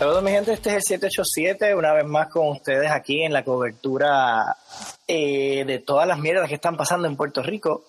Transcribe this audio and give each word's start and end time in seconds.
Saludos 0.00 0.22
mi 0.22 0.30
gente, 0.30 0.54
este 0.54 0.70
es 0.70 0.76
el 0.76 0.82
787, 0.82 1.74
una 1.74 1.92
vez 1.92 2.06
más 2.06 2.28
con 2.28 2.48
ustedes 2.48 2.90
aquí 2.90 3.22
en 3.22 3.34
la 3.34 3.44
cobertura 3.44 4.56
eh, 5.06 5.62
de 5.66 5.78
todas 5.80 6.08
las 6.08 6.18
mierdas 6.18 6.48
que 6.48 6.54
están 6.54 6.74
pasando 6.74 7.06
en 7.06 7.18
Puerto 7.18 7.42
Rico. 7.42 7.84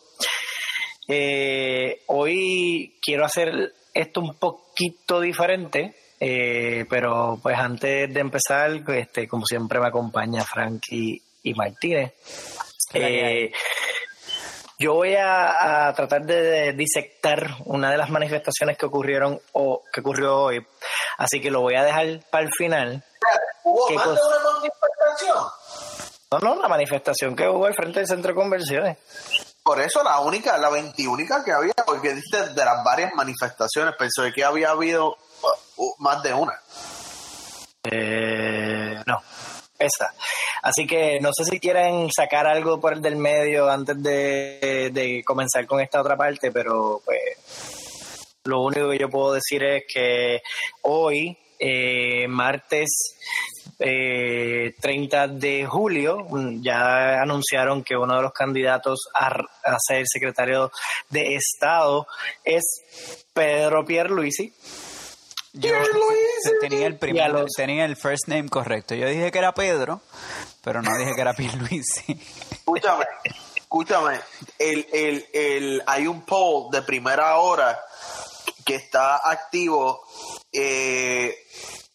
Eh, 1.08 2.02
hoy 2.08 2.98
quiero 3.02 3.24
hacer 3.24 3.74
esto 3.94 4.20
un 4.20 4.36
poquito 4.36 5.22
diferente, 5.22 5.96
eh, 6.20 6.86
pero 6.90 7.40
pues 7.42 7.58
antes 7.58 8.14
de 8.14 8.20
empezar, 8.20 8.84
este, 8.90 9.26
como 9.30 9.46
siempre 9.46 9.80
me 9.80 9.88
acompaña 9.88 10.44
Frankie 10.44 11.22
y 11.44 11.54
Martínez. 11.54 12.12
Yo 14.82 14.96
voy 14.96 15.16
a, 15.16 15.94
tratar 15.96 16.24
de, 16.26 16.74
disectar 16.74 17.56
una 17.66 17.92
de 17.92 17.98
las 17.98 18.10
manifestaciones 18.10 18.80
que 18.80 18.88
ocurrieron 18.88 19.40
o 19.52 19.84
que 19.94 20.00
ocurrió 20.00 20.36
hoy, 20.36 20.66
así 21.20 21.40
que 21.40 21.52
lo 21.52 21.62
voy 21.62 21.76
a 21.76 21.84
dejar 21.84 22.20
para 22.32 22.46
el 22.46 22.50
final. 22.58 23.04
¿Hubo 23.64 23.92
más 23.92 24.06
de 24.06 24.12
una 24.12 24.54
manifestación? 24.54 25.46
No, 26.32 26.40
no, 26.40 26.62
la 26.64 26.68
manifestación 26.68 27.36
que 27.36 27.48
hubo 27.48 27.68
al 27.68 27.76
frente 27.76 28.00
del 28.00 28.08
centro 28.08 28.30
de 28.30 28.36
conversiones. 28.36 28.98
Por 29.62 29.80
eso 29.80 30.02
la 30.02 30.20
única, 30.22 30.58
la 30.58 30.72
veintiúnica 30.72 31.44
que 31.44 31.52
había, 31.52 31.74
porque 31.86 32.16
diste 32.16 32.50
de 32.50 32.66
las 32.66 32.84
varias 32.84 33.14
manifestaciones, 33.14 33.94
pensé 34.00 34.34
que 34.34 34.44
había 34.44 34.72
habido 34.72 35.16
uh, 35.78 35.94
más 36.00 36.24
de 36.24 36.34
una. 36.34 36.60
Eh, 37.84 39.00
no, 39.06 39.22
esa. 39.82 40.14
Así 40.62 40.86
que 40.86 41.20
no 41.20 41.32
sé 41.34 41.46
si 41.46 41.60
quieren 41.60 42.10
sacar 42.12 42.48
algo 42.48 42.80
por 42.80 42.94
el 42.94 43.02
del 43.02 43.18
medio 43.18 43.70
antes 43.70 44.02
de, 44.02 45.24
comenzar 45.26 45.66
con 45.66 45.82
esta 45.82 46.02
otra 46.02 46.16
parte, 46.16 46.52
pero 46.52 47.02
pues 47.04 47.20
lo 48.44 48.62
único 48.62 48.90
que 48.90 48.98
yo 48.98 49.10
puedo 49.10 49.34
decir 49.34 49.64
es 49.64 49.84
que 49.92 50.42
hoy, 50.84 51.38
eh, 51.60 52.28
martes 52.28 52.90
eh, 53.80 54.74
30 54.80 55.28
de 55.28 55.66
julio, 55.66 56.28
ya 56.62 57.22
anunciaron 57.22 57.84
que 57.84 57.96
uno 57.96 58.16
de 58.16 58.22
los 58.22 58.34
candidatos 58.34 59.10
a, 59.14 59.28
a 59.28 59.78
ser 59.80 60.06
secretario 60.08 60.72
de 61.10 61.36
Estado 61.36 62.08
es 62.44 62.64
Pedro 63.34 63.86
Pierluisi. 63.86 64.54
Yo 65.54 65.74
tenía 66.62 66.88
el 66.88 66.98
primer, 66.98 67.46
tenía 67.56 67.86
el 67.86 67.98
first 67.98 68.28
name 68.28 68.48
correcto. 68.48 68.96
Yo 68.96 69.08
dije 69.08 69.32
que 69.32 69.38
era 69.38 69.54
Pedro, 69.54 70.02
pero 70.64 70.82
no 70.82 70.98
dije 70.98 71.14
que 71.14 71.22
era 71.22 71.34
Pierluisi. 71.34 72.20
Escúchame, 72.52 73.06
escúchame. 73.56 74.20
El, 74.58 74.88
el, 74.94 75.26
el, 75.34 75.84
hay 75.86 76.08
un 76.08 76.22
poll 76.22 76.72
de 76.72 76.82
primera 76.84 77.38
hora 77.38 77.80
que 78.66 78.76
está 78.76 79.30
activo 79.30 80.06
eh, 80.54 81.36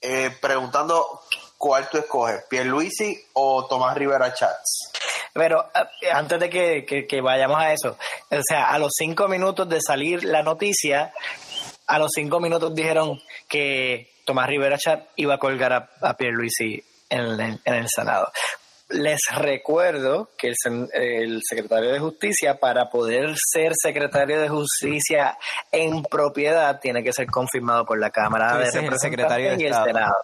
eh, 0.00 0.30
preguntando 0.40 1.22
cuál 1.56 1.88
tú 1.88 1.98
escoges, 1.98 2.44
Pierluisi 2.48 3.18
o 3.34 3.66
Tomás 3.66 3.96
Rivera 3.96 4.34
Chats. 4.34 4.92
Pero 5.32 5.70
eh, 5.74 6.10
antes 6.12 6.40
de 6.40 6.50
que, 6.50 7.06
que, 7.06 7.20
vayamos 7.20 7.58
a 7.58 7.72
eso, 7.72 7.96
o 8.30 8.40
sea, 8.46 8.70
a 8.70 8.78
los 8.78 8.92
cinco 8.96 9.28
minutos 9.28 9.68
de 9.68 9.80
salir 9.80 10.24
la 10.24 10.42
noticia, 10.42 11.12
a 11.86 11.98
los 11.98 12.10
cinco 12.14 12.40
minutos 12.40 12.74
dijeron 12.74 13.20
que 13.48 14.10
Tomás 14.24 14.48
Rivera 14.48 14.78
Chat 14.78 15.08
iba 15.16 15.34
a 15.34 15.38
colgar 15.38 15.72
a, 15.72 15.90
a 16.00 16.16
Pierluisi 16.16 16.82
en, 17.08 17.40
en, 17.40 17.74
el 17.74 17.86
Senado. 17.88 18.30
Les 18.88 19.20
recuerdo 19.36 20.30
que 20.38 20.52
el, 20.94 21.40
secretario 21.42 21.92
de 21.92 21.98
Justicia, 21.98 22.58
para 22.58 22.88
poder 22.88 23.34
ser 23.36 23.72
secretario 23.74 24.40
de 24.40 24.48
Justicia 24.48 25.36
en 25.72 26.02
propiedad, 26.04 26.80
tiene 26.80 27.02
que 27.02 27.12
ser 27.12 27.26
confirmado 27.26 27.84
por 27.84 27.98
la 27.98 28.10
Cámara 28.10 28.56
de 28.58 28.70
Representantes 28.70 29.60
y 29.60 29.64
el 29.64 29.74
Senado. 29.74 30.14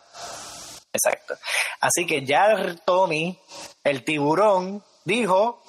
Exacto. 0.93 1.35
Así 1.81 2.07
que 2.07 2.25
ya 2.25 2.77
Tommy, 2.85 3.39
el 3.83 4.05
tiburón, 4.05 4.85
dijo, 5.05 5.63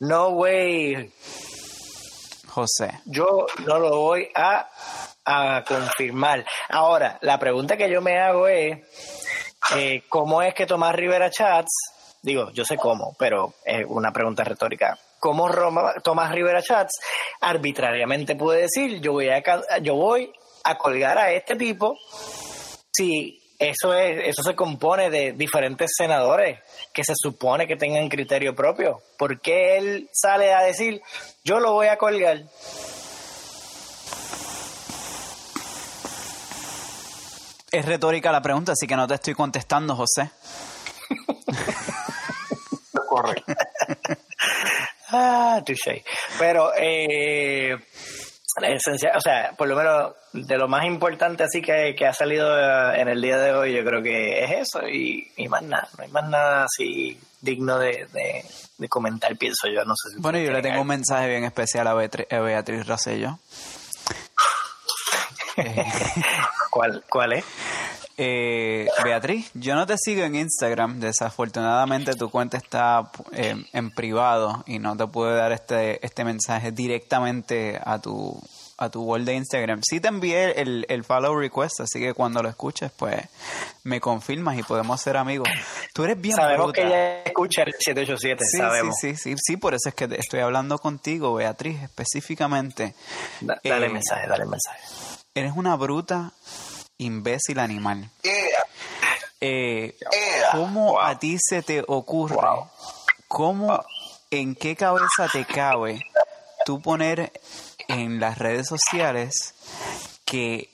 no 0.00 0.28
way. 0.30 1.12
José. 2.48 3.02
Yo 3.04 3.46
no 3.66 3.78
lo 3.78 3.98
voy 3.98 4.28
a 4.34 4.68
a 5.26 5.64
confirmar. 5.66 6.46
Ahora, 6.68 7.18
la 7.20 7.38
pregunta 7.38 7.76
que 7.76 7.90
yo 7.90 8.00
me 8.00 8.18
hago 8.18 8.46
es, 8.46 8.78
eh, 9.74 10.04
¿cómo 10.08 10.40
es 10.40 10.54
que 10.54 10.66
Tomás 10.66 10.94
Rivera 10.94 11.28
Chats, 11.30 11.72
digo, 12.22 12.50
yo 12.52 12.64
sé 12.64 12.76
cómo, 12.76 13.14
pero 13.18 13.54
es 13.64 13.84
una 13.88 14.12
pregunta 14.12 14.44
retórica, 14.44 14.96
¿cómo 15.18 15.50
Tomás 16.02 16.32
Rivera 16.32 16.62
Chats 16.62 17.00
arbitrariamente 17.40 18.36
puede 18.36 18.62
decir, 18.62 19.00
yo 19.00 19.12
voy 19.12 19.28
a, 19.28 19.42
yo 19.82 19.96
voy 19.96 20.32
a 20.62 20.78
colgar 20.78 21.18
a 21.18 21.32
este 21.32 21.56
tipo 21.56 21.96
si 22.92 23.42
eso 23.58 23.94
es 23.94 24.28
eso 24.28 24.42
se 24.42 24.54
compone 24.54 25.08
de 25.10 25.32
diferentes 25.32 25.90
senadores 25.96 26.58
que 26.92 27.04
se 27.04 27.14
supone 27.16 27.66
que 27.66 27.76
tengan 27.76 28.08
criterio 28.08 28.54
propio. 28.54 29.00
¿Por 29.18 29.40
qué 29.40 29.78
él 29.78 30.10
sale 30.12 30.52
a 30.52 30.62
decir, 30.62 31.00
yo 31.42 31.58
lo 31.58 31.72
voy 31.72 31.86
a 31.86 31.96
colgar? 31.96 32.42
Es 37.76 37.84
retórica 37.84 38.32
la 38.32 38.40
pregunta, 38.40 38.72
así 38.72 38.86
que 38.86 38.96
no 38.96 39.06
te 39.06 39.12
estoy 39.12 39.34
contestando, 39.34 39.94
José. 39.94 40.30
Correcto. 43.06 43.52
ah, 45.10 45.60
touché. 45.62 46.02
Pero, 46.38 46.72
eh, 46.74 47.74
o 47.74 49.20
sea, 49.20 49.52
por 49.58 49.68
lo 49.68 49.76
menos 49.76 50.14
de 50.32 50.56
lo 50.56 50.68
más 50.68 50.86
importante 50.86 51.44
así 51.44 51.60
que, 51.60 51.94
que 51.94 52.06
ha 52.06 52.14
salido 52.14 52.58
eh, 52.58 52.98
en 52.98 53.08
el 53.08 53.20
día 53.20 53.36
de 53.36 53.52
hoy, 53.52 53.74
yo 53.74 53.84
creo 53.84 54.02
que 54.02 54.42
es 54.42 54.68
eso 54.68 54.80
y, 54.88 55.30
más 55.50 55.62
nada. 55.62 55.86
No 55.98 56.04
hay 56.04 56.10
más 56.10 56.30
nada 56.30 56.64
así 56.64 57.20
digno 57.42 57.78
de, 57.78 58.06
de, 58.78 58.88
comentar, 58.88 59.36
pienso 59.36 59.68
yo. 59.68 59.84
No 59.84 59.92
sé 60.02 60.14
si 60.14 60.20
bueno, 60.22 60.38
yo 60.38 60.50
le 60.50 60.62
tengo 60.62 60.80
un 60.80 60.86
mensaje 60.88 61.28
bien 61.28 61.44
especial 61.44 61.86
a 61.88 61.92
Beatriz, 61.92 62.26
a 62.32 62.40
Beatriz 62.40 62.86
Rosello. 62.86 63.38
¿Cuál, 66.76 67.02
¿Cuál 67.08 67.32
es? 67.32 67.44
Eh, 68.18 68.86
Beatriz, 69.02 69.50
yo 69.54 69.74
no 69.74 69.86
te 69.86 69.96
sigo 69.96 70.24
en 70.24 70.34
Instagram. 70.34 71.00
Desafortunadamente 71.00 72.12
tu 72.12 72.30
cuenta 72.30 72.58
está 72.58 73.10
eh, 73.32 73.64
en 73.72 73.90
privado 73.90 74.62
y 74.66 74.78
no 74.78 74.94
te 74.94 75.06
puedo 75.06 75.34
dar 75.34 75.52
este, 75.52 76.04
este 76.04 76.22
mensaje 76.22 76.72
directamente 76.72 77.80
a 77.82 77.98
tu 77.98 78.38
a 78.78 78.90
tu 78.90 79.04
wall 79.04 79.24
de 79.24 79.32
Instagram. 79.32 79.80
Sí 79.82 80.00
te 80.00 80.08
envié 80.08 80.60
el, 80.60 80.84
el, 80.90 81.02
follow 81.02 81.34
request, 81.34 81.80
así 81.80 81.98
que 81.98 82.12
cuando 82.12 82.42
lo 82.42 82.50
escuches, 82.50 82.92
pues 82.94 83.16
me 83.84 84.02
confirmas 84.02 84.58
y 84.58 84.62
podemos 84.62 85.00
ser 85.00 85.16
amigos. 85.16 85.48
Tú 85.94 86.04
eres 86.04 86.20
bien 86.20 86.36
Sabemos 86.36 86.74
que 86.74 86.82
ella 86.82 87.22
escucha 87.22 87.62
el 87.62 87.72
787, 87.72 88.44
sí, 88.44 88.58
sabemos. 88.58 88.96
Sí, 89.00 89.16
sí, 89.16 89.30
sí, 89.30 89.36
sí, 89.38 89.56
por 89.56 89.72
eso 89.72 89.88
es 89.88 89.94
que 89.94 90.06
estoy 90.18 90.40
hablando 90.40 90.76
contigo, 90.76 91.32
Beatriz, 91.32 91.82
específicamente. 91.84 92.94
dale 93.40 93.86
eh, 93.86 93.88
mensaje, 93.88 94.26
dale 94.26 94.44
mensaje. 94.44 95.25
Eres 95.36 95.52
una 95.54 95.76
bruta, 95.76 96.32
imbécil 96.96 97.58
animal. 97.58 98.08
Eh, 99.38 99.94
¿Cómo 100.52 100.98
a 100.98 101.18
ti 101.18 101.36
se 101.38 101.62
te 101.62 101.84
ocurre? 101.86 102.38
¿Cómo, 103.28 103.84
en 104.30 104.54
qué 104.54 104.74
cabeza 104.76 105.28
te 105.30 105.44
cabe 105.44 106.00
tú 106.64 106.80
poner 106.80 107.38
en 107.86 108.18
las 108.18 108.38
redes 108.38 108.66
sociales 108.66 109.54
que 110.24 110.70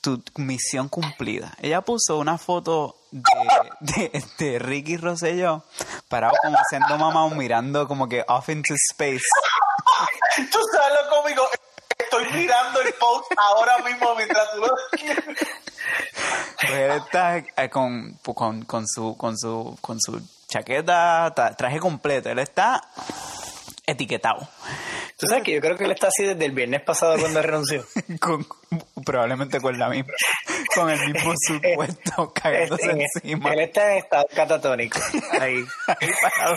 tu 0.00 0.20
misión 0.38 0.88
cumplida? 0.88 1.54
Ella 1.62 1.82
puso 1.82 2.18
una 2.18 2.36
foto 2.36 2.96
de, 3.12 4.24
de, 4.38 4.58
Ricky 4.58 4.96
Rosselló 4.96 5.62
parado 6.08 6.34
como 6.42 6.56
haciendo 6.56 6.98
mamá 6.98 7.28
mirando 7.28 7.86
como 7.86 8.08
que 8.08 8.24
off 8.26 8.48
into 8.48 8.74
space. 8.74 9.22
Tú 10.50 10.58
sabes 10.72 10.98
lo 11.00 11.10
cómico 11.10 11.48
estoy 12.10 12.24
mirando 12.32 12.69
el 12.90 12.98
post 12.98 13.32
ahora 13.36 13.78
mismo 13.78 14.14
mientras 14.16 14.50
tú 14.52 14.60
lo 14.60 14.68
pues 16.60 16.72
él 16.72 16.90
está 16.90 17.38
eh, 17.38 17.70
con, 17.70 18.18
con, 18.22 18.62
con, 18.64 18.86
su, 18.86 19.16
con, 19.16 19.36
su, 19.38 19.78
con 19.80 19.98
su 20.00 20.20
chaqueta, 20.48 21.32
traje 21.56 21.78
completo. 21.78 22.28
Él 22.28 22.38
está 22.38 22.82
etiquetado. 23.86 24.46
Tú 25.18 25.26
sabes 25.26 25.42
que 25.42 25.54
yo 25.54 25.60
creo 25.60 25.76
que 25.76 25.84
él 25.84 25.90
está 25.90 26.08
así 26.08 26.24
desde 26.24 26.44
el 26.44 26.52
viernes 26.52 26.82
pasado 26.82 27.18
cuando 27.18 27.42
renunció. 27.42 27.84
con, 28.20 28.46
probablemente 29.04 29.60
con 29.60 29.78
la 29.78 29.88
misma, 29.88 30.12
con 30.74 30.90
el 30.90 31.12
mismo 31.12 31.32
supuesto 31.46 32.32
cagándose 32.34 32.90
encima. 32.90 33.52
Él 33.52 33.60
está 33.60 33.92
en 33.92 33.98
estado 33.98 34.26
catatónico. 34.34 34.98
Ahí. 35.40 35.64
parado, 35.86 36.56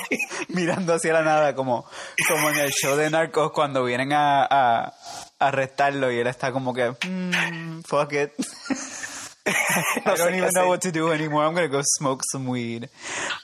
mirando 0.50 0.94
hacia 0.94 1.14
la 1.14 1.24
nada, 1.24 1.56
como, 1.56 1.86
como 2.28 2.50
en 2.50 2.58
el 2.58 2.72
show 2.72 2.96
de 2.96 3.10
Narcos 3.10 3.52
cuando 3.52 3.84
vienen 3.84 4.14
a, 4.14 4.46
a, 4.50 4.94
arrestarlo 5.40 6.12
y 6.12 6.20
él 6.20 6.28
está 6.28 6.52
como 6.52 6.74
que, 6.74 6.92
mm, 6.92 7.82
fuck 7.84 8.14
it. 8.14 8.32
I 9.46 10.16
don't 10.16 10.34
even 10.36 10.52
know 10.54 10.70
what 10.70 10.82
to 10.82 10.92
do 10.92 11.12
anymore. 11.12 11.44
I'm 11.44 11.54
gonna 11.54 11.68
go 11.68 11.82
smoke 11.84 12.24
some 12.32 12.48
weed. 12.50 12.90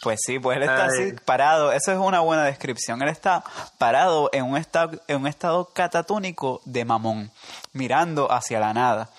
Pues 0.01 0.21
sí, 0.25 0.39
pues 0.39 0.55
él 0.55 0.63
está 0.63 0.85
así 0.85 1.13
parado. 1.25 1.73
Eso 1.73 1.91
es 1.91 1.97
una 1.97 2.21
buena 2.21 2.45
descripción. 2.45 3.01
Él 3.01 3.09
está 3.09 3.43
parado 3.77 4.29
en 4.31 4.45
un 4.45 4.55
estado, 4.55 5.01
en 5.07 5.17
un 5.17 5.27
estado 5.27 5.65
catatónico 5.73 6.61
de 6.63 6.85
mamón, 6.85 7.31
mirando 7.73 8.31
hacia 8.31 8.61
la 8.61 8.73
nada. 8.73 9.09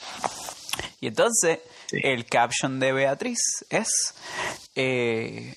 Y 1.00 1.06
entonces 1.06 1.60
el 1.92 2.26
caption 2.26 2.78
de 2.78 2.92
Beatriz 2.92 3.64
es, 3.70 4.14
eh, 4.74 5.56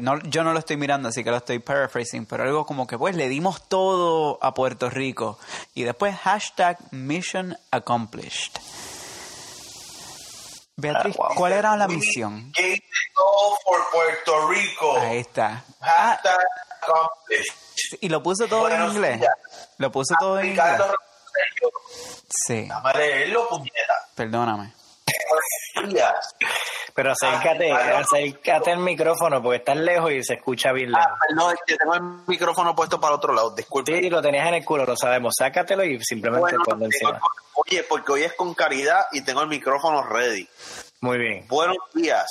no, 0.00 0.20
yo 0.22 0.44
no 0.44 0.52
lo 0.52 0.60
estoy 0.60 0.76
mirando, 0.76 1.08
así 1.08 1.24
que 1.24 1.30
lo 1.30 1.38
estoy 1.38 1.58
paraphrasing, 1.58 2.26
pero 2.26 2.44
algo 2.44 2.64
como 2.64 2.86
que 2.86 2.96
pues 2.96 3.16
le 3.16 3.28
dimos 3.28 3.68
todo 3.68 4.38
a 4.40 4.54
Puerto 4.54 4.90
Rico. 4.90 5.38
Y 5.74 5.82
después 5.82 6.16
hashtag 6.16 6.78
mission 6.92 7.58
accomplished. 7.72 8.52
Beatriz, 10.76 11.16
ah, 11.20 11.30
¿cuál 11.36 11.52
era 11.54 11.76
la 11.76 11.88
misión? 11.88 12.52
por 13.64 13.90
Puerto 13.92 14.48
Rico. 14.48 14.96
Ahí 14.98 15.18
está. 15.18 15.64
Hashtag 15.80 16.38
accomplished. 16.82 17.54
Y 18.00 18.08
lo 18.08 18.22
puse 18.22 18.46
todo 18.46 18.68
en 18.68 18.84
inglés. 18.84 19.20
Lo 19.78 19.90
puse 19.90 20.14
todo 20.20 20.38
en 20.38 20.50
inglés. 20.50 20.80
Sí. 22.46 22.68
Perdóname. 24.14 24.72
Pero 26.94 27.12
acércate, 27.12 27.72
acércate 27.72 28.70
el 28.70 28.78
micrófono 28.78 29.42
porque 29.42 29.58
estás 29.58 29.76
lejos 29.76 30.12
y 30.12 30.22
se 30.22 30.34
escucha 30.34 30.72
bien 30.72 30.92
lejos. 30.92 31.06
Ah, 31.06 31.34
no, 31.34 31.50
es 31.50 31.58
que 31.66 31.76
tengo 31.76 31.94
el 31.94 32.02
micrófono 32.26 32.74
puesto 32.74 33.00
para 33.00 33.14
el 33.14 33.18
otro 33.18 33.34
lado, 33.34 33.50
disculpe. 33.54 34.00
Sí, 34.00 34.10
lo 34.10 34.22
tenías 34.22 34.48
en 34.48 34.54
el 34.54 34.64
culo, 34.64 34.84
lo 34.84 34.96
sabemos. 34.96 35.34
Sácatelo 35.36 35.84
y 35.84 36.02
simplemente 36.04 36.56
bueno, 36.66 36.84
encima. 36.84 37.20
Oye, 37.54 37.82
porque 37.84 38.12
hoy 38.12 38.22
es 38.22 38.34
con 38.34 38.54
caridad 38.54 39.06
y 39.12 39.22
tengo 39.22 39.42
el 39.42 39.48
micrófono 39.48 40.02
ready. 40.02 40.48
Muy 41.00 41.18
bien. 41.18 41.46
Buenos 41.48 41.78
días, 41.92 42.26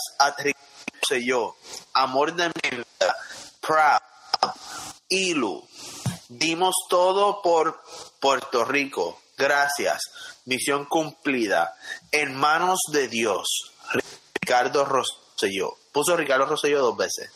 sé 1.07 1.23
yo, 1.23 1.55
amor 1.93 2.33
de 2.33 2.47
mi 2.47 2.69
vida, 2.77 3.15
proud, 3.61 4.51
ilu. 5.09 5.67
Dimos 6.29 6.73
todo 6.89 7.41
por 7.41 7.83
Puerto 8.19 8.65
Rico. 8.65 9.19
Gracias. 9.37 10.01
Misión 10.45 10.85
cumplida. 10.85 11.73
En 12.11 12.35
manos 12.35 12.79
de 12.91 13.07
Dios. 13.07 13.47
Ricardo 14.41 14.85
Rosselló. 14.85 15.77
Puso 15.91 16.17
Ricardo 16.17 16.45
Rosselló 16.45 16.81
dos 16.81 16.97
veces. 16.97 17.29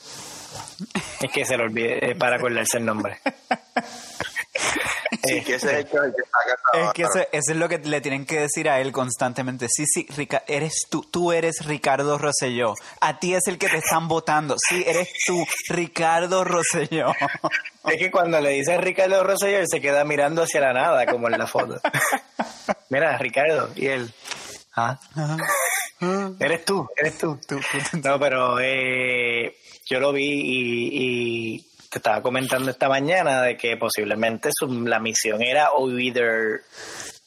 Es 1.22 1.32
que 1.32 1.46
se 1.46 1.58
lo 1.58 1.64
olvide 1.64 2.12
eh, 2.12 2.16
para 2.16 2.38
acordarse 2.38 2.78
el 2.78 2.86
nombre. 2.86 3.20
Sí, 5.28 5.42
que 5.42 5.56
ese 5.56 5.80
es, 5.82 5.86
que, 6.94 7.04
eso, 7.04 7.28
es 7.32 7.56
lo 7.56 7.70
que 7.70 7.78
le 7.80 8.02
tienen 8.02 8.26
que 8.26 8.42
decir 8.42 8.70
a 8.70 8.80
él 8.80 8.92
constantemente. 8.92 9.68
Sí, 9.70 9.86
sí, 9.86 10.08
eres 10.48 10.88
tú, 10.90 11.02
tú 11.10 11.32
eres 11.32 11.66
Ricardo 11.66 12.18
Rosselló. 12.18 12.74
A 13.02 13.20
ti 13.20 13.34
es 13.34 13.48
el 13.48 13.58
que 13.58 13.70
te 13.70 13.78
están 13.78 14.08
votando. 14.08 14.56
Sí, 14.68 14.84
eres 14.86 15.10
tú, 15.26 15.46
Ricardo 15.70 16.44
Rosselló. 16.44 17.12
Es 17.88 17.98
que 18.00 18.12
cuando 18.12 18.42
le 18.42 18.50
dices 18.50 18.82
Ricardo 18.82 19.24
Rosselló, 19.24 19.60
él 19.60 19.68
se 19.70 19.80
queda 19.80 20.04
mirando 20.04 20.44
hacia 20.44 20.60
la 20.60 20.74
nada, 20.74 21.06
como 21.06 21.30
en 21.30 21.38
la 21.38 21.48
foto. 21.48 21.80
Mira, 22.90 23.18
Ricardo, 23.18 23.70
y 23.76 23.88
él. 23.88 24.14
¿Ah? 24.76 25.00
Eres 26.40 26.66
tú, 26.66 26.88
eres 26.98 27.18
tú. 27.18 27.40
No, 28.04 28.20
pero 28.20 28.60
eh, 28.60 29.56
yo 29.86 30.00
lo 30.00 30.12
vi 30.12 30.26
y 30.26 31.68
te 31.90 32.00
estaba 32.00 32.22
comentando 32.22 32.70
esta 32.70 32.90
mañana 32.90 33.42
de 33.42 33.58
que 33.58 33.78
posiblemente 33.78 34.50
la 34.86 35.00
misión 35.00 35.42
era 35.42 35.72
o 35.72 35.90
either 35.90 36.62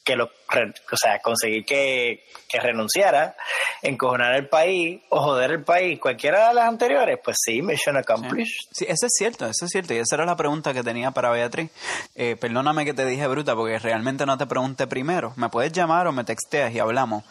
que 0.03 0.15
lo, 0.15 0.25
o 0.25 0.97
sea, 0.97 1.19
conseguir 1.19 1.63
que, 1.63 2.23
renunciara, 2.53 3.35
encojonar 3.81 4.35
el 4.35 4.49
país 4.49 5.01
o 5.09 5.21
joder 5.21 5.51
el 5.51 5.63
país, 5.63 5.99
cualquiera 5.99 6.49
de 6.49 6.55
las 6.55 6.67
anteriores, 6.67 7.19
pues 7.23 7.37
sí, 7.39 7.61
mission 7.61 7.97
accomplished. 7.97 8.67
Sí. 8.71 8.85
eso 8.87 9.05
es 9.05 9.13
cierto, 9.15 9.45
eso 9.45 9.65
es 9.65 9.71
cierto, 9.71 9.93
y 9.93 9.97
esa 9.97 10.15
era 10.15 10.25
la 10.25 10.35
pregunta 10.35 10.73
que 10.73 10.83
tenía 10.83 11.11
para 11.11 11.29
Beatriz. 11.29 11.69
Eh, 12.15 12.35
perdóname 12.35 12.83
que 12.83 12.93
te 12.93 13.05
dije 13.05 13.27
bruta, 13.27 13.55
porque 13.55 13.79
realmente 13.79 14.25
no 14.25 14.37
te 14.37 14.47
pregunté 14.47 14.87
primero. 14.87 15.33
Me 15.35 15.49
puedes 15.49 15.71
llamar 15.71 16.07
o 16.07 16.11
me 16.11 16.23
texteas 16.23 16.73
y 16.73 16.79
hablamos. 16.79 17.23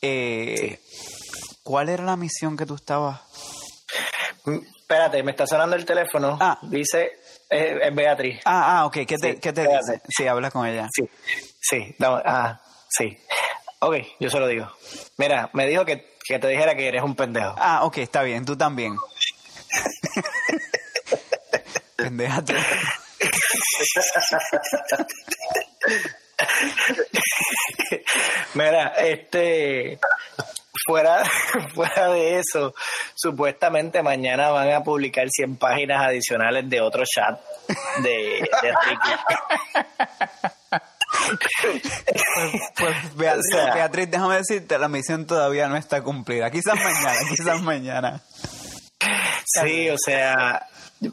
Eh, 0.00 0.78
¿Cuál 1.62 1.88
era 1.88 2.04
la 2.04 2.16
misión 2.16 2.56
que 2.56 2.66
tú 2.66 2.76
estabas? 2.76 3.20
Espérate, 4.92 5.22
me 5.22 5.30
está 5.30 5.46
sonando 5.46 5.74
el 5.74 5.86
teléfono. 5.86 6.36
Ah. 6.38 6.58
Dice, 6.60 7.12
eh, 7.48 7.78
es 7.82 7.94
Beatriz. 7.94 8.42
Ah, 8.44 8.80
ah, 8.80 8.84
ok. 8.84 8.98
¿Qué 9.06 9.16
te, 9.16 9.40
¿qué 9.40 9.50
te 9.50 9.62
dice? 9.62 10.02
Sí, 10.06 10.26
habla 10.26 10.50
con 10.50 10.66
ella. 10.66 10.86
Sí, 10.94 11.08
sí, 11.58 11.96
ah, 12.02 12.60
sí. 12.90 13.16
Ok, 13.78 13.96
yo 14.20 14.28
se 14.28 14.38
lo 14.38 14.46
digo. 14.46 14.70
Mira, 15.16 15.48
me 15.54 15.66
dijo 15.66 15.86
que, 15.86 16.18
que 16.22 16.38
te 16.38 16.46
dijera 16.46 16.74
que 16.74 16.88
eres 16.88 17.02
un 17.02 17.16
pendejo. 17.16 17.54
Ah, 17.56 17.84
ok, 17.84 17.98
está 17.98 18.22
bien, 18.22 18.44
tú 18.44 18.54
también. 18.54 18.94
Pendeja 21.96 22.44
Mira, 28.54 28.88
este 28.98 29.98
fuera, 30.86 31.22
fuera 31.74 32.08
de 32.10 32.38
eso, 32.38 32.74
supuestamente 33.14 34.02
mañana 34.02 34.50
van 34.50 34.72
a 34.72 34.82
publicar 34.82 35.28
100 35.30 35.56
páginas 35.56 36.06
adicionales 36.06 36.68
de 36.68 36.80
otro 36.80 37.04
chat 37.04 37.40
de, 38.02 38.40
Ricky. 38.40 39.10
Pues, 42.76 42.76
pues 42.76 43.14
Beatriz, 43.74 44.10
déjame 44.10 44.36
decirte, 44.36 44.78
la 44.78 44.88
misión 44.88 45.26
todavía 45.26 45.68
no 45.68 45.76
está 45.76 46.02
cumplida. 46.02 46.50
Quizás 46.50 46.74
mañana, 46.74 47.18
quizás 47.28 47.62
mañana. 47.62 48.22
Sí, 49.44 49.90
o 49.90 49.96
sea, 49.98 50.66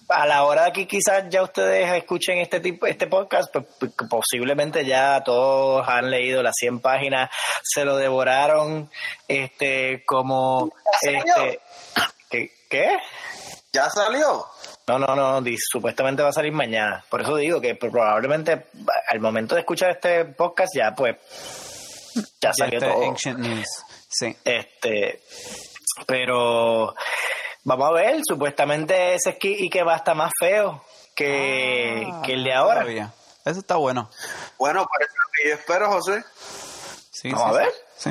a 0.10 0.26
la 0.26 0.44
hora 0.44 0.66
de 0.66 0.72
que 0.74 0.88
quizás 0.88 1.26
ya 1.30 1.42
ustedes 1.42 1.92
escuchen 1.94 2.40
este 2.40 2.60
tipo 2.60 2.86
este 2.86 3.08
podcast, 3.08 3.52
pues, 3.52 3.66
pues, 3.80 3.92
posiblemente 4.10 4.86
ya 4.86 5.22
todos 5.24 5.88
han 5.88 6.10
leído 6.10 6.44
las 6.44 6.56
100 6.58 6.80
páginas, 6.80 7.30
se 7.64 7.86
lo 7.86 7.98
devoraron 7.98 8.90
este 9.28 10.04
como 10.06 10.72
este 11.02 11.60
¿qué, 12.70 12.98
¿Ya 13.72 13.90
salió? 13.90 14.46
No, 14.88 14.98
no, 14.98 15.16
no, 15.16 15.44
supuestamente 15.72 16.24
va 16.24 16.30
a 16.30 16.34
salir 16.34 16.52
mañana. 16.52 17.04
Por 17.10 17.22
eso 17.22 17.36
digo 17.36 17.62
que 17.62 17.76
probablemente 17.76 18.68
al 19.08 19.20
momento 19.20 19.54
de 19.54 19.62
escuchar 19.62 19.92
este 19.92 20.26
podcast 20.26 20.72
ya 20.76 20.96
pues 20.96 21.16
ya 22.42 22.52
salió 22.54 22.80
todo. 22.80 23.08
Ancient 23.08 23.40
News. 23.40 23.68
Sí. 24.10 24.36
Este 24.44 25.22
pero 26.08 26.96
Vamos 27.70 27.90
a 27.90 27.92
ver, 27.92 28.22
supuestamente 28.28 29.14
ese 29.14 29.38
y 29.44 29.70
que 29.70 29.84
va 29.84 29.94
a 29.94 29.98
estar 29.98 30.16
más 30.16 30.32
feo 30.40 30.84
que, 31.16 32.04
ah, 32.12 32.24
el 32.28 32.44
de 32.44 32.52
ahora. 32.52 32.84
Eso 33.46 33.60
está 33.60 33.76
bueno. 33.76 34.10
Bueno, 34.58 34.88
parece 34.88 35.14
lo 35.16 35.32
que 35.32 35.50
yo 35.50 35.54
espero, 35.54 35.92
José. 35.92 36.24
Sí, 37.12 37.32
Vamos 37.32 37.56
a 37.56 37.60
ver. 37.60 37.70
Sí. 37.96 38.10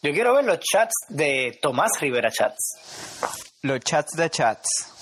Yo 0.00 0.12
quiero 0.12 0.32
ver 0.32 0.46
los 0.46 0.60
chats 0.60 0.94
de 1.08 1.58
Tomás 1.60 1.90
Rivera 2.00 2.30
Chats. 2.30 2.78
Los 3.60 3.80
chats 3.80 4.12
de 4.16 4.30
chats. 4.30 4.93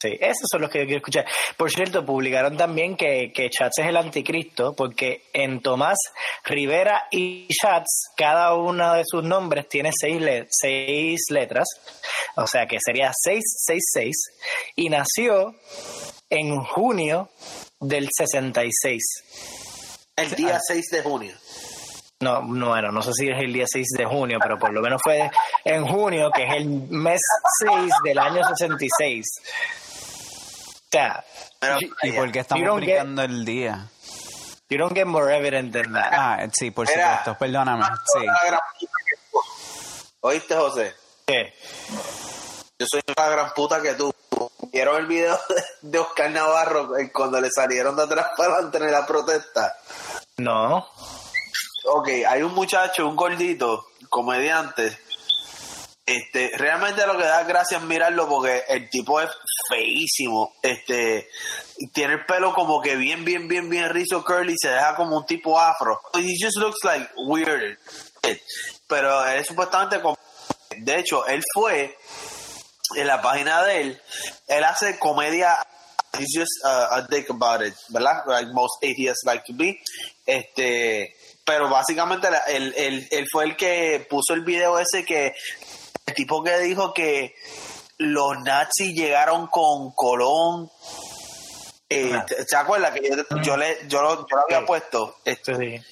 Sí, 0.00 0.16
esos 0.20 0.46
son 0.48 0.60
los 0.60 0.70
que 0.70 0.78
yo 0.78 0.84
quiero 0.84 0.98
escuchar. 0.98 1.26
Por 1.56 1.72
cierto, 1.72 2.06
publicaron 2.06 2.56
también 2.56 2.96
que, 2.96 3.32
que 3.32 3.50
Chats 3.50 3.78
es 3.78 3.86
el 3.86 3.96
anticristo, 3.96 4.72
porque 4.76 5.24
en 5.32 5.60
Tomás 5.60 5.98
Rivera 6.44 7.08
y 7.10 7.48
Chats, 7.48 8.12
cada 8.16 8.54
uno 8.54 8.94
de 8.94 9.02
sus 9.04 9.24
nombres 9.24 9.68
tiene 9.68 9.90
seis, 9.92 10.22
seis 10.50 11.20
letras, 11.30 11.66
o 12.36 12.46
sea 12.46 12.66
que 12.66 12.78
sería 12.80 13.10
666, 13.12 14.16
y 14.76 14.88
nació 14.88 15.56
en 16.30 16.56
junio 16.62 17.30
del 17.80 18.08
66. 18.16 19.02
El 20.16 20.30
día 20.34 20.60
6 20.60 20.90
de 20.90 21.02
junio. 21.02 21.34
No, 22.20 22.42
no, 22.42 22.70
bueno, 22.70 22.90
no 22.90 23.00
sé 23.00 23.12
si 23.12 23.28
es 23.28 23.38
el 23.38 23.52
día 23.52 23.66
6 23.68 23.86
de 23.96 24.04
junio, 24.04 24.38
pero 24.42 24.58
por 24.58 24.72
lo 24.72 24.80
menos 24.80 25.00
fue 25.00 25.30
en 25.64 25.86
junio, 25.86 26.30
que 26.34 26.42
es 26.42 26.54
el 26.56 26.66
mes 26.66 27.20
6 27.64 27.92
del 28.02 28.18
año 28.18 28.42
66. 28.42 29.24
¿Y 32.02 32.12
por 32.12 32.32
qué 32.32 32.40
estamos 32.40 32.68
publicando 32.68 33.22
el 33.22 33.44
día? 33.44 33.88
You 34.70 34.78
don't 34.78 34.94
get 34.94 35.06
more 35.06 35.34
evident 35.34 35.72
than 35.72 35.92
that. 35.94 36.12
Ah, 36.12 36.48
sí, 36.52 36.70
por 36.70 36.86
supuesto, 36.86 37.36
perdóname. 37.38 37.84
Sí. 38.12 38.26
¿Oíste, 40.20 40.54
José? 40.54 40.94
¿Qué? 41.26 41.54
Yo 42.78 42.86
soy 42.90 43.00
una 43.16 43.28
gran 43.28 43.54
puta 43.54 43.80
que 43.80 43.94
tú. 43.94 44.12
¿Vieron 44.70 44.96
el 44.96 45.06
video 45.06 45.38
de 45.82 45.98
Oscar 45.98 46.30
Navarro 46.30 46.90
cuando 47.12 47.40
le 47.40 47.50
salieron 47.50 47.96
de 47.96 48.02
atrás 48.02 48.28
para 48.36 48.54
adelante 48.54 48.78
en 48.78 48.92
la 48.92 49.06
protesta? 49.06 49.74
No. 50.36 50.86
Ok, 51.84 52.08
hay 52.28 52.42
un 52.42 52.54
muchacho, 52.54 53.08
un 53.08 53.16
gordito, 53.16 53.86
comediante, 54.10 54.98
este, 56.08 56.52
realmente 56.56 57.06
lo 57.06 57.18
que 57.18 57.24
da 57.24 57.44
gracia 57.44 57.76
es 57.76 57.84
mirarlo 57.84 58.26
porque 58.26 58.64
el 58.68 58.88
tipo 58.88 59.20
es 59.20 59.28
feísimo. 59.68 60.54
Este, 60.62 61.28
tiene 61.92 62.14
el 62.14 62.24
pelo 62.26 62.54
como 62.54 62.80
que 62.80 62.96
bien, 62.96 63.24
bien, 63.24 63.48
bien, 63.48 63.68
bien 63.68 63.88
rizo 63.90 64.24
curly, 64.24 64.54
se 64.58 64.68
deja 64.68 64.96
como 64.96 65.18
un 65.18 65.26
tipo 65.26 65.58
afro. 65.58 66.00
He 66.14 66.36
just 66.40 66.58
looks 66.58 66.82
like 66.84 67.08
weird. 67.16 67.78
Pero 68.86 69.26
él 69.26 69.44
supuestamente 69.44 70.00
como, 70.00 70.18
de 70.76 70.98
hecho, 70.98 71.26
él 71.26 71.42
fue 71.54 71.96
en 72.96 73.06
la 73.06 73.20
página 73.20 73.62
de 73.64 73.80
él, 73.80 74.02
él 74.48 74.64
hace 74.64 74.98
comedia 74.98 75.58
he's 76.18 76.34
just 76.34 76.64
a 76.64 77.06
dick 77.08 77.30
about 77.30 77.62
it, 77.62 77.74
¿verdad? 77.90 78.22
Like 78.26 78.48
most 78.52 78.82
atheists 78.82 79.24
like 79.24 79.44
to 79.46 79.52
be. 79.52 79.80
Este, 80.26 81.14
pero 81.44 81.68
básicamente 81.68 82.28
él, 82.48 82.74
él, 83.10 83.26
fue 83.30 83.44
el 83.44 83.56
que 83.56 84.06
puso 84.08 84.34
el 84.34 84.44
video 84.44 84.78
ese 84.78 85.04
que 85.04 85.34
el 86.06 86.14
tipo 86.14 86.42
que 86.42 86.58
dijo 86.58 86.92
que 86.92 87.34
los 87.98 88.38
nazis 88.40 88.94
llegaron 88.94 89.48
con 89.48 89.92
Colón. 89.92 90.70
Eh, 91.90 92.12
¿Se 92.46 92.56
acuerda 92.56 92.92
que 92.92 93.00
yo, 93.42 93.56
le, 93.56 93.88
yo, 93.88 94.02
lo, 94.02 94.26
había 94.44 94.64
puesto 94.66 95.16
esto, 95.24 95.52
en 95.52 95.82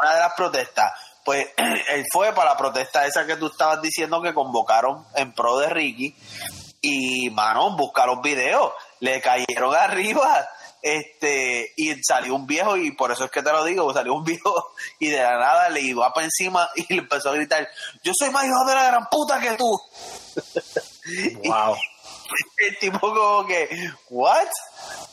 una 0.00 0.14
de 0.14 0.20
las 0.20 0.34
protestas? 0.34 0.92
Pues 1.24 1.48
él 1.90 2.04
fue 2.12 2.32
para 2.32 2.50
la 2.50 2.56
protesta 2.56 3.06
esa 3.06 3.26
que 3.26 3.36
tú 3.36 3.46
estabas 3.46 3.80
diciendo 3.82 4.22
que 4.22 4.34
convocaron 4.34 5.04
en 5.14 5.32
pro 5.32 5.58
de 5.58 5.68
Ricky. 5.68 6.16
Y, 6.80 7.30
mano, 7.30 7.76
busca 7.76 8.06
los 8.06 8.20
videos. 8.20 8.72
Le 9.00 9.20
cayeron 9.20 9.74
arriba 9.74 10.48
este 10.82 11.72
y 11.76 11.94
salió 12.02 12.34
un 12.34 12.44
viejo 12.44 12.76
y 12.76 12.90
por 12.90 13.12
eso 13.12 13.24
es 13.24 13.30
que 13.30 13.40
te 13.40 13.52
lo 13.52 13.64
digo 13.64 13.94
salió 13.94 14.14
un 14.14 14.24
viejo 14.24 14.74
y 14.98 15.10
de 15.10 15.22
la 15.22 15.38
nada 15.38 15.68
le 15.68 15.80
iba 15.80 16.12
para 16.12 16.26
encima 16.26 16.68
y 16.74 16.92
le 16.92 17.02
empezó 17.02 17.30
a 17.30 17.34
gritar 17.34 17.68
yo 18.02 18.12
soy 18.12 18.30
más 18.30 18.44
hijo 18.44 18.64
de 18.66 18.74
la 18.74 18.86
gran 18.88 19.06
puta 19.08 19.38
que 19.38 19.52
tú 19.52 19.80
wow 21.44 21.76
el 22.58 22.78
tipo 22.78 23.00
como 23.00 23.46
que 23.46 23.68
what 24.10 24.48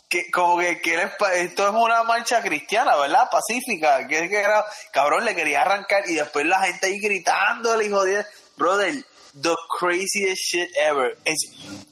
que 0.07 0.29
como 0.31 0.57
que, 0.57 0.81
que 0.81 0.95
esto 1.35 1.67
es 1.67 1.73
una 1.73 2.03
marcha 2.03 2.41
cristiana 2.41 2.95
verdad 2.95 3.29
pacífica 3.29 4.07
que, 4.07 4.29
que 4.29 4.39
era, 4.39 4.65
cabrón 4.91 5.25
le 5.25 5.35
quería 5.35 5.61
arrancar 5.61 6.03
y 6.07 6.15
después 6.15 6.45
la 6.45 6.61
gente 6.61 6.87
ahí 6.87 6.99
gritando 6.99 7.81
y 7.81 7.89
jodiendo 7.89 8.27
brother 8.57 9.03
the 9.41 9.55
craziest 9.79 10.41
shit 10.41 10.69
ever. 10.75 11.17
Es, 11.25 11.37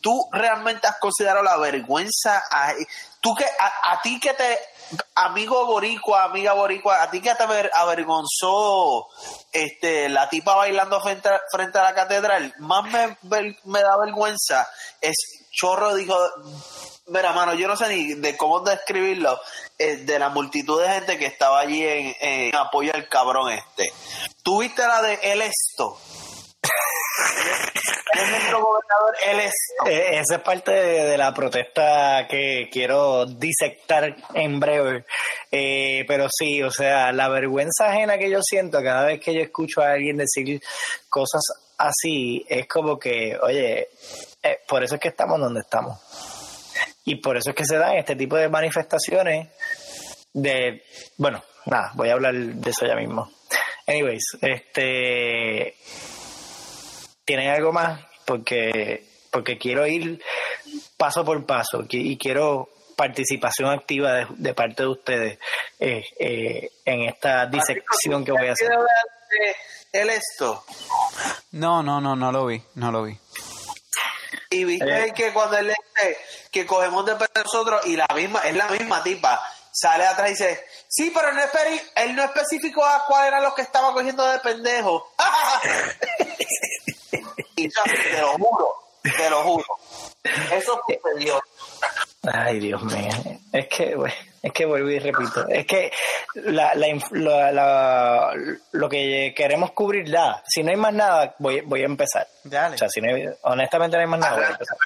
¿Tú 0.02 0.28
realmente 0.32 0.88
has 0.88 0.98
considerado 1.00 1.44
la 1.44 1.58
vergüenza? 1.58 2.44
Tú 3.22 3.36
que, 3.36 3.46
a, 3.46 4.02
ti 4.02 4.20
que 4.20 4.34
te, 4.34 4.58
amigo 5.16 5.66
boricua, 5.66 6.24
amiga 6.24 6.54
boricua, 6.54 7.04
a 7.04 7.12
ti 7.12 7.22
que 7.22 7.34
te 7.36 7.44
avergonzó 7.74 9.08
este, 9.52 10.10
la 10.10 10.30
tipa 10.30 10.56
bailando 10.56 11.02
frente 11.02 11.30
a, 11.30 11.42
frente 11.52 11.80
a 11.80 11.84
la 11.84 11.94
catedral, 11.94 12.54
más 12.60 12.84
me, 12.86 13.18
me 13.66 13.82
da 13.82 13.98
vergüenza 13.98 14.68
es 15.02 15.16
Chorro 15.52 15.96
dijo, 15.96 16.16
mira 17.08 17.34
mano, 17.34 17.54
yo 17.54 17.68
no 17.68 17.76
sé 17.76 17.88
ni 17.90 18.14
de 18.14 18.38
cómo 18.38 18.60
describirlo, 18.60 19.40
eh, 19.78 19.98
de 19.98 20.20
la 20.20 20.30
multitud 20.30 20.82
de 20.82 20.90
gente 20.90 21.18
que 21.18 21.26
estaba 21.26 21.60
allí 21.60 21.84
en, 21.84 22.16
en 22.20 22.56
apoyo 22.56 22.94
al 22.94 23.10
cabrón 23.10 23.52
este. 23.52 23.92
¿Tuviste 24.44 24.86
la 24.86 25.02
de 25.02 25.20
el 25.24 25.42
esto? 25.42 26.00
Es 28.14 28.30
nuestro 28.30 28.60
gobernador, 28.60 29.16
él 29.26 29.40
es. 29.40 29.54
Eh, 29.86 30.20
esa 30.20 30.36
es 30.36 30.42
parte 30.42 30.72
de, 30.72 31.18
la 31.18 31.34
protesta 31.34 32.28
que 32.30 32.70
quiero 32.72 33.26
disectar 33.26 34.16
en 34.34 34.60
breve. 34.60 35.06
Eh, 35.52 36.04
pero 36.08 36.28
sí, 36.30 36.62
o 36.64 36.72
sea, 36.72 37.12
la 37.12 37.30
vergüenza 37.30 37.90
ajena 37.90 38.18
que 38.18 38.30
yo 38.30 38.40
siento 38.42 38.82
cada 38.82 39.06
vez 39.06 39.20
que 39.20 39.34
yo 39.34 39.42
escucho 39.42 39.82
a 39.82 39.92
alguien 39.92 40.18
decir 40.18 40.62
cosas 41.10 41.42
así, 41.78 42.46
es 42.50 42.68
como 42.68 42.98
que, 42.98 43.38
oye, 43.42 43.90
eh, 44.44 44.60
por 44.68 44.84
eso 44.84 44.96
es 44.96 45.02
que 45.02 45.10
estamos 45.10 45.40
donde 45.40 45.62
estamos. 45.62 46.00
Y 47.06 47.16
por 47.16 47.38
eso 47.38 47.52
es 47.52 47.56
que 47.56 47.66
se 47.66 47.78
dan 47.78 47.96
este 47.96 48.16
tipo 48.16 48.36
de 48.36 48.50
manifestaciones 48.50 49.50
de, 50.34 50.84
bueno, 51.18 51.44
nada, 51.66 51.92
voy 51.96 52.10
a 52.10 52.14
hablar 52.14 52.34
de 52.34 52.70
eso 52.70 52.86
ya 52.86 52.96
mismo. 52.96 53.32
Anyways, 53.88 54.38
este 54.42 55.76
¿Tienen 57.28 57.50
algo 57.50 57.74
más? 57.74 58.00
Porque, 58.24 59.04
porque 59.32 59.58
quiero 59.58 59.86
ir 59.86 60.24
paso 60.96 61.26
por 61.26 61.46
paso 61.46 61.84
y 61.90 62.18
quiero 62.18 62.70
participación 62.96 63.70
activa 63.70 64.26
de, 64.30 64.54
parte 64.54 64.84
de 64.84 64.88
ustedes 64.88 65.40
eh, 65.78 66.06
eh, 66.18 66.72
en 66.86 67.02
esta 67.02 67.46
disección 67.48 68.24
que 68.24 68.32
voy 68.32 68.48
a 68.48 68.54
hacer. 68.54 68.70
¿El 69.92 70.10
esto? 70.10 70.64
No, 71.52 71.84
no, 71.84 72.00
no, 72.00 72.16
no 72.16 72.32
lo 72.32 72.46
vi, 72.46 72.64
no 72.76 72.94
lo 72.94 73.04
vi. 73.04 73.20
Y 74.50 74.64
viste 74.64 75.08
eh. 75.08 75.14
que 75.14 75.34
cuando 75.34 75.58
él 75.58 75.68
dice 75.68 76.18
que 76.50 76.66
cogemos 76.66 77.06
de 77.06 77.18
nosotros 77.44 77.86
y 77.88 77.98
la 77.98 78.08
misma, 78.16 78.40
es 78.40 78.56
la 78.56 78.70
misma 78.70 79.04
tipa, 79.04 79.44
sale 79.74 80.06
atrás 80.06 80.30
y 80.30 80.32
dice, 80.32 80.66
sí, 80.88 81.12
pero 81.14 81.34
no 81.34 81.42
él 81.96 82.16
no 82.16 82.24
especificó 82.24 82.86
a 82.86 83.04
cuál 83.06 83.28
eran 83.28 83.44
los 83.44 83.54
que 83.54 83.64
estaba 83.64 83.92
cogiendo 83.92 84.26
de 84.26 84.40
pendejo. 84.40 85.12
Te 87.84 88.22
lo 88.22 88.34
juro, 88.34 88.70
te 89.04 89.30
lo 89.30 89.44
juro. 89.44 89.66
Eso 90.52 90.80
sucedió. 90.88 91.42
Ay, 92.24 92.60
Dios 92.60 92.84
mío. 92.84 93.10
Es 93.54 93.68
que, 93.68 93.96
es 94.44 94.52
que 94.52 94.66
vuelvo 94.66 94.90
y 94.90 95.00
repito. 95.00 95.48
Es 95.48 95.66
que 95.66 95.92
la, 96.36 96.74
la, 96.76 98.34
lo 98.72 98.90
que 98.90 99.34
queremos 99.36 99.72
cubrir 99.72 100.12
da. 100.12 100.44
Si 100.48 100.64
no 100.64 100.72
hay 100.72 100.78
más 100.78 100.94
nada, 100.94 101.36
voy, 101.40 101.62
voy 101.62 101.82
a 101.84 101.86
empezar. 101.86 102.28
Dale. 102.44 102.76
O 102.76 102.78
sea, 102.78 102.90
si 102.90 103.02
no 103.02 103.10
honestamente 103.44 103.98
no 103.98 104.02
hay 104.02 104.08
más 104.08 104.20
nada, 104.20 104.36
voy 104.36 104.46
a 104.46 104.50
empezar. 104.50 104.78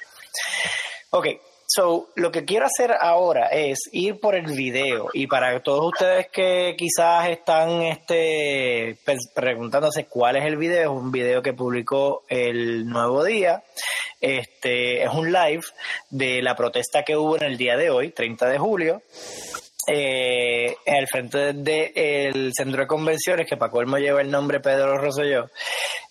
Ok, 1.10 1.26
So, 1.74 2.10
lo 2.16 2.30
que 2.30 2.44
quiero 2.44 2.66
hacer 2.66 2.92
ahora 3.00 3.46
es 3.46 3.88
ir 3.92 4.20
por 4.20 4.34
el 4.34 4.44
video 4.44 5.08
y 5.14 5.26
para 5.26 5.58
todos 5.62 5.86
ustedes 5.86 6.28
que 6.28 6.74
quizás 6.76 7.30
están 7.30 7.80
este, 7.80 8.98
preguntándose 9.34 10.04
cuál 10.04 10.36
es 10.36 10.44
el 10.44 10.58
video, 10.58 10.82
es 10.82 11.02
un 11.02 11.10
video 11.10 11.40
que 11.40 11.54
publicó 11.54 12.24
el 12.28 12.86
Nuevo 12.86 13.24
Día. 13.24 13.62
Este 14.20 15.02
es 15.02 15.14
un 15.14 15.32
live 15.32 15.62
de 16.10 16.42
la 16.42 16.54
protesta 16.54 17.04
que 17.04 17.16
hubo 17.16 17.36
en 17.36 17.44
el 17.44 17.56
día 17.56 17.78
de 17.78 17.88
hoy, 17.88 18.10
30 18.10 18.50
de 18.50 18.58
julio, 18.58 19.00
eh, 19.86 20.76
en 20.84 20.94
el 20.94 21.06
frente 21.06 21.54
del 21.54 22.52
centro 22.54 22.82
de 22.82 22.86
convenciones, 22.86 23.48
que 23.48 23.56
para 23.56 23.72
colmo 23.72 23.96
lleva 23.96 24.20
el 24.20 24.30
nombre 24.30 24.60
Pedro 24.60 24.98
Rosselló, 24.98 25.48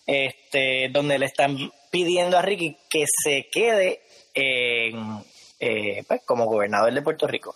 este, 0.07 0.89
donde 0.89 1.19
le 1.19 1.27
están 1.27 1.55
pidiendo 1.91 2.39
a 2.39 2.41
Ricky 2.41 2.77
que 2.89 3.05
se 3.05 3.47
quede 3.51 4.01
en, 4.33 5.23
eh, 5.61 6.03
pues, 6.07 6.21
como 6.25 6.45
gobernador 6.45 6.91
de 6.91 7.03
Puerto 7.03 7.27
Rico. 7.27 7.55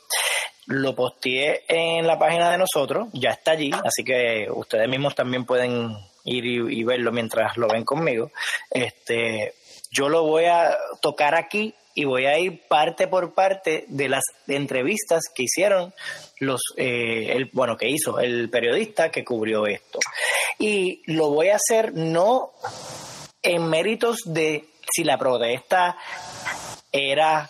Lo 0.67 0.95
posteé 0.95 1.63
en 1.67 2.05
la 2.05 2.19
página 2.19 2.51
de 2.51 2.59
nosotros, 2.59 3.07
ya 3.13 3.31
está 3.31 3.51
allí, 3.51 3.71
así 3.83 4.03
que 4.03 4.47
ustedes 4.49 4.87
mismos 4.87 5.15
también 5.15 5.43
pueden 5.43 5.97
ir 6.23 6.45
y, 6.45 6.83
verlo 6.83 7.11
mientras 7.11 7.57
lo 7.57 7.67
ven 7.67 7.83
conmigo. 7.83 8.31
Este, 8.69 9.55
yo 9.89 10.07
lo 10.07 10.23
voy 10.23 10.45
a 10.45 10.75
tocar 11.01 11.33
aquí 11.33 11.73
y 11.95 12.05
voy 12.05 12.27
a 12.27 12.37
ir 12.37 12.67
parte 12.67 13.07
por 13.07 13.33
parte 13.33 13.85
de 13.87 14.09
las 14.09 14.23
entrevistas 14.47 15.23
que 15.33 15.43
hicieron 15.43 15.91
los, 16.39 16.61
eh, 16.77 17.31
el, 17.31 17.49
bueno, 17.53 17.75
que 17.75 17.89
hizo 17.89 18.19
el 18.19 18.51
periodista 18.51 19.09
que 19.09 19.25
cubrió 19.25 19.65
esto. 19.65 19.99
Y 20.59 21.01
lo 21.11 21.31
voy 21.31 21.49
a 21.49 21.55
hacer 21.55 21.93
no 21.93 22.51
en 23.41 23.67
méritos 23.67 24.17
de 24.25 24.65
si 24.91 25.03
la 25.03 25.17
protesta 25.17 25.97
era 26.91 27.49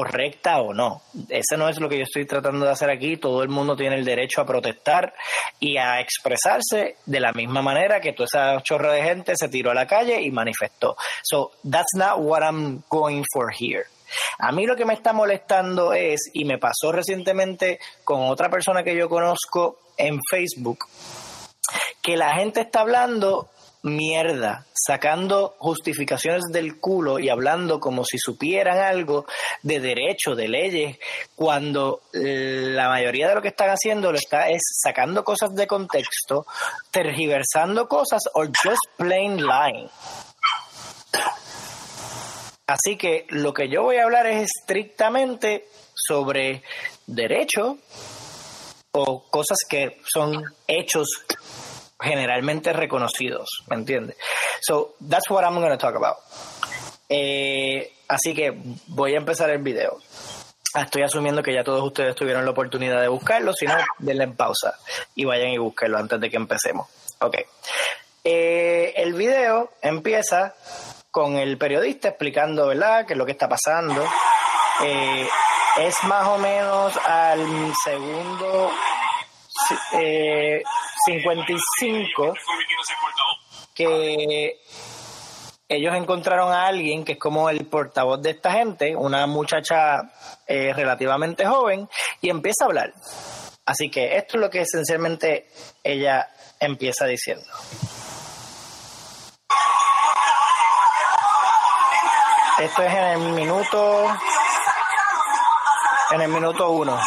correcta 0.00 0.62
o 0.62 0.72
no. 0.72 1.02
Ese 1.28 1.58
no 1.58 1.68
es 1.68 1.78
lo 1.78 1.88
que 1.88 1.98
yo 1.98 2.04
estoy 2.04 2.24
tratando 2.24 2.64
de 2.64 2.72
hacer 2.72 2.88
aquí. 2.88 3.18
Todo 3.18 3.42
el 3.42 3.50
mundo 3.50 3.76
tiene 3.76 3.96
el 3.96 4.04
derecho 4.04 4.40
a 4.40 4.46
protestar 4.46 5.12
y 5.58 5.76
a 5.76 6.00
expresarse 6.00 6.96
de 7.04 7.20
la 7.20 7.32
misma 7.32 7.60
manera 7.60 8.00
que 8.00 8.14
toda 8.14 8.24
esa 8.24 8.62
chorra 8.62 8.92
de 8.92 9.02
gente 9.02 9.34
se 9.36 9.50
tiró 9.50 9.70
a 9.70 9.74
la 9.74 9.86
calle 9.86 10.22
y 10.22 10.30
manifestó. 10.30 10.96
So 11.22 11.52
that's 11.70 11.94
not 11.94 12.18
what 12.18 12.42
I'm 12.42 12.82
going 12.88 13.24
for 13.30 13.52
here. 13.52 13.84
A 14.38 14.52
mí 14.52 14.66
lo 14.66 14.74
que 14.74 14.86
me 14.86 14.94
está 14.94 15.12
molestando 15.12 15.92
es, 15.92 16.30
y 16.32 16.46
me 16.46 16.56
pasó 16.56 16.92
recientemente 16.92 17.78
con 18.02 18.22
otra 18.22 18.48
persona 18.48 18.82
que 18.82 18.96
yo 18.96 19.08
conozco 19.08 19.80
en 19.98 20.18
Facebook, 20.30 20.78
que 22.00 22.16
la 22.16 22.34
gente 22.36 22.62
está 22.62 22.80
hablando 22.80 23.50
mierda, 23.82 24.66
sacando 24.74 25.54
justificaciones 25.58 26.42
del 26.52 26.78
culo 26.78 27.18
y 27.18 27.28
hablando 27.28 27.80
como 27.80 28.04
si 28.04 28.18
supieran 28.18 28.78
algo 28.78 29.26
de 29.62 29.80
derecho, 29.80 30.34
de 30.34 30.48
leyes, 30.48 30.98
cuando 31.34 32.02
la 32.12 32.88
mayoría 32.88 33.28
de 33.28 33.34
lo 33.34 33.42
que 33.42 33.48
están 33.48 33.70
haciendo 33.70 34.12
lo 34.12 34.18
está 34.18 34.48
es 34.48 34.62
sacando 34.82 35.24
cosas 35.24 35.54
de 35.54 35.66
contexto, 35.66 36.46
tergiversando 36.90 37.88
cosas 37.88 38.22
o 38.34 38.44
just 38.46 38.96
plain 38.96 39.36
lying. 39.36 39.88
Así 42.66 42.96
que 42.96 43.26
lo 43.30 43.52
que 43.52 43.68
yo 43.68 43.82
voy 43.82 43.96
a 43.96 44.04
hablar 44.04 44.26
es 44.26 44.48
estrictamente 44.58 45.66
sobre 45.94 46.62
derecho 47.06 47.78
o 48.92 49.24
cosas 49.28 49.58
que 49.68 50.00
son 50.12 50.44
hechos 50.66 51.08
generalmente 52.00 52.72
reconocidos, 52.72 53.64
¿me 53.68 53.76
entiendes? 53.76 54.16
So, 54.62 54.94
that's 55.08 55.28
what 55.30 55.44
I'm 55.44 55.54
going 55.54 55.70
to 55.70 55.78
talk 55.78 55.94
about. 55.96 56.18
Eh, 57.08 57.92
así 58.08 58.34
que 58.34 58.56
voy 58.86 59.14
a 59.14 59.18
empezar 59.18 59.50
el 59.50 59.58
video. 59.58 59.98
Ah, 60.74 60.82
estoy 60.82 61.02
asumiendo 61.02 61.42
que 61.42 61.52
ya 61.52 61.64
todos 61.64 61.82
ustedes 61.82 62.14
tuvieron 62.14 62.44
la 62.44 62.52
oportunidad 62.52 63.00
de 63.00 63.08
buscarlo, 63.08 63.52
si 63.52 63.66
no, 63.66 63.74
denle 63.98 64.24
en 64.24 64.36
pausa 64.36 64.78
y 65.16 65.24
vayan 65.24 65.48
y 65.48 65.58
búsquenlo 65.58 65.98
antes 65.98 66.20
de 66.20 66.30
que 66.30 66.36
empecemos. 66.36 66.86
Ok. 67.20 67.38
Eh, 68.22 68.92
el 68.96 69.14
video 69.14 69.70
empieza 69.82 70.54
con 71.10 71.36
el 71.36 71.58
periodista 71.58 72.08
explicando, 72.08 72.68
¿verdad?, 72.68 73.04
qué 73.06 73.14
es 73.14 73.18
lo 73.18 73.26
que 73.26 73.32
está 73.32 73.48
pasando. 73.48 74.06
Eh, 74.84 75.28
es 75.78 76.04
más 76.04 76.28
o 76.28 76.38
menos 76.38 76.96
al 77.04 77.72
segundo 77.84 78.70
55 81.04 82.34
que 83.74 84.60
ellos 85.68 85.94
encontraron 85.94 86.52
a 86.52 86.66
alguien 86.66 87.04
que 87.04 87.12
es 87.12 87.18
como 87.18 87.48
el 87.48 87.64
portavoz 87.66 88.20
de 88.20 88.30
esta 88.30 88.52
gente, 88.52 88.96
una 88.96 89.26
muchacha 89.26 90.12
eh, 90.46 90.72
relativamente 90.74 91.46
joven, 91.46 91.88
y 92.20 92.28
empieza 92.28 92.64
a 92.64 92.66
hablar. 92.66 92.92
Así 93.64 93.88
que 93.88 94.16
esto 94.16 94.36
es 94.36 94.40
lo 94.40 94.50
que 94.50 94.62
esencialmente 94.62 95.48
ella 95.84 96.28
empieza 96.58 97.06
diciendo. 97.06 97.46
Esto 102.58 102.82
es 102.82 102.92
en 102.92 103.04
el 103.04 103.18
minuto, 103.32 104.18
en 106.10 106.20
el 106.20 106.28
minuto 106.28 106.70
uno. 106.70 107.00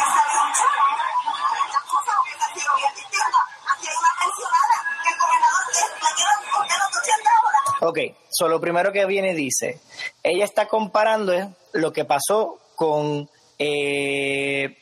Ok, 7.86 7.98
so 8.30 8.48
lo 8.48 8.62
primero 8.62 8.92
que 8.92 9.04
viene 9.04 9.34
dice, 9.34 9.78
ella 10.22 10.46
está 10.46 10.66
comparando 10.68 11.54
lo 11.74 11.92
que 11.92 12.06
pasó 12.06 12.58
con 12.74 13.28
eh, 13.58 14.78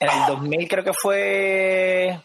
en 0.00 0.08
el 0.08 0.26
2000 0.26 0.68
creo 0.68 0.82
que 0.82 0.92
fue 0.92 2.20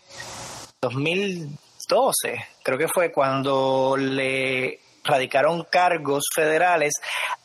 2012, 0.82 2.44
creo 2.64 2.78
que 2.80 2.88
fue 2.88 3.12
cuando 3.12 3.96
le 4.00 4.80
radicaron 5.04 5.64
cargos 5.70 6.24
federales 6.34 6.94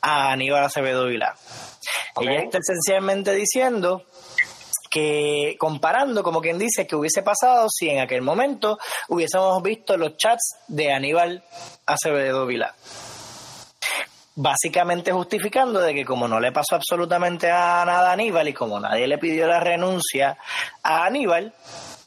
a 0.00 0.32
Aníbal 0.32 0.64
Acevedo 0.64 1.04
Vilá. 1.04 1.36
Ella 2.18 2.44
está 2.44 2.60
esencialmente 2.60 3.34
diciendo 3.34 4.06
que 4.90 5.56
comparando, 5.58 6.22
como 6.22 6.40
quien 6.40 6.58
dice, 6.58 6.86
que 6.86 6.96
hubiese 6.96 7.22
pasado 7.22 7.68
si 7.70 7.88
en 7.88 8.00
aquel 8.00 8.22
momento 8.22 8.78
hubiésemos 9.08 9.62
visto 9.62 9.96
los 9.96 10.16
chats 10.16 10.56
de 10.66 10.92
Aníbal 10.92 11.44
Acevedo 11.86 12.44
Vilá. 12.44 12.74
Básicamente 14.34 15.12
justificando 15.12 15.80
de 15.80 15.94
que 15.94 16.04
como 16.04 16.26
no 16.26 16.40
le 16.40 16.50
pasó 16.50 16.74
absolutamente 16.74 17.50
a 17.50 17.84
nada 17.84 18.10
a 18.10 18.12
Aníbal 18.12 18.48
y 18.48 18.52
como 18.52 18.80
nadie 18.80 19.06
le 19.06 19.18
pidió 19.18 19.46
la 19.46 19.60
renuncia 19.60 20.36
a 20.82 21.04
Aníbal, 21.04 21.54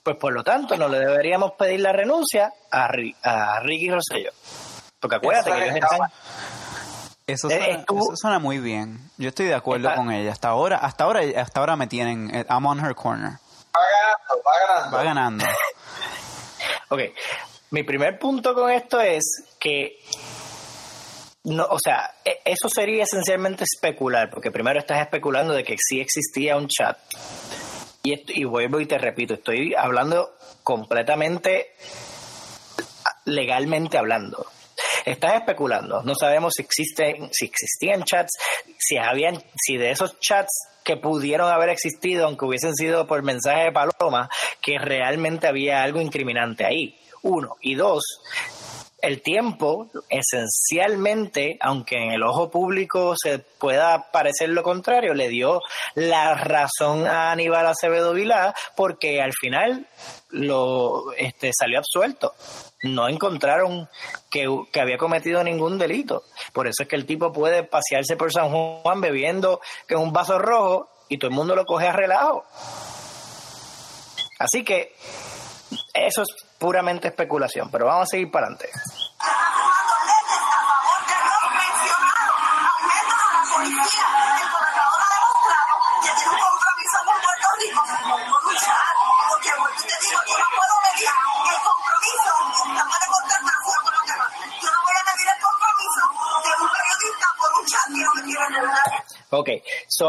pues 0.03 0.17
por 0.17 0.33
lo 0.33 0.43
tanto 0.43 0.75
no 0.75 0.89
le 0.89 0.99
deberíamos 0.99 1.53
pedir 1.53 1.79
la 1.79 1.93
renuncia 1.93 2.51
a, 2.69 2.89
a 3.23 3.59
Ricky 3.61 3.89
Rosselló. 3.89 4.31
Porque 4.99 5.15
acuérdate 5.15 5.51
que 5.51 5.63
ellos 5.63 5.75
están 5.75 6.09
eso 7.27 7.49
eh, 7.49 7.85
suena, 8.15 8.39
muy 8.39 8.59
bien. 8.59 8.99
Yo 9.17 9.29
estoy 9.29 9.45
de 9.47 9.55
acuerdo 9.55 9.93
con 9.95 10.11
ella. 10.11 10.31
Hasta 10.31 10.49
ahora, 10.49 10.77
hasta 10.77 11.03
ahora, 11.05 11.21
hasta 11.37 11.59
ahora 11.59 11.75
me 11.75 11.87
tienen. 11.87 12.33
Eh, 12.33 12.45
I'm 12.49 12.65
on 12.65 12.79
her 12.79 12.93
corner. 12.95 13.31
Va 13.75 13.81
ganando, 13.89 14.43
va 14.45 14.67
ganando. 14.67 14.97
Va 14.97 15.03
ganando. 15.03 15.45
ok. 16.89 16.99
Mi 17.71 17.83
primer 17.83 18.19
punto 18.19 18.53
con 18.53 18.69
esto 18.69 19.01
es 19.01 19.23
que 19.59 19.99
no, 21.45 21.65
o 21.65 21.77
sea, 21.83 22.11
e, 22.23 22.39
eso 22.45 22.69
sería 22.69 23.03
esencialmente 23.03 23.63
especular, 23.63 24.29
porque 24.29 24.51
primero 24.51 24.79
estás 24.79 25.01
especulando 25.01 25.53
de 25.53 25.63
que 25.63 25.75
sí 25.77 25.99
existía 25.99 26.55
un 26.55 26.67
chat. 26.67 26.97
Y, 28.03 28.13
esto, 28.13 28.33
y 28.33 28.43
vuelvo 28.43 28.79
y 28.79 28.85
te 28.85 28.97
repito, 28.97 29.33
estoy 29.33 29.73
hablando 29.75 30.35
completamente 30.63 31.73
legalmente 33.25 33.97
hablando. 33.97 34.45
Estás 35.05 35.35
especulando. 35.35 36.01
No 36.03 36.15
sabemos 36.15 36.53
si 36.55 36.63
existen, 36.63 37.29
si 37.31 37.45
existían 37.45 38.03
chats, 38.03 38.31
si 38.77 38.97
habían, 38.97 39.41
si 39.55 39.77
de 39.77 39.91
esos 39.91 40.19
chats 40.19 40.51
que 40.83 40.97
pudieron 40.97 41.49
haber 41.51 41.69
existido, 41.69 42.25
aunque 42.25 42.45
hubiesen 42.45 42.75
sido 42.75 43.07
por 43.07 43.21
mensaje 43.23 43.65
de 43.65 43.71
paloma, 43.71 44.29
que 44.61 44.77
realmente 44.79 45.47
había 45.47 45.83
algo 45.83 46.01
incriminante 46.01 46.65
ahí. 46.65 46.97
Uno. 47.21 47.55
Y 47.61 47.75
dos, 47.75 48.03
el 49.03 49.21
tiempo, 49.21 49.89
esencialmente, 50.07 51.57
aunque 51.59 51.97
en 51.97 52.11
el 52.13 52.23
ojo 52.23 52.49
público 52.49 53.15
se 53.21 53.37
pueda 53.37 54.09
parecer 54.11 54.47
lo 54.47 54.63
contrario, 54.63 55.13
le 55.13 55.27
dio 55.27 55.61
la 55.93 56.35
razón 56.35 57.05
a 57.05 57.33
Aníbal 57.33 57.67
Acevedo 57.67 58.13
Vilá 58.13 58.55
porque 58.77 59.21
al 59.21 59.33
final 59.33 59.87
lo 60.29 61.11
este, 61.17 61.51
salió 61.53 61.79
absuelto. 61.79 62.33
No 62.83 63.09
encontraron 63.09 63.89
que, 64.31 64.47
que, 64.71 64.79
había 64.79 64.97
cometido 64.97 65.43
ningún 65.43 65.77
delito. 65.77 66.23
Por 66.53 66.67
eso 66.67 66.83
es 66.83 66.89
que 66.89 66.95
el 66.95 67.05
tipo 67.05 67.33
puede 67.33 67.63
pasearse 67.63 68.15
por 68.15 68.31
San 68.31 68.51
Juan 68.51 69.01
bebiendo 69.01 69.59
en 69.89 69.97
un 69.97 70.13
vaso 70.13 70.39
rojo 70.39 70.89
y 71.09 71.17
todo 71.17 71.29
el 71.29 71.35
mundo 71.35 71.55
lo 71.55 71.65
coge 71.65 71.87
a 71.87 71.91
relajo. 71.91 72.45
Así 74.39 74.63
que 74.63 74.95
eso 75.93 76.23
es 76.23 76.29
puramente 76.57 77.07
especulación, 77.07 77.69
pero 77.71 77.85
vamos 77.85 78.03
a 78.03 78.11
seguir 78.11 78.31
para 78.31 78.47
adelante. 78.47 78.69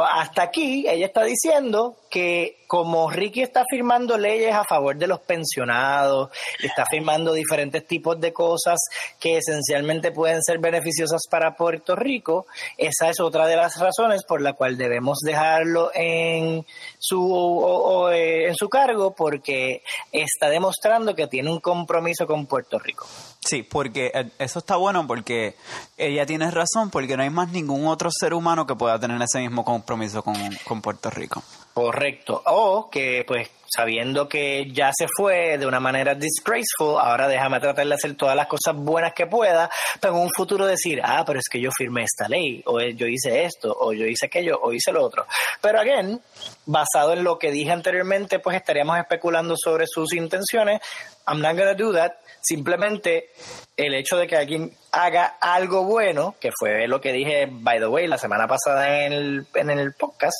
Hasta 0.03 0.43
aquí 0.43 0.87
ella 0.89 1.07
está 1.07 1.23
diciendo 1.23 1.97
que 2.11 2.65
como 2.67 3.11
Ricky 3.11 3.43
está 3.43 3.63
firmando 3.71 4.17
leyes 4.17 4.55
a 4.55 4.65
favor 4.65 4.97
de 4.97 5.07
los 5.07 5.21
pensionados, 5.21 6.31
está 6.61 6.85
firmando 6.87 7.33
diferentes 7.33 7.87
tipos 7.87 8.19
de 8.21 8.33
cosas 8.33 8.79
que 9.21 9.37
esencialmente 9.37 10.11
pueden 10.11 10.43
ser 10.43 10.59
beneficiosas 10.59 11.23
para 11.31 11.55
Puerto 11.55 11.95
Rico, 11.95 12.47
esa 12.79 13.11
es 13.11 13.21
otra 13.21 13.47
de 13.47 13.57
las 13.57 13.79
razones 13.79 14.25
por 14.25 14.41
la 14.41 14.55
cual 14.55 14.77
debemos 14.77 15.19
dejarlo 15.21 15.91
en 15.95 16.65
su, 16.99 18.09
eh, 18.13 18.49
en 18.49 18.57
su 18.57 18.69
cargo 18.69 19.15
porque 19.15 19.83
está 20.11 20.49
demostrando 20.49 21.15
que 21.15 21.27
tiene 21.27 21.51
un 21.51 21.61
compromiso 21.61 22.27
con 22.27 22.47
Puerto 22.47 22.79
Rico. 22.79 23.07
Sí, 23.45 23.63
porque 23.63 24.11
eh, 24.15 24.31
eso 24.39 24.59
está 24.59 24.77
bueno 24.77 25.07
porque 25.07 25.55
ella 25.99 26.25
tiene 26.25 26.51
razón, 26.51 26.91
porque 26.91 27.17
no 27.17 27.23
hay 27.23 27.31
más 27.31 27.51
ningún 27.51 27.87
otro 27.87 28.11
ser 28.11 28.33
humano 28.33 28.67
que 28.67 28.75
pueda 28.75 28.99
tener 28.99 29.21
ese 29.21 29.41
mismo 29.41 29.65
compromiso 29.65 30.23
con, 30.23 30.35
con 30.65 30.81
Puerto 30.81 31.11
Rico. 31.11 31.43
Correcto. 31.75 32.43
O 32.47 32.89
que, 32.89 33.25
pues, 33.27 33.51
sabiendo 33.67 34.29
que 34.29 34.71
ya 34.71 34.91
se 34.97 35.07
fue 35.15 35.59
de 35.59 35.67
una 35.67 35.81
manera 35.81 36.15
disgraceful, 36.15 36.99
ahora 37.01 37.29
déjame 37.29 37.61
tratar 37.61 37.87
de 37.87 37.95
hacer 37.95 38.15
todas 38.17 38.37
las 38.37 38.47
cosas 38.47 38.75
buenas 38.77 39.13
que 39.15 39.27
pueda, 39.27 39.71
pero 40.01 40.15
en 40.15 40.23
un 40.23 40.31
futuro 40.35 40.67
decir, 40.67 41.01
ah, 41.03 41.25
pero 41.27 41.39
es 41.39 41.49
que 41.51 41.61
yo 41.61 41.71
firmé 41.77 42.05
esta 42.05 42.29
ley, 42.29 42.63
o 42.67 42.81
yo 42.81 43.07
hice 43.07 43.45
esto, 43.45 43.75
o 43.79 43.93
yo 43.93 44.07
hice 44.07 44.27
aquello, 44.27 44.59
o 44.63 44.73
hice 44.73 44.93
lo 44.93 45.03
otro. 45.03 45.27
Pero, 45.61 45.81
again, 45.81 46.21
basado 46.67 47.13
en 47.13 47.25
lo 47.25 47.39
que 47.39 47.51
dije 47.51 47.73
anteriormente, 47.73 48.39
pues 48.39 48.57
estaríamos 48.57 48.99
especulando 48.99 49.55
sobre 49.57 49.87
sus 49.87 50.13
intenciones. 50.15 50.81
I'm 51.27 51.41
not 51.41 51.57
gonna 51.57 51.75
do 51.75 51.93
that 51.93 52.13
Simplemente 52.47 53.31
el 53.75 53.95
hecho 53.95 54.19
de 54.19 54.27
que 54.27 54.37
alguien 54.37 54.71
haga 54.93 55.39
algo 55.41 55.85
bueno, 55.85 56.35
que 56.39 56.51
fue 56.53 56.87
lo 56.87 57.01
que 57.01 57.11
dije, 57.11 57.49
by 57.51 57.79
the 57.79 57.87
way, 57.87 58.07
la 58.07 58.19
semana 58.19 58.47
pasada 58.47 59.07
en 59.07 59.15
el, 59.15 59.47
en 59.55 59.71
el 59.71 59.95
podcast, 59.95 60.37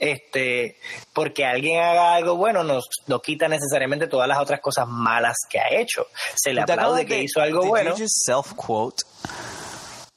este, 0.00 0.76
porque 1.12 1.44
alguien 1.44 1.80
haga 1.80 2.14
algo 2.14 2.34
bueno 2.36 2.57
no, 2.62 2.80
no 3.06 3.20
quita 3.20 3.48
necesariamente 3.48 4.06
todas 4.06 4.28
las 4.28 4.38
otras 4.38 4.60
cosas 4.60 4.86
malas 4.88 5.36
que 5.48 5.58
ha 5.58 5.68
hecho. 5.70 6.06
Se 6.34 6.52
le 6.52 6.62
aplaude 6.62 7.06
que 7.06 7.22
hizo 7.22 7.40
algo 7.40 7.66
bueno. 7.66 7.90
Did 7.90 7.98
you 7.98 8.04
just 8.04 8.26
self-quote? 8.26 9.02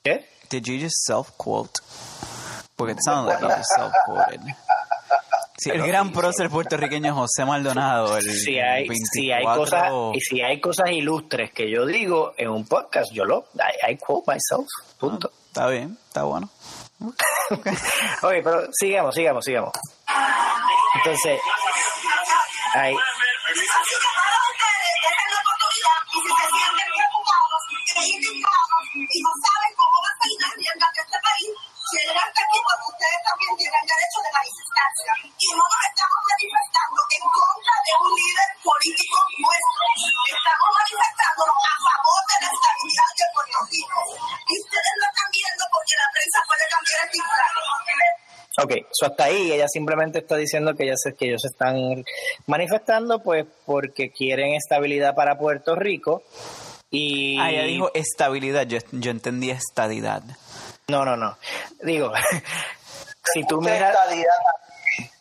¿Qué? 0.03 0.25
Did 0.49 0.63
you 0.63 0.79
just 0.79 1.05
self-quote? 1.05 1.79
Porque 2.75 2.93
it 2.93 2.99
sounded 3.03 3.33
like 3.33 3.41
you 3.41 3.49
just 3.49 3.71
self-quoted. 3.75 4.41
Sí, 5.61 5.69
el 5.69 5.85
gran 5.85 6.11
prócer 6.11 6.49
puertorriqueño 6.49 7.13
José 7.13 7.45
Maldonado. 7.45 8.17
El 8.17 8.23
si 8.23 8.57
hay, 8.57 8.87
si 9.13 9.31
hay 9.31 9.43
cosas, 9.43 9.91
y 10.13 10.19
si 10.19 10.41
hay 10.41 10.59
cosas 10.59 10.89
ilustres 10.89 11.53
que 11.53 11.69
yo 11.69 11.85
digo 11.85 12.33
en 12.35 12.49
un 12.49 12.65
podcast, 12.65 13.11
yo 13.13 13.25
lo, 13.25 13.45
I, 13.87 13.95
quote 13.97 14.31
myself, 14.31 14.67
punto. 14.97 15.29
Ah, 15.31 15.45
está 15.47 15.67
bien, 15.67 15.99
está 16.07 16.23
bueno. 16.23 16.49
Oye, 18.23 18.41
pero 18.41 18.63
sigamos, 18.71 19.13
sigamos, 19.13 19.45
sigamos. 19.45 19.71
Entonces, 20.95 21.39
ahí. 22.73 22.95
Ok, 48.63 48.73
so 48.91 49.07
hasta 49.07 49.25
ahí 49.25 49.51
ella 49.51 49.65
simplemente 49.67 50.19
está 50.19 50.35
diciendo 50.35 50.75
que, 50.75 50.93
que 51.17 51.27
ellos 51.27 51.43
están 51.45 52.03
manifestando 52.45 53.23
pues 53.23 53.45
porque 53.65 54.11
quieren 54.11 54.53
estabilidad 54.53 55.15
para 55.15 55.37
Puerto 55.37 55.75
Rico 55.75 56.23
y... 56.91 57.39
Ah, 57.39 57.49
ella 57.49 57.63
dijo 57.63 57.91
estabilidad, 57.93 58.67
yo, 58.67 58.77
yo 58.91 59.11
entendí 59.11 59.49
estadidad. 59.49 60.21
No, 60.89 61.05
no, 61.05 61.15
no. 61.15 61.37
Digo, 61.81 62.11
si 63.33 63.43
tú 63.45 63.61
miras... 63.61 63.97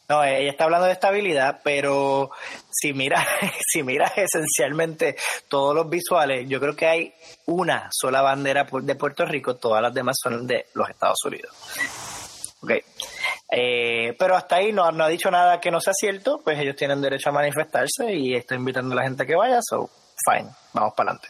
No, 0.09 0.25
ella 0.25 0.51
está 0.51 0.65
hablando 0.65 0.87
de 0.87 0.93
estabilidad, 0.93 1.61
pero 1.63 2.33
si 2.69 2.93
miras, 2.93 3.25
si 3.73 3.85
miras 3.85 4.11
esencialmente 4.19 5.17
todos 5.49 5.73
los 5.73 5.89
visuales, 5.89 6.49
yo 6.49 6.59
creo 6.59 6.75
que 6.75 6.87
hay 6.87 7.15
una 7.47 7.89
sola 7.93 8.21
bandera 8.21 8.67
de 8.83 8.95
Puerto 8.97 9.25
Rico, 9.25 9.55
todas 9.55 9.81
las 9.81 9.95
demás 9.95 10.17
son 10.21 10.49
de 10.49 10.67
los 10.75 10.91
Estados 10.91 11.25
Unidos. 11.25 11.55
Ok. 12.63 12.73
Eh, 13.51 14.15
pero 14.19 14.37
hasta 14.37 14.57
ahí 14.57 14.73
no, 14.73 14.91
no 14.93 15.05
ha 15.05 15.09
dicho 15.09 15.31
nada 15.31 15.61
que 15.61 15.71
no 15.71 15.81
sea 15.81 15.93
cierto, 15.93 16.41
pues 16.43 16.59
ellos 16.59 16.77
tienen 16.77 17.01
derecho 17.01 17.31
a 17.31 17.33
manifestarse 17.33 18.13
y 18.13 18.35
está 18.35 18.55
invitando 18.55 18.93
a 18.93 18.97
la 18.97 19.03
gente 19.03 19.25
a 19.25 19.27
que 19.27 19.35
vaya, 19.35 19.59
so 19.61 19.91
fine, 20.25 20.51
vamos 20.73 20.93
para 20.95 21.11
adelante. 21.11 21.29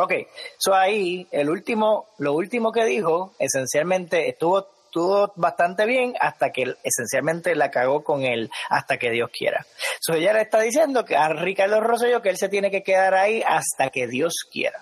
Ok, 0.00 0.12
so 0.58 0.74
ahí 0.74 1.26
el 1.32 1.50
último, 1.50 2.06
lo 2.18 2.34
último 2.34 2.70
que 2.70 2.84
dijo, 2.84 3.34
esencialmente 3.40 4.28
estuvo, 4.28 4.68
estuvo 4.98 5.32
bastante 5.36 5.86
bien 5.86 6.14
hasta 6.20 6.50
que 6.50 6.74
esencialmente 6.82 7.54
la 7.54 7.70
cagó 7.70 8.02
con 8.02 8.24
él 8.24 8.50
hasta 8.68 8.98
que 8.98 9.10
Dios 9.10 9.30
quiera. 9.30 9.64
So 10.00 10.14
ella 10.14 10.32
le 10.32 10.42
está 10.42 10.60
diciendo 10.60 11.04
que 11.04 11.16
a 11.16 11.28
Ricardo 11.28 11.80
Rosselló 11.80 12.20
que 12.20 12.30
él 12.30 12.36
se 12.36 12.48
tiene 12.48 12.70
que 12.70 12.82
quedar 12.82 13.14
ahí 13.14 13.42
hasta 13.46 13.90
que 13.90 14.08
Dios 14.08 14.34
quiera. 14.50 14.80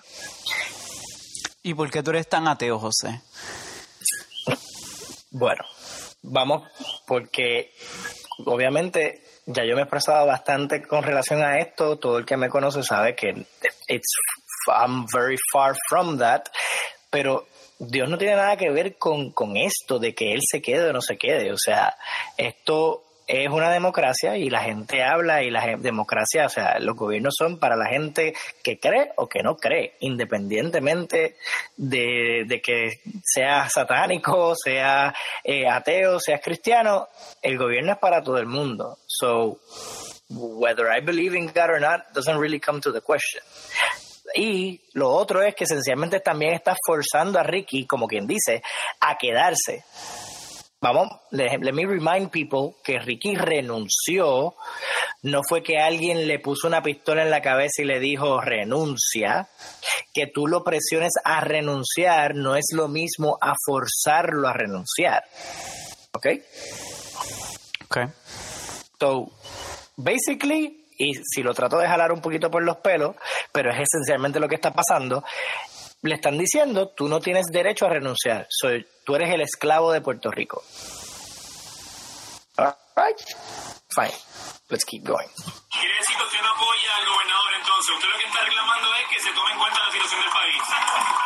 ¿Y 1.61 1.73
por 1.75 1.91
qué 1.91 2.01
tú 2.01 2.11
eres 2.11 2.27
tan 2.27 2.47
ateo, 2.47 2.79
José? 2.79 3.21
Bueno, 5.31 5.63
vamos, 6.23 6.67
porque 7.05 7.73
obviamente 8.45 9.21
ya 9.45 9.65
yo 9.65 9.75
me 9.75 9.81
he 9.81 9.83
expresado 9.83 10.25
bastante 10.25 10.81
con 10.81 11.03
relación 11.03 11.43
a 11.43 11.59
esto. 11.59 11.99
Todo 11.99 12.17
el 12.17 12.25
que 12.25 12.37
me 12.37 12.49
conoce 12.49 12.81
sabe 12.81 13.15
que 13.15 13.45
it's 13.87 14.15
I'm 14.67 15.05
very 15.13 15.37
far 15.53 15.75
from 15.89 16.17
that, 16.17 16.47
pero 17.11 17.47
Dios 17.79 18.09
no 18.09 18.17
tiene 18.17 18.35
nada 18.35 18.57
que 18.57 18.71
ver 18.71 18.97
con, 18.97 19.31
con 19.31 19.55
esto 19.55 19.99
de 19.99 20.15
que 20.15 20.33
Él 20.33 20.41
se 20.43 20.61
quede 20.61 20.89
o 20.89 20.93
no 20.93 21.01
se 21.01 21.17
quede. 21.17 21.51
O 21.51 21.57
sea, 21.57 21.95
esto 22.37 23.03
es 23.27 23.49
una 23.49 23.69
democracia 23.69 24.37
y 24.37 24.49
la 24.49 24.61
gente 24.61 25.03
habla 25.03 25.43
y 25.43 25.51
la 25.51 25.75
democracia, 25.77 26.45
o 26.45 26.49
sea, 26.49 26.79
los 26.79 26.95
gobiernos 26.95 27.35
son 27.37 27.59
para 27.59 27.75
la 27.75 27.87
gente 27.87 28.33
que 28.63 28.79
cree 28.79 29.11
o 29.17 29.27
que 29.27 29.43
no 29.43 29.57
cree, 29.57 29.95
independientemente 29.99 31.35
de, 31.75 32.45
de 32.47 32.61
que 32.61 33.01
sea 33.23 33.67
satánico, 33.69 34.55
sea 34.55 35.13
eh, 35.43 35.67
ateo, 35.67 36.21
sea 36.21 36.39
cristiano, 36.39 37.09
el 37.41 37.57
gobierno 37.57 37.91
es 37.91 37.97
para 37.97 38.23
todo 38.23 38.37
el 38.37 38.47
mundo. 38.47 38.97
So, 39.05 39.59
whether 40.29 40.87
I 40.89 41.01
believe 41.01 41.35
in 41.35 41.47
God 41.47 41.69
or 41.69 41.81
not 41.81 42.13
doesn't 42.13 42.37
really 42.39 42.59
come 42.59 42.79
to 42.81 42.91
the 42.93 43.01
question. 43.01 43.41
Y 44.37 44.79
lo 44.93 45.09
otro 45.09 45.41
es 45.41 45.55
que 45.55 45.63
esencialmente 45.63 46.19
también 46.19 46.53
está 46.53 46.75
forzando 46.85 47.39
a 47.39 47.43
Ricky, 47.43 47.87
como 47.87 48.07
quien 48.07 48.27
dice, 48.27 48.61
a 48.99 49.17
quedarse. 49.17 49.83
Vamos, 50.79 51.09
let, 51.31 51.57
me 51.57 51.87
remind 51.87 52.29
people 52.29 52.75
que 52.83 52.99
Ricky 52.99 53.33
renunció. 53.33 54.53
No 55.23 55.41
fue 55.41 55.63
que 55.63 55.79
alguien 55.79 56.27
le 56.27 56.37
puso 56.37 56.67
una 56.67 56.83
pistola 56.83 57.23
en 57.23 57.31
la 57.31 57.41
cabeza 57.41 57.81
y 57.81 57.85
le 57.85 57.99
dijo 57.99 58.39
renuncia. 58.39 59.49
Que 60.13 60.27
tú 60.27 60.45
lo 60.45 60.63
presiones 60.63 61.13
a 61.23 61.41
renunciar 61.41 62.35
no 62.35 62.55
es 62.55 62.67
lo 62.73 62.87
mismo 62.87 63.39
a 63.41 63.55
forzarlo 63.65 64.47
a 64.47 64.53
renunciar. 64.53 65.23
¿Ok? 66.13 66.27
Ok. 67.85 67.97
So, 68.99 69.31
basically, 69.95 70.76
y 70.97 71.13
si 71.23 71.43
lo 71.43 71.53
trato 71.53 71.77
de 71.77 71.87
jalar 71.87 72.11
un 72.11 72.21
poquito 72.21 72.49
por 72.49 72.63
los 72.63 72.77
pelos, 72.77 73.15
pero 73.51 73.71
es 73.71 73.79
esencialmente 73.79 74.39
lo 74.39 74.47
que 74.47 74.55
está 74.55 74.73
pasando, 74.73 75.23
le 76.01 76.15
están 76.15 76.37
diciendo, 76.37 76.89
tú 76.89 77.07
no 77.07 77.19
tienes 77.19 77.45
derecho 77.47 77.85
a 77.85 77.89
renunciar, 77.89 78.47
Soy, 78.49 78.87
tú 79.03 79.15
eres 79.15 79.33
el 79.33 79.41
esclavo 79.41 79.91
de 79.91 80.01
Puerto 80.01 80.31
Rico. 80.31 80.63
right? 82.97 83.19
Fine. 83.93 84.17
Let's 84.69 84.83
keep 84.83 85.05
going. 85.05 85.29
Quiere 85.71 85.93
decir 86.01 86.17
que 86.17 86.23
usted 86.23 86.41
no 86.41 86.49
apoya 86.49 86.91
al 86.97 87.05
gobernador 87.05 87.53
entonces. 87.61 87.95
Usted 87.95 88.09
lo 88.09 88.17
que 88.17 88.27
está 88.27 88.41
reclamando 88.43 88.87
es 88.95 89.05
que 89.07 89.19
se 89.21 89.31
tome 89.31 89.51
en 89.53 89.59
cuenta 89.59 89.79
la 89.79 89.91
situación 89.91 90.21
del 90.21 90.33
país. 90.33 90.61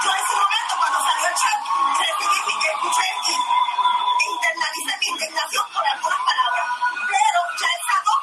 Yo 0.04 0.10
en 0.12 0.20
ese 0.20 0.36
momento, 0.36 0.74
cuando 0.78 1.00
salió 1.00 1.26
el 1.32 1.36
chat, 1.42 1.60
recibí 1.96 2.54
que 2.62 2.70
escuché 2.76 3.08
y 3.32 4.26
internalicé 4.36 4.94
mi 5.00 5.08
indignación 5.16 5.66
por 5.74 5.84
algunas 5.88 6.22
palabras. 6.22 6.61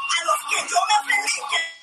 A 0.08 0.24
los 0.24 0.40
que 0.48 0.56
yo 0.68 0.78
me 0.88 1.12
ofendí 1.12 1.40
que 1.50 1.78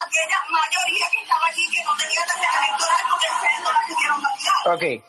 aquella 0.00 0.38
mayoría 0.50 1.06
que 1.12 1.22
estaba 1.22 1.46
allí 1.46 1.62
que 1.70 1.84
no 1.84 1.96
tenía 1.96 2.24
tarjeta 2.26 2.66
electoral 2.66 3.04
porque 3.10 3.26
ustedes 3.34 3.60
no 3.62 3.72
la 3.72 3.80
pudieron 3.86 4.22
validar. 4.22 4.56
Ok. 4.74 5.04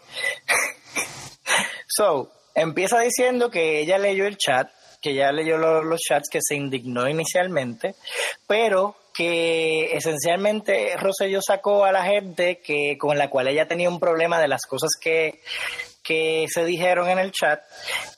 so, 1.88 2.32
empieza 2.56 3.00
diciendo 3.00 3.50
que 3.50 3.80
ella 3.80 3.98
leyó 3.98 4.26
el 4.26 4.38
chat, 4.38 4.70
que 5.02 5.14
ya 5.14 5.32
leyó 5.32 5.58
los 5.58 6.00
chats, 6.02 6.30
que 6.30 6.40
se 6.42 6.56
indignó 6.56 7.08
inicialmente, 7.08 7.96
pero 8.48 8.96
que 9.14 9.96
esencialmente 9.96 10.96
Rosselló 10.98 11.42
sacó 11.42 11.84
a 11.84 11.92
la 11.92 12.04
gente 12.04 12.62
que 12.62 12.98
con 12.98 13.18
la 13.18 13.30
cual 13.30 13.48
ella 13.48 13.68
tenía 13.68 13.90
un 13.90 14.00
problema 14.00 14.40
de 14.40 14.48
las 14.48 14.66
cosas 14.66 14.92
que 15.00 15.42
que 16.04 16.46
se 16.52 16.66
dijeron 16.66 17.10
en 17.10 17.20
el 17.20 17.32
chat 17.32 17.62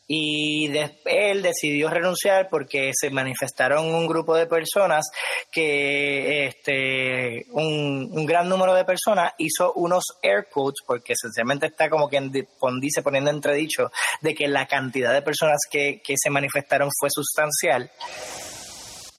y 0.08 0.72
él 1.06 1.42
decidió 1.42 1.90
renunciar 1.90 2.50
porque 2.50 2.92
se 2.94 3.10
manifestaron 3.10 3.86
un 3.94 4.08
grupo 4.08 4.36
de 4.36 4.46
personas 4.46 5.06
que 5.52 6.48
este 6.48 7.46
un, 7.52 8.26
gran 8.26 8.50
número 8.50 8.74
de 8.74 8.86
personas 8.86 9.34
hizo 9.38 9.74
unos 9.74 10.04
air 10.22 10.48
quotes 10.52 10.84
porque 10.86 11.14
esencialmente 11.14 11.68
está 11.68 11.90
como 11.90 12.10
quien 12.10 12.32
dice 12.32 13.02
poniendo 13.02 13.30
entredicho 13.30 13.92
de 14.22 14.36
que 14.36 14.48
la 14.48 14.68
cantidad 14.68 15.14
de 15.14 15.22
personas 15.22 15.60
que, 15.70 16.02
que 16.04 16.16
se 16.18 16.30
manifestaron 16.30 16.90
fue 17.00 17.10
sustancial. 17.10 17.90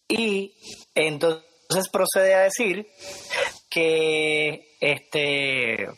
Y 0.09 0.55
entonces 0.94 1.88
procede 1.90 2.35
a 2.35 2.40
decir 2.40 2.87
que 3.70 4.77
este 4.81 5.88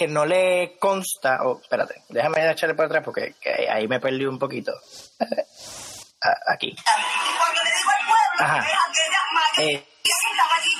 que 0.00 0.08
no 0.08 0.24
le 0.24 0.78
consta, 0.78 1.40
oh, 1.44 1.60
espérate, 1.60 2.04
déjame 2.08 2.50
echarle 2.50 2.74
para 2.74 2.86
atrás 2.86 3.04
porque 3.04 3.34
ahí 3.70 3.86
me 3.86 4.00
perdí 4.00 4.24
un 4.24 4.38
poquito. 4.38 4.72
Aquí. 6.46 6.74
Ajá. 8.38 8.66
Eh, 9.58 9.84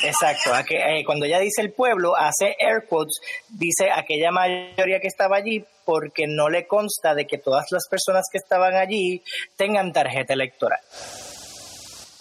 exacto, 0.05 0.53
eh, 0.71 1.05
cuando 1.05 1.27
ella 1.27 1.39
dice 1.39 1.61
el 1.61 1.75
pueblo, 1.75 2.17
hace 2.17 2.57
air 2.59 2.87
quotes, 2.89 3.21
dice 3.51 3.91
aquella 3.95 4.31
mayoría 4.31 5.01
que 5.01 5.09
estaba 5.09 5.37
allí 5.37 5.67
porque 5.85 6.25
no 6.27 6.49
le 6.49 6.67
consta 6.67 7.15
de 7.15 7.27
que 7.27 7.37
todas 7.37 7.67
las 7.73 7.89
personas 7.89 8.25
que 8.33 8.39
estaban 8.39 8.75
allí 8.75 9.23
tengan 9.55 9.93
tarjeta 9.93 10.33
electoral. 10.33 10.81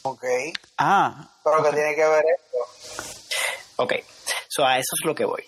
Ok. 0.02 0.26
Ah. 0.78 1.30
Pero 1.46 1.64
que 1.64 1.72
tiene 1.72 1.96
que 1.96 2.06
ver 2.06 2.26
esto. 2.26 3.04
Ok, 3.78 3.94
so 4.50 4.66
a 4.66 4.78
eso 4.78 4.96
es 5.00 5.06
lo 5.06 5.16
que 5.16 5.24
voy 5.24 5.46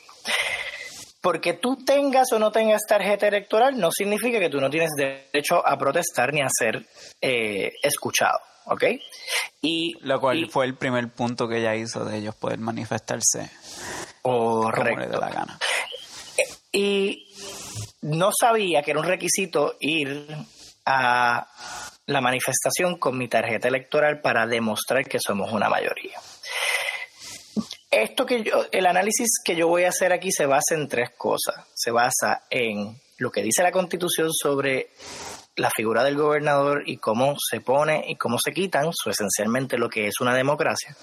porque 1.22 1.54
tú 1.54 1.78
tengas 1.86 2.32
o 2.34 2.40
no 2.40 2.52
tengas 2.52 2.82
tarjeta 2.88 3.28
electoral 3.28 3.80
no 3.80 3.92
significa 3.92 4.40
que 4.40 4.50
tú 4.50 4.60
no 4.60 4.70
tienes 4.70 4.90
derecho 4.98 5.66
a 5.66 5.78
protestar 5.78 6.34
ni 6.34 6.42
a 6.42 6.48
ser 6.50 6.84
eh, 7.22 7.74
escuchado, 7.84 8.40
¿ok? 8.66 8.84
Y 9.62 9.94
lo 10.02 10.20
cual 10.20 10.50
fue 10.50 10.66
el 10.66 10.76
primer 10.76 11.10
punto 11.10 11.48
que 11.48 11.60
ella 11.60 11.76
hizo 11.76 12.04
de 12.04 12.18
ellos 12.18 12.36
poder 12.36 12.60
manifestarse 12.60 13.52
correcto. 14.22 15.10
de 15.10 15.18
la 15.18 15.30
gana. 15.30 15.60
Y 16.72 17.28
no 18.02 18.32
sabía 18.38 18.82
que 18.82 18.92
era 18.92 19.00
un 19.00 19.06
requisito 19.06 19.76
ir 19.80 20.28
a 20.86 21.48
la 22.08 22.22
manifestación 22.22 22.98
con 22.98 23.18
mi 23.18 23.28
tarjeta 23.28 23.68
electoral 23.68 24.22
para 24.22 24.48
demostrar 24.48 25.06
que 25.06 25.20
somos 25.20 25.52
una 25.52 25.70
mayoría. 25.70 26.20
Esto 27.92 28.26
que 28.26 28.42
yo, 28.42 28.66
el 28.72 28.86
análisis 28.86 29.42
que 29.44 29.54
yo 29.54 29.68
voy 29.68 29.84
a 29.84 29.90
hacer 29.90 30.14
aquí 30.14 30.32
se 30.32 30.46
basa 30.46 30.76
en 30.76 30.88
tres 30.88 31.10
cosas. 31.18 31.68
Se 31.76 31.92
basa 31.92 32.44
en 32.50 32.98
lo 33.18 33.32
que 33.32 33.44
dice 33.44 33.64
la 33.64 33.72
Constitución 33.74 34.30
sobre 34.32 34.92
la 35.58 35.70
figura 35.70 36.04
del 36.04 36.16
gobernador 36.16 36.84
y 36.86 36.98
cómo 36.98 37.36
se 37.38 37.60
pone 37.60 38.06
y 38.08 38.16
cómo 38.16 38.38
se 38.40 38.54
quitan, 38.54 38.88
eso 38.88 39.10
esencialmente 39.10 39.78
lo 39.78 39.90
que 39.90 40.08
es 40.08 40.22
una 40.22 40.34
democracia, 40.34 40.96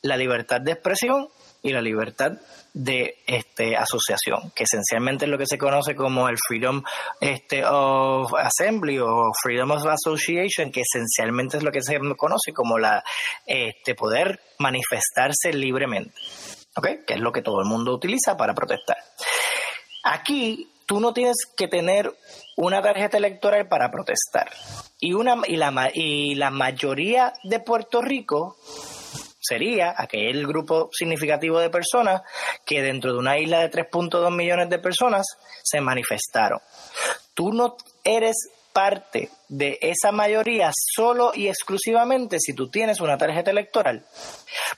la 0.00 0.16
libertad 0.16 0.62
de 0.62 0.72
expresión 0.72 1.28
y 1.62 1.72
la 1.72 1.80
libertad 1.80 2.32
de 2.74 3.18
este 3.26 3.76
asociación, 3.76 4.50
que 4.54 4.64
esencialmente 4.64 5.26
es 5.26 5.30
lo 5.30 5.38
que 5.38 5.46
se 5.46 5.58
conoce 5.58 5.94
como 5.94 6.28
el 6.28 6.36
Freedom 6.48 6.82
este, 7.20 7.64
of 7.64 8.32
Assembly 8.34 8.98
o 8.98 9.30
Freedom 9.42 9.70
of 9.70 9.86
Association, 9.86 10.72
que 10.72 10.82
esencialmente 10.82 11.58
es 11.58 11.62
lo 11.62 11.70
que 11.70 11.82
se 11.82 11.98
conoce 12.16 12.52
como 12.52 12.78
la 12.78 13.04
este 13.46 13.94
poder 13.94 14.40
manifestarse 14.58 15.52
libremente, 15.52 16.14
¿ok? 16.76 17.04
Que 17.06 17.14
es 17.14 17.20
lo 17.20 17.32
que 17.32 17.42
todo 17.42 17.60
el 17.60 17.68
mundo 17.68 17.94
utiliza 17.94 18.36
para 18.36 18.54
protestar. 18.54 18.96
Aquí 20.04 20.68
tú 20.86 20.98
no 20.98 21.12
tienes 21.12 21.46
que 21.56 21.68
tener 21.68 22.12
una 22.56 22.82
tarjeta 22.82 23.18
electoral 23.18 23.68
para 23.68 23.90
protestar. 23.90 24.50
Y, 24.98 25.12
una, 25.14 25.36
y, 25.46 25.56
la, 25.56 25.90
y 25.92 26.34
la 26.34 26.50
mayoría 26.50 27.32
de 27.44 27.60
Puerto 27.60 28.02
Rico 28.02 28.56
sería 29.42 29.94
aquel 29.96 30.46
grupo 30.46 30.88
significativo 30.92 31.58
de 31.58 31.68
personas 31.68 32.22
que 32.64 32.80
dentro 32.80 33.12
de 33.12 33.18
una 33.18 33.38
isla 33.38 33.60
de 33.60 33.70
3.2 33.70 34.34
millones 34.34 34.70
de 34.70 34.78
personas 34.78 35.26
se 35.62 35.80
manifestaron. 35.80 36.60
Tú 37.34 37.52
no 37.52 37.76
eres 38.04 38.36
parte 38.72 39.30
de 39.48 39.78
esa 39.82 40.12
mayoría 40.12 40.70
solo 40.72 41.32
y 41.34 41.48
exclusivamente 41.48 42.38
si 42.40 42.54
tú 42.54 42.70
tienes 42.70 43.00
una 43.00 43.18
tarjeta 43.18 43.50
electoral. 43.50 44.06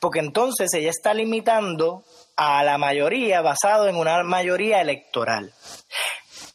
Porque 0.01 0.21
entonces 0.21 0.73
ella 0.75 0.91
está 0.91 1.15
limitando 1.15 2.03
a 2.37 2.65
la 2.65 2.79
mayoría 2.79 3.43
basado 3.43 3.87
en 3.87 3.97
una 3.97 4.23
mayoría 4.25 4.81
electoral. 4.81 5.53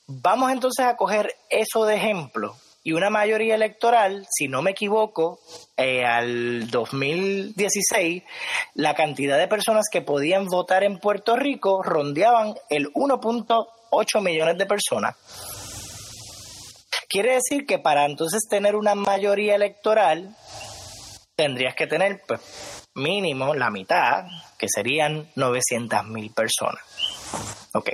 Vamos 0.08 0.52
entonces 0.52 0.86
a 0.86 0.98
coger 0.98 1.36
eso 1.50 1.86
de 1.86 1.96
ejemplo 1.96 2.56
y 2.90 2.92
una 2.92 3.12
mayoría 3.12 3.54
electoral, 3.54 4.26
si 4.32 4.48
no 4.48 4.64
me 4.64 4.72
equivoco, 4.72 5.40
eh, 5.78 6.04
al 6.04 6.72
2016, 6.72 8.24
la 8.74 8.96
cantidad 8.96 9.38
de 9.38 9.48
personas 9.48 9.86
que 9.92 10.02
podían 10.02 10.48
votar 10.48 10.84
en 10.84 10.98
Puerto 10.98 11.36
Rico 11.36 11.84
rondeaban 11.84 12.56
el 12.68 12.92
1.8 12.94 14.22
millones 14.24 14.58
de 14.58 14.66
personas. 14.66 15.16
Quiere 17.08 17.36
decir 17.36 17.68
que 17.68 17.78
para 17.78 18.08
entonces 18.08 18.48
tener 18.50 18.76
una 18.76 18.96
mayoría 18.96 19.54
electoral, 19.54 20.36
tendrías 21.36 21.76
que 21.76 21.86
tener 21.86 22.24
pues, 22.28 22.42
mínimo 22.96 23.54
la 23.54 23.70
mitad, 23.70 24.24
que 24.58 24.66
serían 24.68 25.30
900 25.36 26.06
mil 26.06 26.32
personas. 26.34 26.82
Ok, 27.76 27.92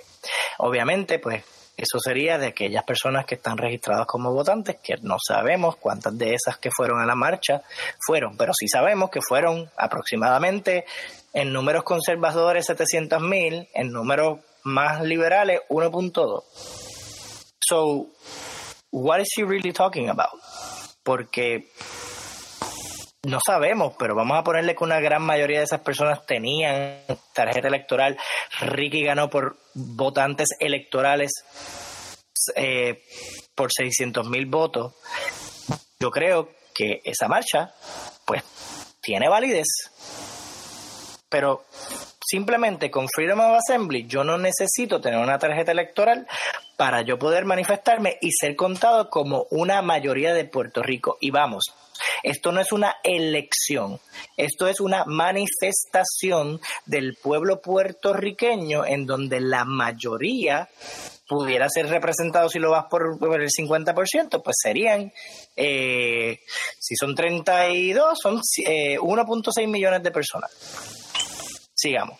obviamente 0.60 1.19
pues 1.19 1.43
eso 1.77 1.99
sería 1.99 2.38
de 2.38 2.47
aquellas 2.47 2.83
personas 2.83 3.25
que 3.25 3.35
están 3.35 3.57
registradas 3.57 4.07
como 4.07 4.33
votantes, 4.33 4.77
que 4.81 4.95
no 5.01 5.17
sabemos 5.25 5.75
cuántas 5.75 6.17
de 6.17 6.33
esas 6.33 6.57
que 6.57 6.69
fueron 6.71 7.01
a 7.01 7.05
la 7.05 7.15
marcha 7.15 7.61
fueron, 8.05 8.38
pero 8.38 8.53
sí 8.57 8.67
sabemos 8.67 9.09
que 9.09 9.19
fueron 9.21 9.69
aproximadamente 9.77 10.85
en 11.33 11.51
números 11.51 11.83
conservadores 11.83 12.65
700 12.65 13.21
mil, 13.21 13.67
en 13.73 13.91
números 13.91 14.39
más 14.63 15.01
liberales 15.03 15.61
1.2. 15.69 16.43
So, 17.67 18.11
what 18.91 19.19
is 19.19 19.27
she 19.35 19.43
really 19.43 19.73
talking 19.73 20.09
about? 20.09 20.39
Porque 21.03 21.71
no 23.25 23.39
sabemos, 23.45 23.93
pero 23.97 24.15
vamos 24.15 24.38
a 24.38 24.43
ponerle 24.43 24.75
que 24.75 24.83
una 24.83 24.99
gran 24.99 25.21
mayoría 25.21 25.59
de 25.59 25.65
esas 25.65 25.81
personas 25.81 26.25
tenían 26.25 26.99
tarjeta 27.33 27.67
electoral. 27.67 28.17
Ricky 28.61 29.03
ganó 29.03 29.29
por 29.29 29.57
votantes 29.73 30.49
electorales 30.59 31.31
eh, 32.55 33.03
por 33.55 33.71
600 33.71 34.29
mil 34.29 34.45
votos. 34.45 34.93
Yo 35.99 36.11
creo 36.11 36.49
que 36.73 37.01
esa 37.03 37.27
marcha, 37.27 37.73
pues, 38.25 38.43
tiene 39.01 39.29
validez. 39.29 39.67
Pero 41.29 41.65
simplemente 42.23 42.91
con 42.91 43.07
Freedom 43.07 43.39
of 43.39 43.59
Assembly 43.59 44.05
yo 44.07 44.23
no 44.23 44.38
necesito 44.38 45.01
tener 45.01 45.19
una 45.19 45.39
tarjeta 45.39 45.71
electoral 45.71 46.27
para 46.77 47.01
yo 47.01 47.17
poder 47.17 47.45
manifestarme 47.45 48.17
y 48.21 48.31
ser 48.31 48.55
contado 48.55 49.09
como 49.09 49.47
una 49.51 49.81
mayoría 49.81 50.33
de 50.33 50.45
Puerto 50.45 50.83
Rico. 50.83 51.17
Y 51.21 51.31
vamos, 51.31 51.73
esto 52.25 52.51
no 52.51 52.59
es 52.59 52.71
una 52.71 52.95
elección, 53.03 53.99
esto 54.35 54.67
es 54.67 54.79
una 54.79 55.05
manifestación 55.05 56.59
del 56.85 57.15
pueblo 57.21 57.61
puertorriqueño 57.61 58.83
en 58.83 59.05
donde 59.05 59.39
la 59.39 59.63
mayoría 59.63 60.67
pudiera 61.27 61.69
ser 61.69 61.88
representado 61.88 62.49
si 62.49 62.57
lo 62.57 62.71
vas 62.71 62.85
por, 62.89 63.19
el 63.21 63.49
50%, 63.49 64.41
pues 64.43 64.55
serían, 64.59 65.13
eh, 65.55 66.39
si 66.79 66.95
son 66.95 67.13
32, 67.13 68.17
son 68.19 68.38
1.6 68.38 69.51
eh, 69.57 69.67
millones 69.67 70.01
de 70.01 70.11
personas. 70.11 70.51
Sigamos. 71.75 72.17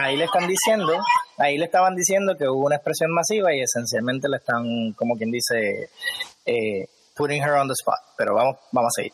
Ahí 0.00 0.16
le 0.16 0.24
están 0.24 0.46
diciendo, 0.46 0.92
ahí 1.38 1.58
le 1.58 1.64
estaban 1.64 1.96
diciendo 1.96 2.36
que 2.38 2.48
hubo 2.48 2.66
una 2.66 2.76
expresión 2.76 3.10
masiva 3.12 3.52
y 3.52 3.60
esencialmente 3.60 4.28
le 4.28 4.36
están, 4.36 4.92
como 4.92 5.16
quien 5.16 5.30
dice, 5.30 5.90
eh, 6.46 6.86
putting 7.16 7.42
her 7.42 7.54
on 7.54 7.66
the 7.66 7.74
spot. 7.74 7.98
Pero 8.16 8.34
vamos, 8.34 8.56
vamos 8.70 8.92
a 8.96 9.02
seguir. 9.02 9.12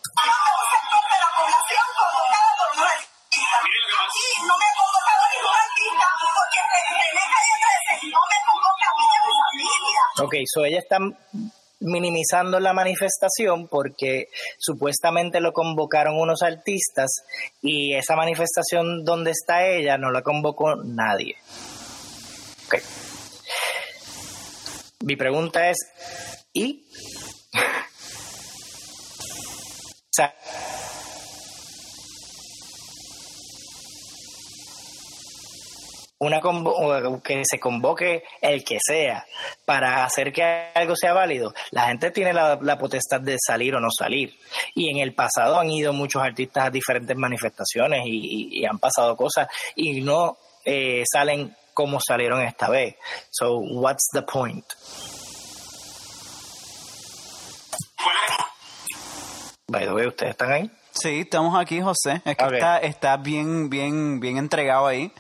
Ok, 10.21 10.35
so 10.47 10.65
ella 10.65 10.79
está 10.79 10.99
minimizando 11.85 12.59
la 12.61 12.73
manifestación 12.73 13.69
porque 13.69 14.29
supuestamente 14.59 15.41
lo 15.41 15.53
convocaron 15.53 16.17
unos 16.19 16.43
artistas 16.43 17.11
y 17.63 17.95
esa 17.95 18.17
manifestación 18.17 19.05
donde 19.05 19.31
está 19.31 19.67
ella 19.67 19.97
no 19.99 20.11
la 20.11 20.23
convocó 20.23 20.77
nadie. 20.77 21.37
Okay. 22.67 22.81
Mi 25.05 25.17
pregunta 25.17 25.69
es, 25.69 25.77
¿y? 26.55 26.87
o 27.53 27.59
sea, 30.11 30.35
una 36.19 36.41
que 37.23 37.43
se 37.45 37.59
convoque 37.59 38.25
el 38.41 38.65
que 38.65 38.79
sea 38.81 39.27
para 39.65 40.05
hacer 40.05 40.33
que 40.33 40.43
algo 40.75 40.95
sea 40.97 41.13
válido, 41.13 41.53
la 41.71 41.89
gente 41.89 42.11
tiene 42.11 42.33
la, 42.33 42.79
potestad 42.79 43.21
de 43.21 43.37
salir 43.45 43.75
o 43.75 43.81
no 43.81 43.89
salir. 43.91 44.37
Y 44.75 44.91
en 44.91 44.99
el 44.99 45.15
pasado 45.15 45.59
han 45.59 45.71
ido 45.71 45.93
muchos 45.93 46.23
artistas 46.23 46.67
a 46.67 46.71
diferentes 46.71 47.17
manifestaciones 47.17 48.03
y, 48.07 48.65
han 48.65 48.79
pasado 48.79 49.15
cosas 49.17 49.49
y 49.77 50.01
no 50.01 50.39
eh, 50.65 51.03
salen 51.11 51.55
como 51.75 51.99
salieron 52.01 52.41
esta 52.41 52.71
vez. 52.71 52.97
So, 53.31 53.59
what's 53.59 54.09
the 54.13 54.23
point? 54.23 54.65
By 59.67 59.85
the 59.85 59.93
way, 59.93 60.07
¿ustedes 60.07 60.31
están 60.31 60.53
ahí? 60.53 60.71
Sí, 60.93 61.21
estamos 61.21 61.61
aquí, 61.61 61.81
José. 61.81 62.23
Es 62.25 62.37
que 62.37 62.45
está, 62.45 62.79
está 62.79 63.17
bien, 63.17 63.69
bien, 63.69 64.21
bien 64.21 64.37
entregado 64.37 64.87
ahí. 64.87 65.13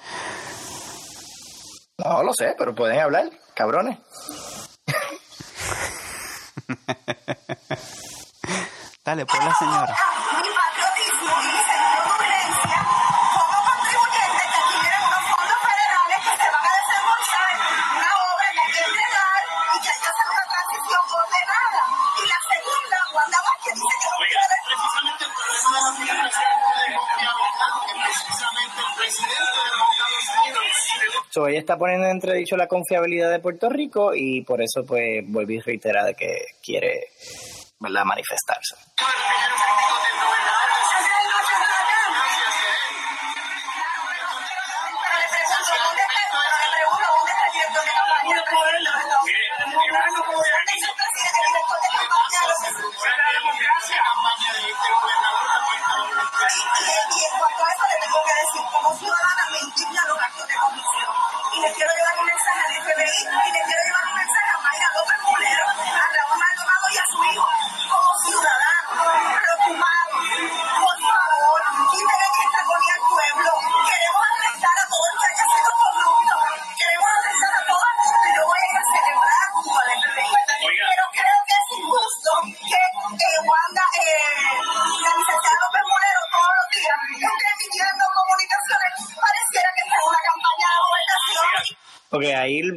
No 2.04 2.22
lo 2.22 2.32
sé, 2.34 2.54
pero 2.58 2.74
pueden 2.74 3.00
hablar, 3.00 3.30
cabrones. 3.54 3.96
Dale, 9.04 9.26
pues 9.26 9.44
la 9.44 9.54
señora. 9.54 9.94
Está 31.64 31.78
poniendo 31.78 32.04
en 32.06 32.12
entredicho 32.12 32.56
la 32.56 32.68
confiabilidad 32.68 33.30
de 33.30 33.40
Puerto 33.40 33.70
Rico 33.70 34.14
y 34.14 34.42
por 34.42 34.60
eso 34.60 34.84
pues 34.86 35.24
vuelve 35.26 35.54
y 35.54 35.60
reitera 35.60 36.04
de 36.04 36.14
que 36.14 36.42
quiere 36.62 37.08
¿verdad? 37.80 38.04
manifestarse. 38.04 38.76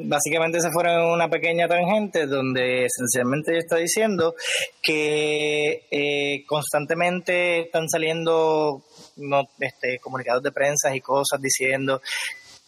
Básicamente 0.07 0.61
se 0.61 0.71
fueron 0.71 1.11
una 1.11 1.29
pequeña 1.29 1.67
tangente 1.67 2.25
donde 2.25 2.85
esencialmente 2.85 3.51
ella 3.51 3.59
está 3.59 3.75
diciendo 3.77 4.35
que 4.81 5.87
eh, 5.91 6.45
constantemente 6.45 7.61
están 7.61 7.89
saliendo 7.89 8.83
no, 9.17 9.49
este, 9.59 9.99
comunicados 9.99 10.43
de 10.43 10.51
prensa 10.51 10.95
y 10.95 11.01
cosas 11.01 11.41
diciendo 11.41 12.01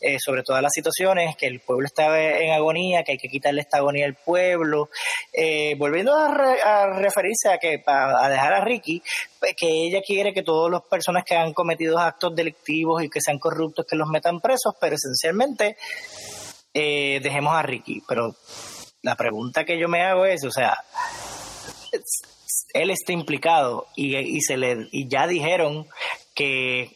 eh, 0.01 0.17
sobre 0.17 0.43
todas 0.43 0.61
las 0.61 0.71
situaciones, 0.73 1.35
que 1.35 1.45
el 1.45 1.59
pueblo 1.59 1.85
está 1.85 2.17
en 2.17 2.53
agonía, 2.53 3.03
que 3.03 3.13
hay 3.13 3.17
que 3.17 3.27
quitarle 3.27 3.59
esta 3.59 3.77
agonía 3.77 4.05
al 4.05 4.15
pueblo. 4.15 4.89
Eh, 5.33 5.75
volviendo 5.77 6.15
a, 6.15 6.87
referirse 6.97 7.49
a 7.49 7.57
que 7.57 7.83
a, 7.85 8.29
dejar 8.29 8.53
a 8.53 8.63
Ricky, 8.63 9.03
pues, 9.39 9.55
que 9.57 9.67
ella 9.67 10.01
quiere 10.01 10.33
que 10.33 10.41
todas 10.41 10.71
las 10.71 10.83
personas 10.83 11.25
que 11.25 11.35
han 11.35 11.53
cometido 11.53 11.99
actos 11.99 12.33
delictivos 12.33 13.03
y 13.03 13.09
que 13.09 13.19
sean 13.19 13.39
corruptos, 13.39 13.85
que 13.85 13.97
los 13.97 14.07
metan 14.07 14.39
presos, 14.39 14.73
pero 14.79 14.95
esencialmente 14.95 15.75
eh, 16.73 17.19
dejemos 17.21 17.53
a 17.53 17.61
Ricky. 17.61 18.01
Pero 18.07 18.35
la 19.01 19.15
pregunta 19.15 19.65
que 19.65 19.79
yo 19.79 19.87
me 19.87 20.03
hago 20.03 20.25
es, 20.25 20.43
o 20.43 20.51
sea, 20.51 20.77
él 22.73 22.89
está 22.91 23.13
implicado 23.13 23.87
y, 23.95 24.15
y, 24.15 24.41
se 24.41 24.57
le, 24.57 24.87
y 24.91 25.07
ya 25.07 25.27
dijeron 25.27 25.87
que 26.35 26.95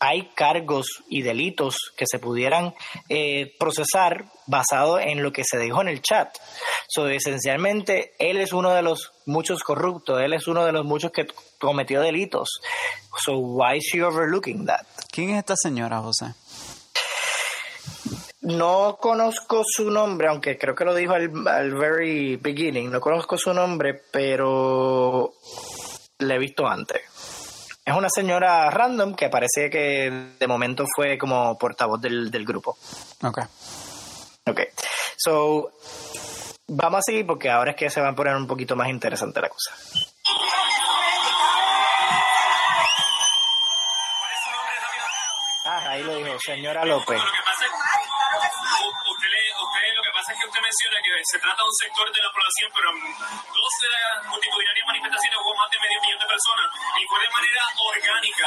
hay 0.00 0.30
cargos 0.34 1.02
y 1.08 1.20
delitos 1.20 1.92
que 1.94 2.06
se 2.06 2.18
pudieran 2.18 2.74
eh, 3.10 3.54
procesar 3.58 4.24
basado 4.46 4.98
en 4.98 5.22
lo 5.22 5.30
que 5.30 5.44
se 5.44 5.58
dijo 5.58 5.82
en 5.82 5.88
el 5.88 6.00
chat. 6.00 6.36
So, 6.88 7.06
esencialmente, 7.08 8.14
él 8.18 8.38
es 8.38 8.54
uno 8.54 8.70
de 8.70 8.80
los 8.80 9.12
muchos 9.26 9.62
corruptos, 9.62 10.20
él 10.22 10.32
es 10.32 10.48
uno 10.48 10.64
de 10.64 10.72
los 10.72 10.86
muchos 10.86 11.12
que 11.12 11.26
cometió 11.58 12.00
delitos. 12.00 12.60
So, 13.24 13.36
why 13.36 13.76
is 13.76 13.84
she 13.92 14.02
overlooking 14.02 14.64
that? 14.64 14.86
¿Quién 15.12 15.30
es 15.30 15.38
esta 15.38 15.54
señora, 15.54 16.00
José? 16.00 16.34
No 18.42 18.96
conozco 18.98 19.62
su 19.66 19.90
nombre, 19.90 20.28
aunque 20.28 20.56
creo 20.56 20.74
que 20.74 20.84
lo 20.84 20.94
dijo 20.94 21.12
al, 21.12 21.30
al 21.46 21.74
very 21.74 22.36
beginning. 22.36 22.90
No 22.90 23.00
conozco 23.00 23.36
su 23.36 23.52
nombre, 23.52 24.02
pero 24.10 25.34
le 26.18 26.34
he 26.34 26.38
visto 26.38 26.66
antes. 26.66 27.02
Es 27.84 27.94
una 27.94 28.08
señora 28.08 28.70
random 28.70 29.14
que 29.14 29.28
parece 29.28 29.68
que 29.68 30.32
de 30.38 30.46
momento 30.46 30.86
fue 30.94 31.18
como 31.18 31.58
portavoz 31.58 32.00
del, 32.00 32.30
del 32.30 32.46
grupo. 32.46 32.78
Ok. 33.22 33.40
Ok. 34.46 34.60
So, 35.16 35.72
vamos 36.68 37.00
a 37.00 37.02
seguir 37.02 37.26
porque 37.26 37.50
ahora 37.50 37.72
es 37.72 37.76
que 37.76 37.90
se 37.90 38.00
va 38.00 38.08
a 38.08 38.14
poner 38.14 38.36
un 38.36 38.46
poquito 38.46 38.74
más 38.74 38.88
interesante 38.88 39.40
la 39.40 39.48
cosa. 39.48 39.74
Ah, 45.66 45.90
ahí 45.90 46.02
lo 46.02 46.16
dijo, 46.16 46.38
señora 46.38 46.84
López. 46.84 47.20
Menciona 50.70 51.02
que 51.02 51.10
se 51.26 51.38
trata 51.42 51.58
de 51.58 51.66
un 51.66 51.74
sector 51.82 52.06
de 52.14 52.22
la 52.22 52.30
población, 52.30 52.70
pero 52.70 52.86
en 52.94 52.98
dos 53.10 53.74
multitudinarias 54.30 54.86
manifestaciones 54.86 55.38
hubo 55.42 55.54
más 55.58 55.66
de 55.66 55.78
medio 55.82 55.98
millón 55.98 56.20
de 56.22 56.28
personas 56.30 56.66
y 56.94 57.02
de. 57.02 57.10
Fue 57.10 57.18
de 57.18 57.30
manera 57.34 57.62
orgánica. 57.82 58.46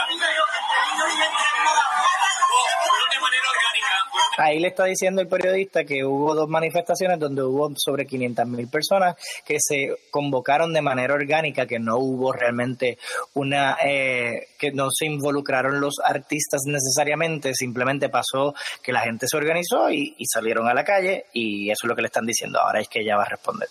Ahí 4.37 4.59
le 4.59 4.69
está 4.69 4.85
diciendo 4.85 5.21
el 5.21 5.27
periodista 5.27 5.83
que 5.83 6.03
hubo 6.03 6.33
dos 6.33 6.49
manifestaciones 6.49 7.19
donde 7.19 7.43
hubo 7.43 7.71
sobre 7.75 8.05
500 8.05 8.45
mil 8.47 8.67
personas 8.67 9.15
que 9.45 9.57
se 9.59 9.95
convocaron 10.09 10.73
de 10.73 10.81
manera 10.81 11.13
orgánica, 11.13 11.67
que 11.67 11.79
no 11.79 11.97
hubo 11.97 12.31
realmente 12.31 12.97
una, 13.33 13.77
eh, 13.83 14.47
que 14.57 14.71
no 14.71 14.89
se 14.91 15.05
involucraron 15.05 15.79
los 15.79 15.99
artistas 16.03 16.61
necesariamente, 16.65 17.53
simplemente 17.53 18.09
pasó 18.09 18.55
que 18.81 18.91
la 18.91 19.01
gente 19.01 19.27
se 19.27 19.37
organizó 19.37 19.91
y, 19.91 20.15
y 20.17 20.25
salieron 20.25 20.67
a 20.67 20.73
la 20.73 20.83
calle 20.83 21.25
y 21.33 21.69
eso 21.69 21.85
es 21.85 21.89
lo 21.89 21.95
que 21.95 22.01
le 22.01 22.07
están 22.13 22.25
diciendo. 22.27 22.59
Ahora 22.59 22.79
es 22.79 22.87
que 22.87 22.99
ella 23.01 23.17
va 23.17 23.23
a 23.23 23.29
responder. 23.29 23.67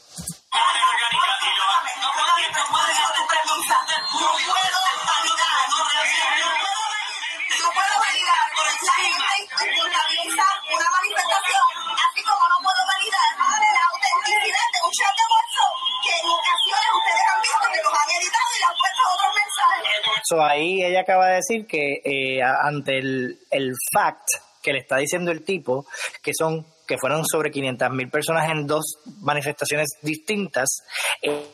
So, 20.25 20.43
ahí 20.43 20.83
ella 20.83 21.01
acaba 21.01 21.29
de 21.29 21.35
decir 21.35 21.67
que 21.67 22.01
eh, 22.05 22.43
ante 22.43 22.99
el, 22.99 23.39
el 23.51 23.73
fact 23.93 24.29
que 24.63 24.73
le 24.73 24.79
está 24.79 24.97
diciendo 24.97 25.31
el 25.31 25.45
tipo, 25.45 25.85
que 26.23 26.33
son 26.33 26.65
que 26.87 26.99
fueron 26.99 27.25
sobre 27.25 27.51
500 27.51 27.91
mil 27.91 28.09
personas 28.11 28.51
en 28.51 28.67
dos 28.67 28.99
manifestaciones 29.21 29.91
distintas, 30.03 30.83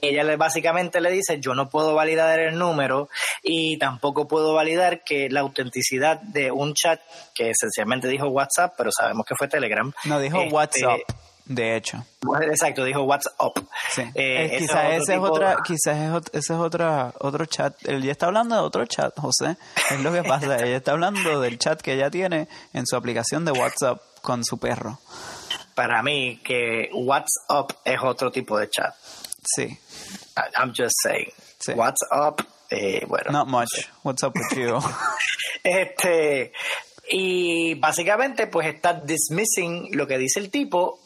ella 0.00 0.24
le, 0.24 0.36
básicamente 0.36 1.00
le 1.00 1.10
dice, 1.10 1.38
yo 1.40 1.54
no 1.54 1.68
puedo 1.68 1.94
validar 1.94 2.40
el 2.40 2.58
número 2.58 3.08
y 3.42 3.78
tampoco 3.78 4.26
puedo 4.26 4.54
validar 4.54 5.04
que 5.04 5.28
la 5.28 5.40
autenticidad 5.40 6.20
de 6.20 6.50
un 6.50 6.74
chat 6.74 7.00
que 7.34 7.50
esencialmente 7.50 8.08
dijo 8.08 8.28
WhatsApp, 8.28 8.74
pero 8.76 8.90
sabemos 8.90 9.26
que 9.26 9.34
fue 9.34 9.48
Telegram. 9.48 9.92
No, 10.04 10.18
dijo 10.20 10.40
este, 10.40 10.54
WhatsApp. 10.54 11.00
De 11.48 11.76
hecho. 11.76 12.04
Exacto, 12.42 12.84
dijo 12.84 13.02
WhatsApp. 13.04 13.34
Sí. 13.90 14.02
Eh, 14.14 14.50
Eh, 14.52 14.58
quizás 14.58 14.92
ese 14.92 15.14
es 15.14 15.20
otra, 15.20 15.56
quizás 15.64 15.96
es 15.96 16.22
ese 16.34 16.52
es 16.52 16.58
otra, 16.58 17.14
otro 17.20 17.46
chat. 17.46 17.74
Él 17.86 18.02
ya 18.02 18.12
está 18.12 18.26
hablando 18.26 18.54
de 18.54 18.60
otro 18.60 18.84
chat, 18.84 19.18
José. 19.18 19.56
Es 19.90 20.00
lo 20.00 20.12
que 20.12 20.22
pasa. 20.28 20.58
ella 20.58 20.76
está 20.76 20.92
hablando 20.92 21.40
del 21.40 21.58
chat 21.58 21.80
que 21.80 21.94
ella 21.94 22.10
tiene 22.10 22.48
en 22.74 22.86
su 22.86 22.96
aplicación 22.96 23.46
de 23.46 23.52
WhatsApp 23.52 24.02
con 24.22 24.44
su 24.44 24.58
perro. 24.58 24.98
Para 25.74 26.02
mí, 26.02 26.40
que 26.44 26.90
WhatsApp 26.92 27.70
es 27.84 28.00
otro 28.02 28.30
tipo 28.30 28.58
de 28.58 28.68
chat. 28.70 28.94
Sí. 29.44 29.78
I'm 30.56 30.72
just 30.76 30.94
saying. 31.02 31.32
Sí. 31.58 31.72
WhatsApp, 31.72 32.40
eh, 32.70 33.04
bueno. 33.06 33.30
Not 33.32 33.48
much. 33.48 33.68
What's 34.02 34.22
up 34.22 34.32
with 34.34 34.56
you? 34.58 34.78
Este, 35.64 36.52
y 37.10 37.74
básicamente 37.74 38.46
pues 38.46 38.68
está 38.68 38.94
dismissing 38.94 39.88
lo 39.92 40.06
que 40.06 40.16
dice 40.18 40.38
el 40.40 40.50
tipo 40.50 41.00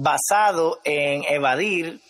basado 0.00 0.80
en 0.84 1.24
evadir 1.24 2.00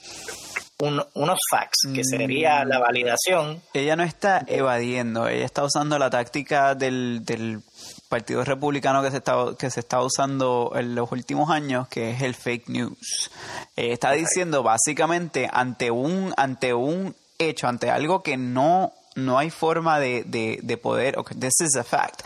un- 0.78 1.04
unos 1.14 1.38
facts, 1.50 1.86
que 1.94 2.02
sería 2.04 2.64
la 2.64 2.78
validación. 2.78 3.62
ella 3.74 3.94
no 3.96 4.04
está 4.04 4.42
evadiendo, 4.46 5.28
ella 5.28 5.44
está 5.44 5.64
usando 5.64 5.98
la 5.98 6.08
táctica 6.10 6.74
del, 6.74 7.24
del 7.24 7.60
Partido 8.08 8.42
Republicano 8.44 9.02
que 9.02 9.10
se 9.10 9.18
está 9.18 9.34
que 9.58 9.70
se 9.70 9.80
está 9.80 10.00
usando 10.00 10.72
en 10.74 10.94
los 10.94 11.12
últimos 11.12 11.50
años, 11.50 11.88
que 11.88 12.10
es 12.10 12.22
el 12.22 12.34
fake 12.34 12.68
news. 12.68 13.30
Ella 13.76 13.92
está 13.92 14.12
diciendo 14.12 14.62
básicamente 14.62 15.48
ante 15.52 15.90
un 15.90 16.32
ante 16.36 16.72
un 16.74 17.14
hecho, 17.38 17.68
ante 17.68 17.90
algo 17.90 18.22
que 18.22 18.36
no 18.36 18.92
no 19.14 19.38
hay 19.38 19.50
forma 19.50 19.98
de, 19.98 20.22
de, 20.24 20.60
de 20.62 20.76
poder, 20.76 21.18
okay, 21.18 21.36
this 21.38 21.60
is 21.60 21.76
a 21.76 21.84
fact. 21.84 22.22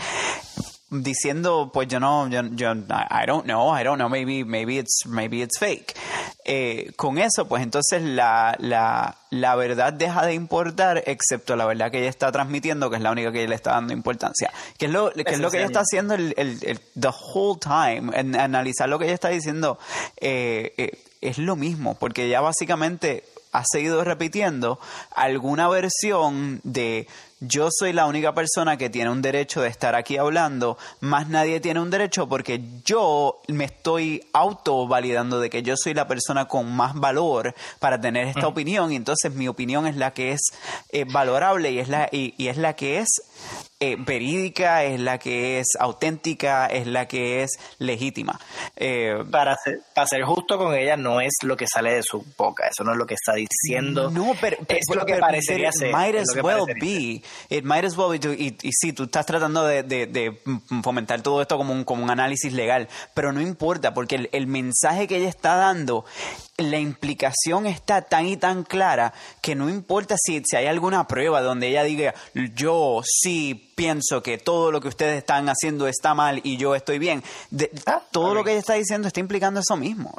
Diciendo, 0.95 1.71
pues 1.73 1.89
yo 1.89 1.99
no, 2.01 2.29
yo, 2.29 2.43
yo, 2.53 2.73
I 2.75 3.25
don't 3.27 3.45
know, 3.45 3.75
I 3.75 3.83
don't 3.83 3.97
know, 3.97 4.11
maybe, 4.11 4.45
maybe 4.45 4.77
it's, 4.79 5.07
maybe 5.07 5.41
it's 5.43 5.59
fake. 5.59 5.95
Eh, 6.45 6.93
con 6.97 7.17
eso, 7.17 7.49
pues 7.49 7.63
entonces 7.63 8.03
la, 8.03 8.55
la, 8.59 9.17
la 9.31 9.55
verdad 9.57 9.95
deja 9.95 10.27
de 10.27 10.35
importar, 10.35 11.03
excepto 11.07 11.57
la 11.57 11.65
verdad 11.65 11.91
que 11.91 12.01
ella 12.01 12.11
está 12.11 12.31
transmitiendo, 12.31 12.91
que 12.91 12.97
es 12.97 13.03
la 13.03 13.11
única 13.11 13.33
que 13.33 13.39
ella 13.41 13.49
le 13.49 13.55
está 13.55 13.71
dando 13.73 13.95
importancia. 13.95 14.53
Que 14.77 14.85
es 14.85 14.93
lo, 14.93 15.11
que, 15.13 15.23
es 15.27 15.39
lo 15.39 15.51
que 15.51 15.57
ella 15.57 15.67
está 15.67 15.81
haciendo 15.81 16.13
el, 16.15 16.35
el, 16.37 16.59
el- 16.63 16.81
the 17.01 17.09
whole 17.09 17.59
time, 17.59 18.13
en 18.15 18.37
analizar 18.37 18.87
lo 18.87 18.99
que 18.99 19.07
ella 19.07 19.15
está 19.15 19.31
diciendo, 19.31 19.79
eh, 20.21 20.75
eh, 20.77 20.99
es 21.23 21.39
lo 21.39 21.57
mismo, 21.57 21.95
porque 21.99 22.25
ella 22.27 22.43
básicamente 22.43 23.25
ha 23.53 23.65
seguido 23.71 24.05
repitiendo 24.05 24.79
alguna 25.15 25.69
versión 25.69 26.61
de 26.65 27.07
yo 27.45 27.69
soy 27.71 27.93
la 27.93 28.07
única 28.07 28.35
persona 28.35 28.77
que 28.77 28.89
tiene 28.89 29.11
un 29.11 29.21
derecho 29.21 29.63
de 29.63 29.69
estar 29.69 29.95
aquí 29.95 30.17
hablando, 30.17 30.79
más 31.01 31.29
nadie 31.29 31.61
tiene 31.61 31.81
un 31.81 31.91
derecho 31.91 32.29
porque 32.29 32.61
yo 32.85 33.41
me 33.49 33.65
estoy 33.65 34.25
auto 34.33 34.87
validando 34.87 35.41
de 35.41 35.51
que 35.51 35.63
yo 35.63 35.75
soy 35.77 35.93
la 35.95 36.07
persona 36.07 36.47
con 36.47 36.71
más 36.75 36.95
valor 36.95 37.55
para 37.81 38.01
tener 38.01 38.29
esta 38.29 38.47
opinión 38.47 38.93
y 38.93 38.97
entonces 38.97 39.33
mi 39.35 39.49
opinión 39.49 39.87
es 39.87 39.97
la 39.97 40.13
que 40.15 40.33
es 40.33 40.41
eh, 40.91 41.05
valorable 41.05 41.71
y 41.73 41.79
es 41.81 41.89
la 41.89 42.09
y, 42.13 42.35
y 42.39 42.49
es 42.49 42.57
la 42.57 42.75
que 42.77 42.99
es 42.99 43.09
eh, 43.81 43.97
verídica, 43.99 44.85
es 44.85 45.01
la 45.01 45.19
que 45.19 45.59
es 45.59 45.67
auténtica, 45.77 46.67
es 46.67 46.87
la 46.87 47.09
que 47.09 47.43
es 47.43 47.51
legítima. 47.79 48.39
Eh, 48.77 49.25
Para 49.29 49.57
ser, 49.57 49.81
para 49.93 50.07
ser 50.07 50.23
justo 50.23 50.57
con 50.57 50.73
ella, 50.75 50.97
no 50.97 51.21
es 51.21 51.33
lo 51.43 51.57
que 51.57 51.67
sale 51.67 51.95
de 51.95 52.03
su 52.05 52.25
boca, 52.39 52.69
eso 52.69 52.85
no 52.85 52.93
es 52.93 52.99
lo 52.99 53.07
que 53.07 53.15
está 53.15 53.33
diciendo. 53.35 54.09
No, 54.09 54.35
pero, 54.41 54.57
es 54.69 54.87
lo 54.95 55.05
que 55.05 55.15
pero- 55.15 55.27
parecería 55.27 55.73
ser. 55.73 55.93
Might 55.93 56.15
as 56.15 56.33
well 56.41 56.65
be. 56.81 57.23
It 57.49 57.65
might 57.65 57.85
as 57.85 57.97
well 57.97 58.11
be, 58.11 58.17
y, 58.35 58.57
y 58.63 58.73
sí, 58.73 58.93
tú 58.93 59.05
estás 59.05 59.27
tratando 59.27 59.65
de, 59.65 59.83
de, 59.83 60.41
fomentar 60.83 61.23
todo 61.23 61.43
esto 61.43 61.57
como 61.57 61.73
un, 61.73 61.85
como 61.85 62.03
un 62.03 62.11
análisis 62.11 62.53
legal, 62.53 62.89
pero 63.15 63.33
no 63.33 63.41
importa, 63.41 63.95
porque 63.95 64.17
el, 64.17 64.31
el 64.33 64.47
mensaje 64.47 65.07
que 65.07 65.17
ella 65.17 65.29
está 65.29 65.57
dando 65.57 66.05
la 66.59 66.79
implicación 66.79 67.67
está 67.67 68.03
tan 68.03 68.27
y 68.27 68.37
tan 68.37 68.65
clara 68.65 69.13
que 69.41 69.55
no 69.55 69.69
importa 69.69 70.17
si, 70.19 70.43
si 70.45 70.57
hay 70.57 70.67
alguna 70.67 71.07
prueba 71.07 71.41
donde 71.41 71.69
ella 71.69 71.83
diga 71.83 72.15
yo 72.55 73.03
sí 73.05 73.73
pienso 73.75 74.23
que 74.23 74.39
todo 74.39 74.71
lo 74.71 74.81
que 74.81 74.89
ustedes 74.89 75.19
están 75.19 75.49
haciendo 75.49 75.89
está 75.89 76.15
mal 76.15 76.41
y 76.45 76.57
yo 76.57 76.75
estoy 76.75 76.99
bien. 76.99 77.23
Ah, 77.87 78.03
todo 78.11 78.35
lo 78.35 78.45
que 78.45 78.51
ella 78.51 78.61
está 78.61 78.75
diciendo 78.75 79.09
está 79.09 79.21
implicando 79.21 79.61
eso 79.61 79.77
mismo. 79.77 80.15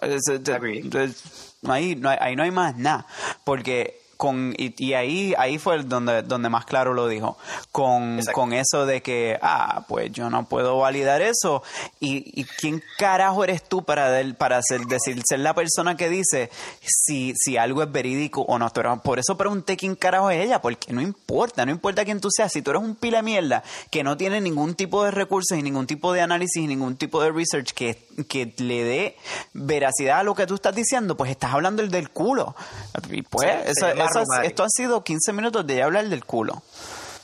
ahí, 1.68 1.96
no 1.96 2.10
hay, 2.10 2.18
ahí 2.20 2.36
no 2.36 2.44
hay 2.44 2.52
más 2.52 2.76
nada. 2.78 3.06
Porque 3.44 4.03
con 4.24 4.56
y, 4.58 4.94
ahí 4.94 5.34
ahí 5.38 5.58
fue 5.58 5.84
donde 5.84 6.22
donde 6.22 6.48
más 6.48 6.64
claro 6.64 6.94
lo 6.94 7.10
dijo. 7.10 7.38
Con, 7.74 8.22
con 8.32 8.54
eso 8.54 8.86
de 8.86 9.02
que 9.02 9.38
ah 9.42 9.84
pues 9.90 10.14
yo 10.14 10.30
no 10.30 10.48
puedo 10.48 10.78
validar 10.78 11.22
eso. 11.22 11.62
Y, 12.00 12.24
y 12.40 12.46
quién 12.46 12.82
carajo 12.98 13.44
eres 13.44 13.68
tú 13.68 13.84
para 13.84 14.24
para 14.38 14.62
ser, 14.62 14.86
decir 14.86 15.22
ser 15.28 15.42
la 15.42 15.54
persona 15.54 15.98
que 15.98 16.08
dice 16.08 16.50
si 16.80 17.34
si 17.36 17.58
algo 17.58 17.84
es 17.84 17.92
verídico 17.92 18.44
o 18.44 18.58
no 18.58 18.70
pero 18.70 19.02
por 19.02 19.20
eso 19.20 19.36
pregunté 19.36 19.76
quién 19.76 19.96
carajo 19.96 20.30
es 20.30 20.46
ella 20.46 20.62
porque 20.62 20.94
no 20.94 21.02
importa 21.02 21.66
no 21.66 21.74
importa 21.74 22.06
quién 22.06 22.22
tú 22.22 22.30
seas. 22.32 22.54
Si 22.54 22.62
tú 22.62 22.72
eres 22.72 22.82
un 22.82 22.96
pila 22.96 23.18
de 23.18 23.24
mierda 23.24 23.62
que 23.92 24.06
no 24.06 24.16
tiene 24.16 24.40
ningún 24.40 24.76
tipo 24.76 25.04
de 25.04 25.12
recursos 25.12 25.58
y 25.58 25.62
ningún 25.62 25.86
tipo 25.86 26.14
de 26.14 26.22
análisis 26.22 26.64
y 26.64 26.68
ningún 26.68 26.96
tipo 26.96 27.22
de 27.22 27.30
research 27.30 27.74
que, 27.74 28.08
que 28.28 28.54
le 28.58 28.84
dé 28.84 29.18
veracidad 29.54 30.20
a 30.20 30.24
lo 30.24 30.36
que 30.36 30.48
tú 30.48 30.56
estás 30.56 30.76
diciendo 30.76 31.18
pues 31.18 31.32
estás 31.32 31.54
hablando 31.54 31.82
el 31.82 31.92
del 31.92 32.10
culo 32.10 32.56
y 33.10 33.22
pues 33.22 33.50
eso, 33.66 33.88
esto 34.44 34.64
han 34.64 34.70
sido 34.70 35.04
15 35.04 35.34
minutos 35.34 35.66
de 35.66 35.84
hablar 35.84 36.08
del 36.10 36.26
culo. 36.26 36.64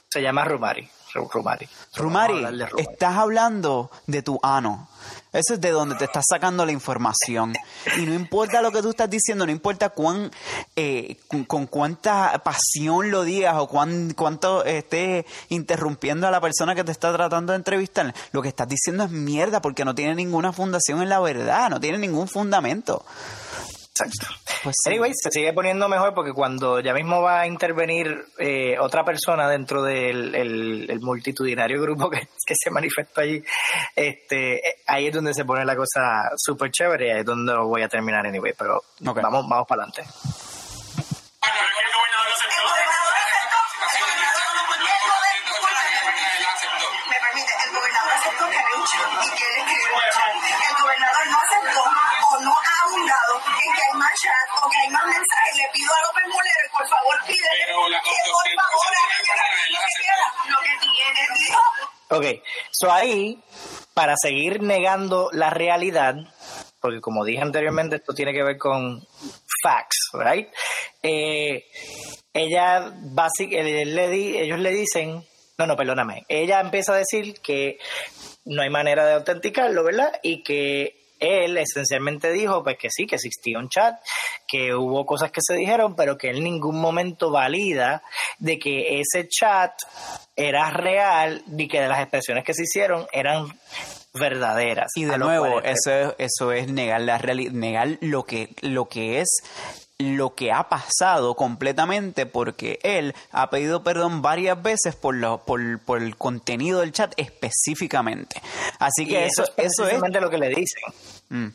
Se 0.09 0.21
llama 0.21 0.43
Rumari. 0.45 0.89
Rumari. 1.13 1.67
Rumari, 1.95 2.45
estás 2.77 3.17
hablando 3.17 3.89
de 4.05 4.21
tu 4.21 4.39
ano. 4.43 4.87
Eso 5.31 5.53
es 5.53 5.61
de 5.61 5.69
donde 5.69 5.95
te 5.95 6.05
estás 6.05 6.25
sacando 6.27 6.65
la 6.65 6.71
información. 6.71 7.53
Y 7.97 8.01
no 8.01 8.13
importa 8.15 8.63
lo 8.63 8.71
que 8.71 8.81
tú 8.81 8.89
estás 8.89 9.09
diciendo, 9.09 9.45
no 9.45 9.51
importa 9.51 9.89
cuán, 9.89 10.31
eh, 10.75 11.17
con, 11.47 11.67
cuánta 11.67 12.41
pasión 12.43 13.11
lo 13.11 13.23
digas 13.23 13.55
o 13.57 13.67
cuán, 13.67 14.13
cuánto 14.15 14.65
estés 14.65 15.25
interrumpiendo 15.49 16.27
a 16.27 16.31
la 16.31 16.41
persona 16.41 16.73
que 16.73 16.83
te 16.83 16.91
está 16.91 17.13
tratando 17.13 17.53
de 17.53 17.57
entrevistar. 17.57 18.13
Lo 18.31 18.41
que 18.41 18.49
estás 18.49 18.67
diciendo 18.67 19.03
es 19.03 19.11
mierda 19.11 19.61
porque 19.61 19.85
no 19.85 19.93
tiene 19.93 20.15
ninguna 20.15 20.51
fundación 20.51 21.01
en 21.03 21.09
la 21.09 21.19
verdad, 21.19 21.69
no 21.69 21.79
tiene 21.79 21.99
ningún 21.99 22.27
fundamento. 22.27 23.05
Exacto. 23.91 24.27
Pues 24.63 24.75
Anyway, 24.85 25.11
se 25.13 25.29
sigue 25.31 25.51
poniendo 25.53 25.89
mejor 25.89 26.13
porque 26.13 26.31
cuando 26.31 26.79
ya 26.79 26.93
mismo 26.93 27.21
va 27.21 27.41
a 27.41 27.47
intervenir 27.47 28.25
eh, 28.37 28.77
otra 28.79 29.03
persona 29.03 29.49
dentro 29.49 29.83
del 29.83 30.35
el, 30.35 30.99
multitudinario 31.01 31.81
grupo 31.81 32.09
que, 32.09 32.27
se 32.55 32.69
manifestó 32.69 33.21
allí, 33.21 33.43
este, 33.95 34.61
ahí 34.87 35.07
es 35.07 35.13
donde 35.13 35.33
se 35.33 35.45
pone 35.45 35.65
la 35.65 35.75
cosa 35.75 36.29
súper 36.35 36.71
chévere 36.71 37.07
y 37.07 37.11
ahí 37.11 37.19
es 37.19 37.25
donde 37.25 37.55
voy 37.57 37.81
a 37.81 37.89
terminar 37.89 38.25
anyway, 38.25 38.53
pero 38.57 38.83
vamos, 38.99 39.47
vamos 39.47 39.67
para 39.67 39.83
adelante. 39.83 40.03
Ok, 62.11 62.25
so 62.71 62.91
ahí, 62.91 63.39
para 63.93 64.15
seguir 64.19 64.63
negando 64.63 65.29
la 65.31 65.51
realidad, 65.51 66.15
porque 66.81 67.01
como 67.01 67.23
dije 67.23 67.41
anteriormente, 67.41 67.97
esto 67.97 68.13
tiene 68.13 68.33
que 68.33 68.43
ver 68.43 68.57
con 68.57 69.05
facts, 69.61 70.09
right? 70.13 70.47
Eh, 71.03 71.65
ella, 72.33 72.91
básicamente, 72.95 74.41
ellos 74.41 74.59
le 74.59 74.71
dicen, 74.71 75.23
no, 75.59 75.67
no, 75.67 75.75
perdóname, 75.75 76.25
ella 76.27 76.61
empieza 76.61 76.93
a 76.93 76.97
decir 76.97 77.39
que 77.41 77.77
no 78.45 78.63
hay 78.63 78.69
manera 78.69 79.05
de 79.05 79.13
autenticarlo, 79.13 79.83
¿verdad? 79.83 80.19
Y 80.23 80.41
que 80.41 80.98
él 81.19 81.57
esencialmente 81.57 82.31
dijo 82.31 82.63
pues 82.63 82.77
que 82.77 82.89
sí, 82.89 83.05
que 83.05 83.15
existía 83.15 83.59
un 83.59 83.69
chat, 83.69 83.95
que 84.47 84.73
hubo 84.73 85.05
cosas 85.05 85.31
que 85.31 85.41
se 85.41 85.55
dijeron, 85.55 85.95
pero 85.95 86.17
que 86.17 86.29
él 86.29 86.37
en 86.37 86.45
ningún 86.45 86.79
momento 86.79 87.31
valida 87.31 88.01
de 88.37 88.57
que 88.57 88.99
ese 88.99 89.27
chat 89.27 89.73
era 90.35 90.69
real 90.69 91.43
ni 91.47 91.67
que 91.67 91.81
de 91.81 91.87
las 91.87 91.99
expresiones 91.99 92.43
que 92.43 92.53
se 92.53 92.63
hicieron 92.63 93.07
eran 93.11 93.47
verdaderas. 94.13 94.91
Y 94.95 95.05
de 95.05 95.17
nuevo, 95.17 95.61
eso, 95.61 96.15
eso 96.17 96.51
es 96.51 96.69
negar 96.69 97.01
la 97.01 97.17
realidad, 97.17 97.51
negar 97.51 97.97
lo 98.01 98.23
que, 98.23 98.49
lo 98.61 98.87
que 98.87 99.21
es 99.21 99.29
lo 99.99 100.33
que 100.33 100.51
ha 100.51 100.69
pasado 100.69 101.35
completamente 101.35 102.25
porque 102.25 102.79
él 102.83 103.13
ha 103.31 103.49
pedido 103.49 103.83
perdón 103.83 104.21
varias 104.21 104.61
veces 104.61 104.95
por, 104.95 105.15
lo, 105.15 105.43
por, 105.43 105.79
por 105.81 106.01
el 106.01 106.15
contenido 106.15 106.79
del 106.79 106.93
chat 106.93 107.13
específicamente. 107.17 108.41
Así 108.79 109.05
que 109.05 109.25
eso, 109.25 109.43
es 109.43 109.49
precisamente 109.51 110.21
lo 110.21 110.29
que 110.29 110.37
le 110.37 110.49
dicen. 110.49 110.83
Mm. 111.27 111.49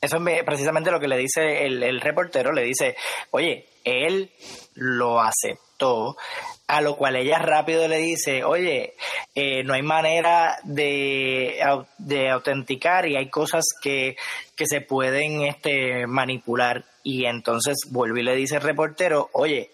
Eso 0.00 0.16
es 0.28 0.44
precisamente 0.44 0.92
lo 0.92 1.00
que 1.00 1.08
le 1.08 1.18
dice 1.18 1.66
el, 1.66 1.82
el 1.82 2.00
reportero, 2.00 2.52
le 2.52 2.62
dice, 2.62 2.94
oye, 3.32 3.66
él 3.82 4.30
lo 4.74 5.20
aceptó, 5.20 6.16
a 6.68 6.80
lo 6.80 6.96
cual 6.96 7.16
ella 7.16 7.38
rápido 7.38 7.88
le 7.88 7.98
dice, 7.98 8.44
oye, 8.44 8.94
eh, 9.34 9.64
no 9.64 9.74
hay 9.74 9.82
manera 9.82 10.58
de, 10.62 11.58
de, 11.98 12.30
autenticar 12.30 13.08
y 13.08 13.16
hay 13.16 13.28
cosas 13.28 13.64
que, 13.82 14.16
que 14.54 14.66
se 14.66 14.82
pueden 14.82 15.42
este, 15.42 16.06
manipular. 16.06 16.84
Y 17.08 17.24
entonces 17.24 17.78
vuelve 17.90 18.20
y 18.20 18.22
le 18.22 18.36
dice 18.36 18.56
el 18.56 18.60
reportero, 18.60 19.30
oye, 19.32 19.70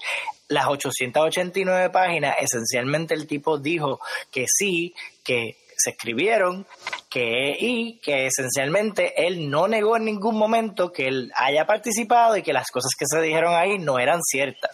las 0.47 0.68
889 0.68 1.91
páginas, 1.91 2.37
esencialmente 2.41 3.12
el 3.12 3.26
tipo 3.26 3.59
dijo 3.59 3.99
que 4.30 4.45
sí, 4.47 4.95
que 5.24 5.57
se 5.76 5.91
escribieron 5.91 6.64
que 7.11 7.57
y 7.59 7.99
que 7.99 8.26
esencialmente 8.26 9.26
él 9.26 9.51
no 9.51 9.66
negó 9.66 9.97
en 9.97 10.05
ningún 10.05 10.39
momento 10.39 10.93
que 10.93 11.09
él 11.09 11.32
haya 11.35 11.66
participado 11.66 12.37
y 12.37 12.43
que 12.45 12.53
las 12.53 12.70
cosas 12.70 12.93
que 12.97 13.05
se 13.05 13.20
dijeron 13.20 13.57
ahí 13.57 13.80
no 13.80 13.99
eran 13.99 14.22
ciertas. 14.22 14.70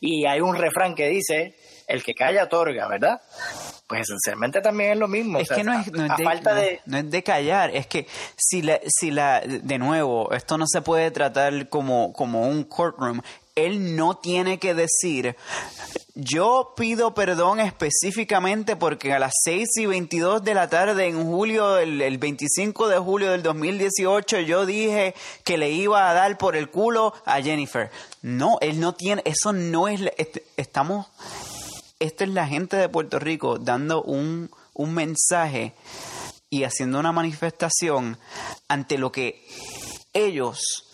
Y 0.00 0.24
hay 0.24 0.40
un 0.40 0.56
refrán 0.56 0.94
que 0.94 1.10
dice, 1.10 1.54
el 1.86 2.02
que 2.02 2.14
calla 2.14 2.44
otorga, 2.44 2.88
¿verdad? 2.88 3.20
Pues 3.88 4.02
esencialmente 4.02 4.60
también 4.60 4.92
es 4.92 4.98
lo 4.98 5.08
mismo. 5.08 5.38
Es 5.38 5.48
que 5.48 5.64
no 5.64 5.72
es, 5.72 5.90
de, 5.90 6.08
falta 6.22 6.54
de... 6.54 6.82
No, 6.84 6.98
es 6.98 7.10
de 7.10 7.22
callar, 7.22 7.74
es 7.74 7.86
que 7.86 8.06
si 8.36 8.60
la, 8.60 8.78
si 8.86 9.10
la, 9.10 9.40
de 9.40 9.78
nuevo, 9.78 10.30
esto 10.32 10.58
no 10.58 10.66
se 10.66 10.82
puede 10.82 11.10
tratar 11.10 11.70
como, 11.70 12.12
como 12.12 12.42
un 12.42 12.64
courtroom, 12.64 13.22
él 13.54 13.96
no 13.96 14.18
tiene 14.18 14.58
que 14.58 14.74
decir, 14.74 15.36
yo 16.14 16.74
pido 16.76 17.14
perdón 17.14 17.60
específicamente 17.60 18.76
porque 18.76 19.12
a 19.12 19.18
las 19.18 19.32
6 19.44 19.68
y 19.78 19.86
22 19.86 20.44
de 20.44 20.54
la 20.54 20.68
tarde 20.68 21.06
en 21.06 21.24
julio, 21.24 21.78
el, 21.78 22.18
25 22.18 22.88
de 22.88 22.98
julio 22.98 23.30
del 23.30 23.42
2018, 23.42 24.40
yo 24.40 24.66
dije 24.66 25.14
que 25.44 25.58
le 25.58 25.70
iba 25.70 26.10
a 26.10 26.14
dar 26.14 26.36
por 26.36 26.56
el 26.56 26.70
culo 26.70 27.14
a 27.24 27.40
Jennifer. 27.40 27.90
No, 28.20 28.58
él 28.60 28.80
no 28.80 28.94
tiene, 28.94 29.22
eso 29.24 29.52
no 29.52 29.88
es, 29.88 30.02
este, 30.18 30.44
estamos, 30.56 31.06
esta 31.98 32.24
es 32.24 32.30
la 32.30 32.46
gente 32.46 32.76
de 32.76 32.88
Puerto 32.88 33.18
Rico 33.18 33.58
dando 33.58 34.02
un, 34.02 34.50
un 34.74 34.94
mensaje 34.94 35.74
y 36.50 36.64
haciendo 36.64 36.98
una 36.98 37.12
manifestación 37.12 38.18
ante 38.68 38.98
lo 38.98 39.12
que 39.12 39.44
ellos 40.12 40.84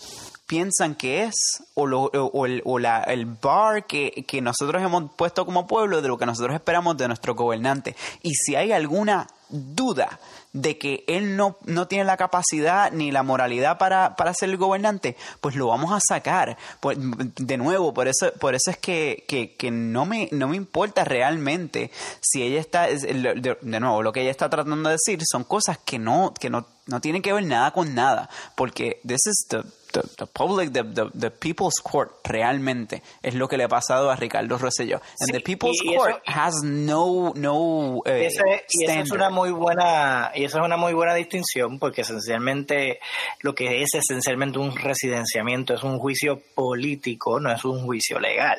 piensan 0.46 0.94
que 0.94 1.24
es 1.24 1.34
o, 1.74 1.86
lo, 1.86 2.10
el, 2.44 2.62
o 2.64 2.78
la, 2.78 3.02
el 3.02 3.26
bar 3.26 3.86
que, 3.86 4.24
que 4.26 4.40
nosotros 4.40 4.82
hemos 4.82 5.10
puesto 5.14 5.46
como 5.46 5.66
pueblo 5.66 6.02
de 6.02 6.08
lo 6.08 6.18
que 6.18 6.26
nosotros 6.26 6.54
esperamos 6.54 6.96
de 6.96 7.08
nuestro 7.08 7.34
gobernante. 7.34 7.96
Y 8.22 8.34
si 8.34 8.54
hay 8.54 8.72
alguna 8.72 9.26
duda 9.48 10.18
de 10.54 10.78
que 10.78 11.04
él 11.08 11.36
no, 11.36 11.58
no 11.66 11.86
tiene 11.88 12.04
la 12.04 12.16
capacidad 12.16 12.90
ni 12.92 13.10
la 13.10 13.22
moralidad 13.22 13.76
para, 13.76 14.16
para 14.16 14.32
ser 14.32 14.48
el 14.50 14.56
gobernante, 14.56 15.16
pues 15.40 15.56
lo 15.56 15.66
vamos 15.66 15.92
a 15.92 15.98
sacar. 16.00 16.56
Pues, 16.80 16.96
de 16.98 17.56
nuevo, 17.58 17.92
por 17.92 18.08
eso, 18.08 18.32
por 18.40 18.54
eso 18.54 18.70
es 18.70 18.78
que, 18.78 19.24
que, 19.28 19.56
que 19.56 19.70
no, 19.70 20.06
me, 20.06 20.28
no 20.32 20.48
me 20.48 20.56
importa 20.56 21.04
realmente 21.04 21.90
si 22.20 22.42
ella 22.42 22.60
está, 22.60 22.86
de, 22.86 23.56
nuevo, 23.80 24.02
lo 24.02 24.12
que 24.12 24.22
ella 24.22 24.30
está 24.30 24.48
tratando 24.48 24.88
de 24.88 24.96
decir 24.96 25.20
son 25.28 25.42
cosas 25.44 25.78
que 25.78 25.98
no, 25.98 26.32
que 26.38 26.48
no, 26.48 26.66
no 26.86 27.00
tienen 27.00 27.20
que 27.20 27.32
ver 27.32 27.44
nada 27.44 27.72
con 27.72 27.94
nada, 27.94 28.30
porque 28.54 29.00
this 29.04 29.26
is 29.26 29.46
the 29.48 29.62
the, 30.02 30.26
public, 30.26 30.72
the, 30.72 31.10
the, 31.14 31.30
People's 31.30 31.80
Court 31.82 32.10
realmente 32.24 33.02
es 33.22 33.34
lo 33.34 33.48
que 33.48 33.56
le 33.56 33.64
ha 33.64 33.68
pasado 33.68 34.10
a 34.10 34.16
Ricardo 34.16 34.58
Rosselló. 34.58 35.00
And 35.20 35.32
the 35.32 35.40
People's 35.40 35.80
Court 35.82 36.22
has 36.26 36.62
no, 36.62 37.32
no 37.36 38.02
eh, 38.04 38.28
y 38.68 38.84
eso 38.84 39.00
es 39.00 39.10
una 39.12 39.30
muy 39.30 39.50
buena 39.50 40.32
y 40.34 40.44
eso 40.44 40.58
es 40.58 40.64
una 40.64 40.76
muy 40.76 40.92
buena 40.94 41.14
distinción 41.14 41.78
porque 41.78 42.02
esencialmente 42.02 43.00
lo 43.40 43.54
que 43.54 43.82
es 43.82 43.94
esencialmente 43.94 44.58
un 44.58 44.74
residenciamiento 44.76 45.74
es 45.74 45.82
un 45.82 45.98
juicio 45.98 46.40
político, 46.54 47.38
no 47.40 47.52
es 47.52 47.64
un 47.64 47.84
juicio 47.84 48.18
legal. 48.18 48.58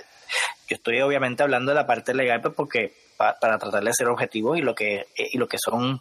Yo 0.68 0.76
estoy 0.76 1.02
obviamente 1.02 1.44
hablando 1.44 1.72
de 1.72 1.76
la 1.76 1.86
parte 1.86 2.14
legal, 2.14 2.42
pues 2.42 2.54
porque 2.56 2.94
para 3.18 3.38
tratar 3.60 3.84
de 3.84 3.94
ser 3.94 4.08
objetivos 4.08 4.58
y 4.58 4.62
lo 4.62 4.76
que 4.76 5.06
y 5.16 5.38
lo 5.38 5.48
que 5.48 5.58
son 5.58 6.00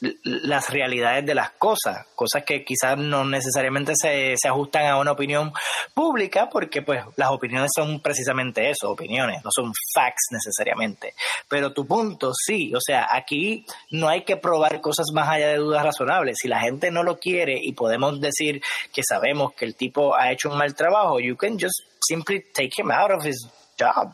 las 0.00 0.70
realidades 0.70 1.24
de 1.24 1.34
las 1.34 1.52
cosas, 1.52 2.06
cosas 2.14 2.44
que 2.44 2.64
quizás 2.64 2.98
no 2.98 3.24
necesariamente 3.24 3.92
se, 3.94 4.34
se, 4.36 4.48
ajustan 4.48 4.86
a 4.86 4.98
una 4.98 5.12
opinión 5.12 5.52
pública, 5.94 6.48
porque 6.50 6.82
pues 6.82 7.02
las 7.16 7.30
opiniones 7.30 7.70
son 7.74 8.00
precisamente 8.00 8.68
eso, 8.68 8.90
opiniones, 8.90 9.42
no 9.42 9.50
son 9.50 9.72
facts 9.94 10.26
necesariamente. 10.30 11.14
Pero 11.48 11.72
tu 11.72 11.86
punto 11.86 12.32
sí, 12.34 12.74
o 12.74 12.80
sea, 12.80 13.08
aquí 13.10 13.64
no 13.90 14.08
hay 14.08 14.22
que 14.22 14.36
probar 14.36 14.80
cosas 14.80 15.06
más 15.12 15.28
allá 15.28 15.48
de 15.48 15.56
dudas 15.56 15.82
razonables. 15.82 16.36
Si 16.40 16.48
la 16.48 16.60
gente 16.60 16.90
no 16.90 17.02
lo 17.02 17.18
quiere 17.18 17.58
y 17.60 17.72
podemos 17.72 18.20
decir 18.20 18.62
que 18.92 19.02
sabemos 19.02 19.54
que 19.54 19.64
el 19.64 19.74
tipo 19.74 20.14
ha 20.14 20.30
hecho 20.30 20.50
un 20.50 20.58
mal 20.58 20.74
trabajo, 20.74 21.20
you 21.20 21.36
can 21.36 21.58
just 21.58 21.80
simply 22.00 22.44
take 22.52 22.72
him 22.76 22.90
out 22.90 23.10
of 23.10 23.24
his 23.24 23.48
job. 23.78 24.12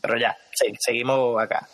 Pero 0.00 0.18
ya, 0.18 0.36
seguimos 0.80 1.40
acá. 1.40 1.68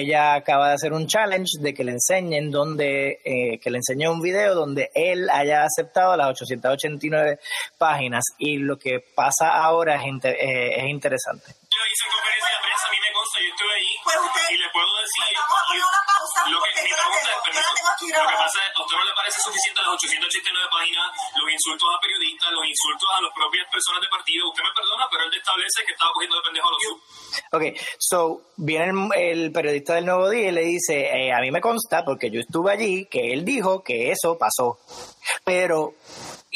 Ella 0.00 0.34
acaba 0.34 0.68
de 0.68 0.74
hacer 0.74 0.92
un 0.92 1.06
challenge 1.06 1.60
de 1.60 1.74
que 1.74 1.84
le 1.84 1.92
enseñen 1.92 2.50
donde, 2.50 3.20
eh, 3.24 3.58
que 3.60 3.70
le 3.70 3.78
enseñe 3.78 4.08
un 4.08 4.20
video 4.20 4.54
donde 4.54 4.90
él 4.94 5.28
haya 5.30 5.64
aceptado 5.64 6.16
las 6.16 6.28
889 6.28 7.38
páginas 7.78 8.24
y 8.38 8.58
lo 8.58 8.78
que 8.78 9.00
pasa 9.14 9.48
ahora 9.50 9.96
es, 9.96 10.02
eh, 10.24 10.76
es 10.76 10.88
interesante. 10.88 11.46
Yo 11.46 11.80
hice 11.92 12.08
conferencia 12.10 12.50
de 12.56 12.62
prensa, 12.62 12.88
a 12.88 12.90
mí 12.90 12.98
me 13.00 13.12
consta, 13.12 13.38
yo 13.40 13.48
estuve 13.50 13.74
ahí 13.74 13.92
pues 14.04 14.16
y 14.50 14.58
le 14.58 14.70
puedo 14.72 14.86
decir 15.02 15.36
lo 16.50 16.58
que 16.60 16.70
mi 16.82 16.92
pregunta 16.92 17.28
es, 17.32 17.40
permiso, 17.42 17.70
lo 17.72 18.28
que 18.28 18.36
pasa 18.36 18.58
es, 18.60 18.68
¿a 18.76 18.80
usted 18.82 18.96
no 18.96 19.04
le 19.04 19.14
parece 19.16 19.40
suficiente 19.40 19.80
las 19.80 19.92
889 19.96 20.68
páginas, 20.70 21.06
los 21.34 21.48
insultos 21.50 21.88
a 21.88 22.00
periodistas, 22.00 22.48
los 22.52 22.64
insultos 22.66 23.08
a 23.08 23.20
las 23.22 23.32
propias 23.32 23.66
personas 23.72 24.00
de 24.02 24.08
partido? 24.08 24.48
Usted 24.48 24.62
me 24.62 24.74
perdona, 24.76 25.04
pero 25.10 25.24
él 25.24 25.32
establece 25.34 25.84
que 25.86 25.92
estaba 25.92 26.12
cogiendo 26.12 26.36
de 26.36 26.42
pendejo 26.42 26.68
a 26.68 26.72
los. 26.72 26.82
Ok, 27.52 27.64
so 27.98 28.20
viene 28.56 28.92
el, 29.16 29.52
periodista 29.52 29.94
del 29.94 30.06
Nuevo 30.06 30.28
Día 30.30 30.48
y 30.48 30.52
le 30.52 30.64
dice, 30.64 31.08
eh, 31.08 31.32
a 31.32 31.40
mí 31.40 31.50
me 31.50 31.60
consta, 31.60 32.04
porque 32.04 32.30
yo 32.30 32.40
estuve 32.40 32.72
allí, 32.72 33.06
que 33.06 33.32
él 33.32 33.44
dijo 33.44 33.82
que 33.82 34.12
eso 34.12 34.36
pasó. 34.38 34.78
Pero 35.44 35.94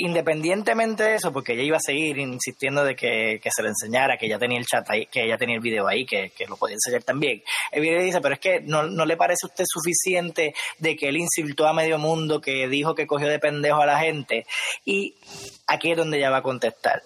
independientemente 0.01 1.03
de 1.03 1.15
eso, 1.17 1.33
porque 1.33 1.53
ella 1.53 1.63
iba 1.63 1.77
a 1.77 1.81
seguir 1.81 2.19
insistiendo 2.19 2.85
de 2.85 2.97
que, 2.97 3.41
se 3.51 3.63
le 3.63 3.69
enseñara, 3.69 4.17
que 4.17 4.27
ella 4.27 4.39
tenía 4.39 4.59
el 4.59 4.67
chat 4.67 4.89
ahí, 4.91 5.07
que 5.07 5.25
ella 5.25 5.37
tenía 5.37 5.57
el 5.57 5.61
video 5.61 5.87
ahí, 5.87 6.07
que, 6.07 6.33
lo 6.49 6.57
podía 6.57 6.75
enseñar 6.75 7.03
también. 7.03 7.43
El 7.71 7.83
video 7.83 8.03
dice, 8.03 8.21
pero 8.21 8.35
es 8.35 8.41
que 8.41 8.61
no, 8.61 8.83
le 8.83 9.17
parece 9.17 9.47
a 9.47 9.49
usted 9.49 9.65
suficiente 9.67 10.55
de 10.79 10.97
que 10.97 11.09
él 11.09 11.17
insultó 11.19 11.67
a 11.67 11.73
medio 11.73 11.99
mundo, 11.99 12.41
que 12.41 12.69
dijo 12.69 12.95
que 12.95 13.07
cogió 13.07 13.29
de 13.29 13.39
pendejo 13.39 13.81
a 13.81 13.87
la 13.87 13.99
gente. 13.99 14.47
Y 14.85 15.17
aquí 15.67 15.91
es 15.91 15.97
donde 15.97 16.19
ella 16.19 16.31
va 16.31 16.39
a 16.39 16.43
contestar. 16.43 17.03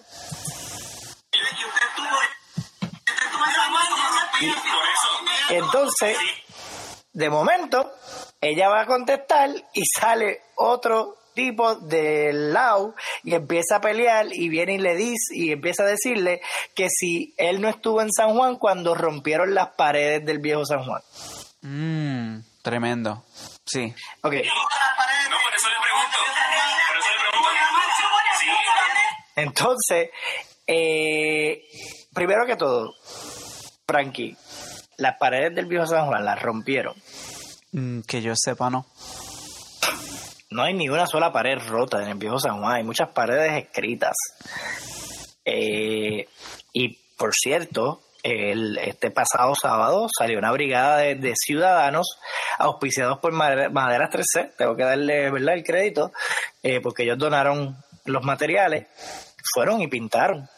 entonces, 5.49 6.17
de 7.13 7.29
momento, 7.29 7.93
ella 8.41 8.69
va 8.69 8.81
a 8.81 8.85
contestar 8.85 9.49
y 9.73 9.83
sale 9.85 10.41
otro 10.55 11.15
tipo 11.35 11.75
del 11.75 12.53
lado 12.53 12.95
y 13.23 13.35
empieza 13.35 13.75
a 13.75 13.81
pelear 13.81 14.27
y 14.31 14.49
viene 14.49 14.75
y 14.75 14.77
le 14.79 14.95
dice 14.95 15.35
y 15.35 15.51
empieza 15.51 15.83
a 15.83 15.87
decirle 15.87 16.41
que 16.73 16.89
si 16.89 17.35
él 17.37 17.61
no 17.61 17.69
estuvo 17.69 18.01
en 18.01 18.11
San 18.11 18.33
Juan 18.35 18.55
cuando 18.55 18.95
rompieron 18.95 19.53
las 19.53 19.69
paredes 19.75 20.25
del 20.25 20.39
viejo 20.39 20.65
San 20.65 20.83
Juan. 20.83 21.01
Mm, 21.61 22.39
tremendo. 22.63 23.23
Sí. 23.65 23.93
Ok. 24.23 24.35
Entonces, 29.35 30.09
eh, 30.65 31.61
primero 32.13 32.45
que 32.45 32.55
todo, 32.55 32.95
Frankie, 33.85 34.35
las 34.97 35.17
paredes 35.17 35.53
del 35.53 35.65
viejo 35.65 35.85
San 35.85 36.07
Juan 36.07 36.23
las 36.23 36.41
rompieron. 36.41 36.95
Mm, 37.73 38.01
que 38.01 38.21
yo 38.21 38.33
sepa, 38.35 38.69
no 38.69 38.85
no 40.55 40.63
hay 40.63 40.73
ni 40.73 40.87
una 40.87 41.05
sola 41.05 41.33
pared 41.33 41.59
rota 41.67 42.01
en 42.01 42.09
el 42.09 42.17
viejo 42.17 42.39
San 42.39 42.59
Juan, 42.59 42.75
hay 42.77 42.83
muchas 42.83 43.09
paredes 43.09 43.65
escritas. 43.65 44.15
Eh, 45.43 46.27
y 46.71 46.97
por 47.17 47.33
cierto, 47.33 48.01
este 48.23 49.11
pasado 49.11 49.53
sábado 49.53 50.07
salió 50.17 50.39
una 50.39 50.51
brigada 50.51 50.97
de, 50.99 51.33
ciudadanos 51.35 52.17
auspiciados 52.57 53.19
por 53.19 53.33
Maderas 53.33 54.09
3C, 54.09 54.55
tengo 54.57 54.75
que 54.75 54.83
darle 54.83 55.29
¿verdad? 55.29 55.55
el 55.55 55.63
crédito, 55.63 56.11
eh, 56.63 56.79
porque 56.81 57.03
ellos 57.03 57.17
donaron 57.17 57.77
los 58.05 58.23
materiales, 58.23 58.87
fueron 59.53 59.81
y 59.81 59.87
pintaron 59.87 60.49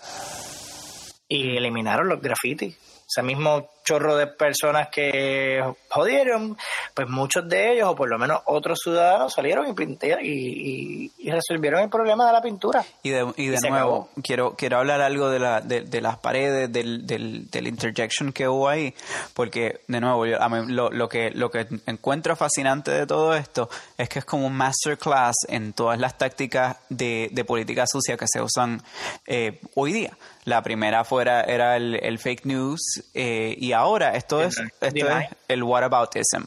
y 1.28 1.58
eliminaron 1.58 2.08
los 2.08 2.22
grafitis 2.22 2.78
ese 3.08 3.24
mismo 3.24 3.70
chorro 3.86 4.18
de 4.18 4.28
personas 4.28 4.90
que 4.90 5.64
jodieron, 5.90 6.58
pues 6.94 7.08
muchos 7.08 7.48
de 7.48 7.72
ellos, 7.72 7.88
o 7.88 7.96
por 7.96 8.10
lo 8.10 8.20
menos 8.20 8.42
otros 8.46 8.80
ciudadanos, 8.84 9.34
salieron 9.34 9.74
y, 10.22 11.12
y, 11.18 11.32
resolvieron 11.32 11.82
el 11.82 11.90
problema 11.90 12.28
de 12.28 12.34
la 12.34 12.42
pintura. 12.42 12.84
Y 13.02 13.12
de, 13.12 13.34
y 13.38 13.48
de 13.48 13.70
nuevo, 13.70 14.10
quiero 14.22 14.56
quiero 14.58 14.80
hablar 14.80 15.00
algo 15.00 15.30
de, 15.30 15.40
la, 15.40 15.62
de, 15.62 16.02
las 16.02 16.18
paredes, 16.18 16.72
del, 16.72 17.08
del, 17.08 17.50
del, 17.50 17.68
interjection 17.68 18.34
que 18.34 18.50
hubo 18.50 18.68
ahí, 18.68 18.94
porque, 19.34 19.82
de 19.88 20.02
nuevo, 20.02 20.26
lo, 20.26 20.90
lo, 20.90 21.08
que, 21.08 21.32
lo 21.32 21.50
que 21.50 21.68
encuentro 21.86 22.36
fascinante 22.36 22.92
de 22.92 23.08
todo 23.08 23.36
esto 23.36 23.70
es 23.98 24.10
que 24.10 24.20
es 24.20 24.26
como 24.26 24.48
un 24.48 24.58
masterclass 24.58 25.36
en 25.48 25.72
todas 25.72 25.98
las 25.98 26.18
tácticas 26.18 26.76
de, 26.90 27.30
de 27.32 27.46
política 27.46 27.88
sucia 27.88 28.18
que 28.18 28.26
se 28.28 28.42
usan 28.42 28.84
eh, 29.26 29.62
hoy 29.76 29.94
día. 29.94 30.18
La 30.48 30.62
primera 30.64 31.04
fuera 31.04 31.42
era 31.42 31.76
el, 31.76 32.00
el 32.02 32.20
fake 32.20 32.46
news 32.46 32.80
eh, 33.14 33.54
y 33.58 33.74
ahora 33.74 34.16
esto 34.16 34.42
es, 34.42 34.58
esto 34.80 35.10
es 35.10 35.28
el 35.50 35.62
whataboutism. 35.62 36.44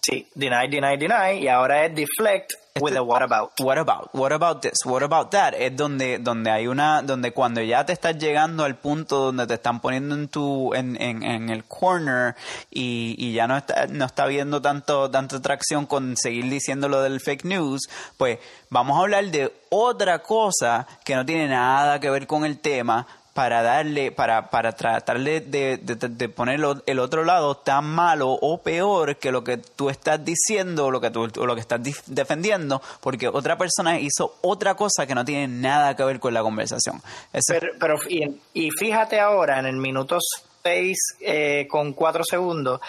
Sí, 0.00 0.26
deny, 0.34 0.70
deny, 0.70 0.96
deny 0.96 1.42
y 1.42 1.48
ahora 1.48 1.84
es 1.84 1.94
deflect 1.94 2.52
with 2.80 2.96
a 2.96 3.04
what 3.04 3.22
about. 3.22 3.52
What 3.60 3.78
about? 3.78 4.12
What 4.14 4.32
about 4.32 4.62
this? 4.62 4.84
What 4.84 5.04
about 5.04 5.30
that? 5.30 5.54
Es 5.54 5.76
donde, 5.76 6.18
donde 6.18 6.50
hay 6.50 6.66
una, 6.66 7.02
donde 7.02 7.32
cuando 7.32 7.62
ya 7.62 7.86
te 7.86 7.92
estás 7.92 8.18
llegando 8.18 8.64
al 8.64 8.76
punto 8.76 9.26
donde 9.26 9.46
te 9.46 9.54
están 9.54 9.80
poniendo 9.80 10.16
en 10.16 10.26
tu, 10.26 10.74
en, 10.74 11.00
en, 11.00 11.22
en 11.22 11.50
el 11.50 11.64
corner 11.64 12.34
y, 12.72 13.14
y 13.16 13.32
ya 13.32 13.46
no 13.46 13.56
está, 13.56 13.86
no 13.86 14.04
está 14.04 14.26
viendo 14.26 14.60
tanto, 14.60 15.08
tanta 15.08 15.36
atracción 15.36 15.86
con 15.86 16.16
seguir 16.16 16.50
diciendo 16.50 16.88
lo 16.88 17.00
del 17.00 17.20
fake 17.20 17.44
news, 17.44 17.82
pues 18.16 18.40
vamos 18.70 18.98
a 18.98 19.02
hablar 19.02 19.26
de 19.26 19.52
otra 19.70 20.18
cosa 20.18 20.88
que 21.04 21.14
no 21.14 21.24
tiene 21.24 21.46
nada 21.46 22.00
que 22.00 22.10
ver 22.10 22.26
con 22.26 22.44
el 22.44 22.58
tema, 22.58 23.06
para 23.34 23.62
darle, 23.62 24.12
para, 24.12 24.48
para 24.48 24.72
tratar 24.72 25.18
de, 25.18 25.40
de, 25.40 25.76
de, 25.76 26.28
poner 26.28 26.60
el 26.86 26.98
otro 27.00 27.24
lado 27.24 27.56
tan 27.56 27.84
malo 27.84 28.30
o 28.30 28.62
peor 28.62 29.16
que 29.16 29.32
lo 29.32 29.42
que 29.42 29.56
tú 29.58 29.90
estás 29.90 30.24
diciendo 30.24 30.86
o 30.86 30.90
lo 30.92 31.00
que 31.00 31.10
tú 31.10 31.26
lo 31.44 31.54
que 31.56 31.60
estás 31.60 31.80
defendiendo, 32.06 32.80
porque 33.00 33.26
otra 33.26 33.58
persona 33.58 33.98
hizo 33.98 34.36
otra 34.40 34.76
cosa 34.76 35.04
que 35.06 35.16
no 35.16 35.24
tiene 35.24 35.48
nada 35.48 35.96
que 35.96 36.04
ver 36.04 36.20
con 36.20 36.32
la 36.32 36.42
conversación. 36.42 37.02
pero, 37.48 37.72
pero 37.80 37.98
y, 38.08 38.40
y, 38.54 38.70
fíjate 38.70 39.18
ahora, 39.18 39.58
en 39.58 39.66
el 39.66 39.76
minuto 39.76 40.18
6 40.62 40.96
eh, 41.20 41.66
con 41.68 41.92
4 41.92 42.22
segundos, 42.24 42.80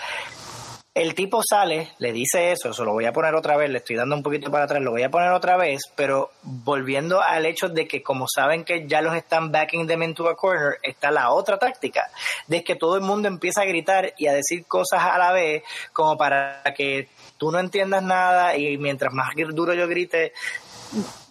el 0.96 1.14
tipo 1.14 1.42
sale, 1.44 1.92
le 2.00 2.14
dice 2.14 2.54
eso, 2.54 2.70
eso 2.70 2.86
lo 2.86 2.94
voy 2.94 3.04
a 3.04 3.12
poner 3.12 3.36
otra 3.36 3.58
vez, 3.58 3.70
le 3.70 3.80
estoy 3.80 3.98
dando 3.98 4.16
un 4.16 4.24
poquito 4.24 4.50
para 4.50 4.64
atrás, 4.64 4.82
lo 4.82 4.92
voy 4.92 5.04
a 5.04 5.12
poner 5.12 5.30
otra 5.32 5.58
vez, 5.58 5.82
pero 5.94 6.32
volviendo 6.42 7.22
al 7.22 7.46
hecho 7.46 7.68
de 7.68 7.86
que 7.86 8.02
como 8.02 8.28
saben 8.34 8.64
que 8.64 8.88
ya 8.88 9.02
los 9.02 9.14
están 9.14 9.52
backing 9.52 9.88
them 9.88 10.04
into 10.04 10.30
a 10.30 10.38
corner, 10.38 10.78
está 10.82 11.12
la 11.12 11.32
otra 11.32 11.60
táctica, 11.60 12.10
de 12.48 12.64
que 12.64 12.76
todo 12.76 12.96
el 12.96 13.02
mundo 13.02 13.28
empieza 13.28 13.64
a 13.64 13.66
gritar 13.66 14.14
y 14.18 14.28
a 14.28 14.34
decir 14.34 14.66
cosas 14.68 15.04
a 15.04 15.18
la 15.18 15.34
vez, 15.34 15.64
como 15.92 16.18
para 16.18 16.64
que 16.78 17.10
tú 17.38 17.52
no 17.52 17.60
entiendas 17.60 18.02
nada 18.02 18.56
y 18.56 18.78
mientras 18.78 19.14
más 19.14 19.36
duro 19.54 19.74
yo 19.74 19.90
grite, 19.90 20.32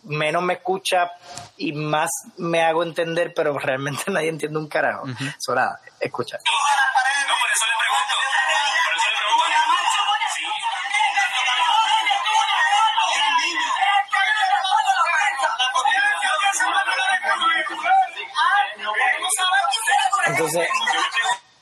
menos 0.02 0.42
me 0.42 0.54
escucha 0.54 1.10
y 1.56 1.72
más 1.72 2.10
me 2.36 2.62
hago 2.62 2.82
entender, 2.82 3.32
pero 3.34 3.58
realmente 3.58 4.02
nadie 4.08 4.28
entiende 4.28 4.58
un 4.58 4.68
carajo. 4.68 5.06
Uh 5.06 5.54
nada, 5.54 5.80
escucha. 5.98 6.38
Entonces, 20.34 20.68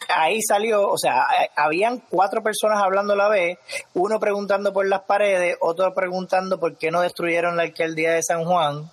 ahí 0.08 0.40
salió, 0.42 0.88
o 0.88 0.98
sea, 0.98 1.26
habían 1.56 1.98
cuatro 2.08 2.42
personas 2.42 2.82
hablando 2.82 3.12
a 3.12 3.16
la 3.16 3.28
vez, 3.28 3.58
uno 3.94 4.18
preguntando 4.18 4.72
por 4.72 4.86
las 4.86 5.02
paredes, 5.02 5.56
otro 5.60 5.92
preguntando 5.94 6.58
por 6.58 6.76
qué 6.76 6.90
no 6.90 7.00
destruyeron 7.00 7.56
la 7.56 7.64
alcaldía 7.64 8.12
de 8.12 8.22
San 8.22 8.44
Juan. 8.44 8.90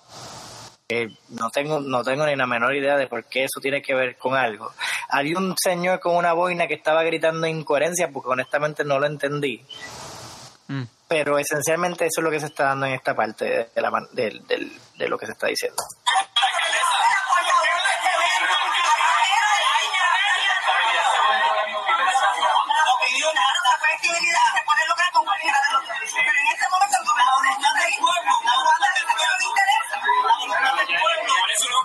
no 1.30 1.50
tengo 1.52 1.80
no 1.80 2.04
tengo 2.04 2.26
ni 2.26 2.36
la 2.36 2.48
menor 2.48 2.76
idea 2.76 2.98
de 2.98 3.08
por 3.08 3.26
qué 3.26 3.44
eso 3.44 3.60
tiene 3.62 3.82
que 3.82 3.96
ver 3.96 4.18
con 4.18 4.36
algo. 4.36 4.72
Había 5.10 5.38
un 5.38 5.56
señor 5.58 6.00
con 6.00 6.16
una 6.16 6.34
boina 6.34 6.68
que 6.68 6.76
estaba 6.76 7.04
gritando 7.04 7.48
incoherencia 7.48 8.10
porque 8.12 8.30
honestamente 8.30 8.84
no 8.84 9.00
lo 9.00 9.06
entendí. 9.06 9.64
Mm. 10.68 10.84
Pero 11.08 11.40
esencialmente 11.40 12.06
eso 12.06 12.22
es 12.22 12.24
lo 12.24 12.30
que 12.30 12.40
se 12.40 12.46
está 12.48 12.66
dando 12.66 12.86
en 12.86 12.94
esta 12.94 13.16
parte 13.16 13.70
de, 13.74 13.82
la, 13.82 13.92
de, 14.12 14.72
de 14.96 15.08
lo 15.08 15.18
que 15.18 15.26
se 15.26 15.32
está 15.32 15.48
diciendo. 15.48 15.82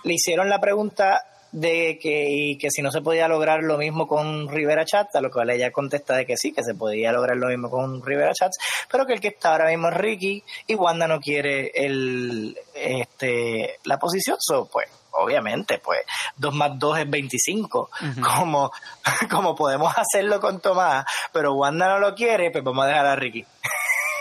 Le 0.05 0.15
hicieron 0.15 0.49
la 0.49 0.61
pregunta 0.61 1.23
de 1.55 2.01
que, 2.01 2.27
y 2.29 2.59
que 2.59 2.69
si 2.71 2.83
no 2.83 2.91
se 2.91 3.01
podía 3.01 3.29
lograr 3.29 3.63
lo 3.63 3.79
mismo 3.79 4.09
con 4.09 4.49
Rivera 4.49 4.85
Chats, 4.85 5.15
a 5.15 5.21
lo 5.21 5.31
cual 5.31 5.51
ella 5.51 5.71
contesta 5.71 6.17
de 6.17 6.27
que 6.27 6.37
sí, 6.37 6.53
que 6.53 6.65
se 6.65 6.75
podía 6.75 7.13
lograr 7.13 7.37
lo 7.37 7.47
mismo 7.47 7.71
con 7.71 8.05
Rivera 8.05 8.33
Chats, 8.35 8.59
pero 8.91 9.07
que 9.07 9.13
el 9.13 9.21
que 9.21 9.29
está 9.29 9.53
ahora 9.53 9.69
mismo 9.69 9.89
es 9.89 9.95
Ricky 9.95 10.43
y 10.67 10.75
Wanda 10.75 11.07
no 11.07 11.21
quiere 11.21 11.71
el, 11.73 12.59
este, 12.75 13.79
la 13.85 13.99
posición, 13.99 14.37
so, 14.41 14.67
pues 14.67 14.89
obviamente, 15.13 15.79
pues 15.79 16.01
2 16.39 16.55
más 16.55 16.73
2 16.77 16.99
es 16.99 17.11
25, 17.11 17.91
como, 18.21 18.73
como 19.31 19.55
podemos 19.55 19.95
hacerlo 19.97 20.41
con 20.41 20.61
Tomás, 20.61 21.05
pero 21.33 21.55
Wanda 21.55 21.89
no 21.89 22.01
lo 22.01 22.17
quiere, 22.17 22.51
pues 22.51 22.65
vamos 22.65 22.85
a 22.85 22.89
dejar 22.89 23.07
a 23.07 23.15
Ricky. 23.15 23.45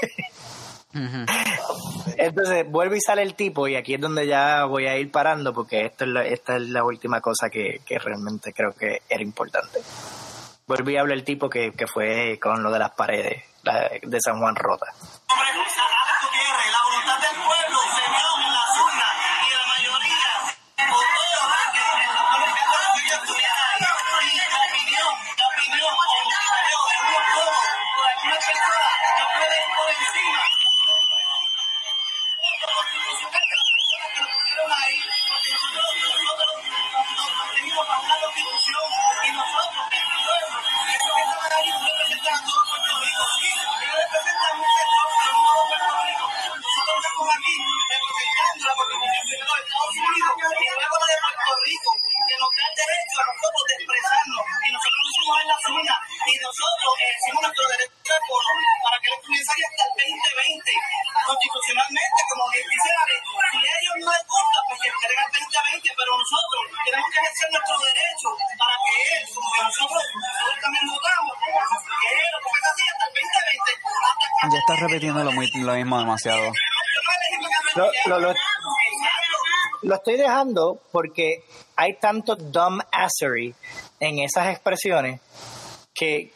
Entonces 2.18 2.70
vuelve 2.70 2.98
y 2.98 3.02
sale 3.02 3.24
el 3.24 3.36
tipo 3.36 3.68
y 3.68 3.76
aquí 3.76 3.96
es 3.96 4.02
donde 4.02 4.28
ya 4.28 4.66
voy 4.66 4.86
a 4.86 4.98
ir 4.98 5.12
parando 5.12 5.54
porque 5.54 5.86
esto 5.86 6.06
es 6.06 6.32
esta 6.34 6.58
es 6.58 6.70
la 6.70 6.84
última 6.84 7.22
cosa 7.22 7.50
que, 7.50 7.82
realmente 7.88 8.54
creo 8.54 8.74
que 8.74 9.02
era 9.10 9.24
importante. 9.24 9.80
Vuelve 10.68 10.94
y 10.94 10.98
habla 10.98 11.14
el 11.14 11.24
tipo 11.24 11.50
que, 11.50 11.72
que 11.72 11.88
fue 11.88 12.40
con 12.42 12.64
lo 12.64 12.72
de 12.72 12.80
las 12.80 12.92
paredes 12.92 13.44
de 14.02 14.20
San 14.22 14.40
Juan 14.40 14.56
Rota. 14.56 14.88
Dejando 80.24 80.82
porque 80.92 81.44
hay 81.76 81.98
tanto 82.00 82.36
dumbassery 82.36 83.54
en 84.00 84.20
esas 84.20 84.50
expresiones 84.50 85.22
que, 85.94 86.34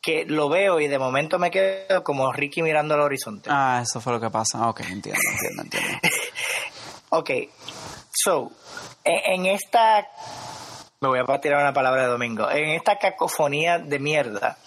que 0.00 0.24
lo 0.24 0.48
veo 0.48 0.80
y 0.80 0.88
de 0.88 0.98
momento 0.98 1.38
me 1.38 1.50
quedo 1.50 2.02
como 2.02 2.32
Ricky 2.32 2.62
mirando 2.62 2.94
al 2.94 3.00
horizonte. 3.00 3.50
Ah, 3.52 3.80
eso 3.82 4.00
fue 4.00 4.12
lo 4.12 4.20
que 4.20 4.30
pasa. 4.30 4.68
Ok, 4.68 4.80
entiendo, 4.80 5.20
entiendo, 5.32 5.62
entiendo. 5.62 5.98
ok, 7.10 7.30
so, 8.12 8.50
en, 9.04 9.46
en 9.46 9.46
esta... 9.54 10.06
Me 11.00 11.08
voy 11.08 11.20
a 11.20 11.40
tirar 11.40 11.60
una 11.60 11.72
palabra 11.72 12.02
de 12.02 12.08
domingo. 12.08 12.50
En 12.50 12.70
esta 12.70 12.98
cacofonía 12.98 13.78
de 13.78 13.98
mierda 14.00 14.58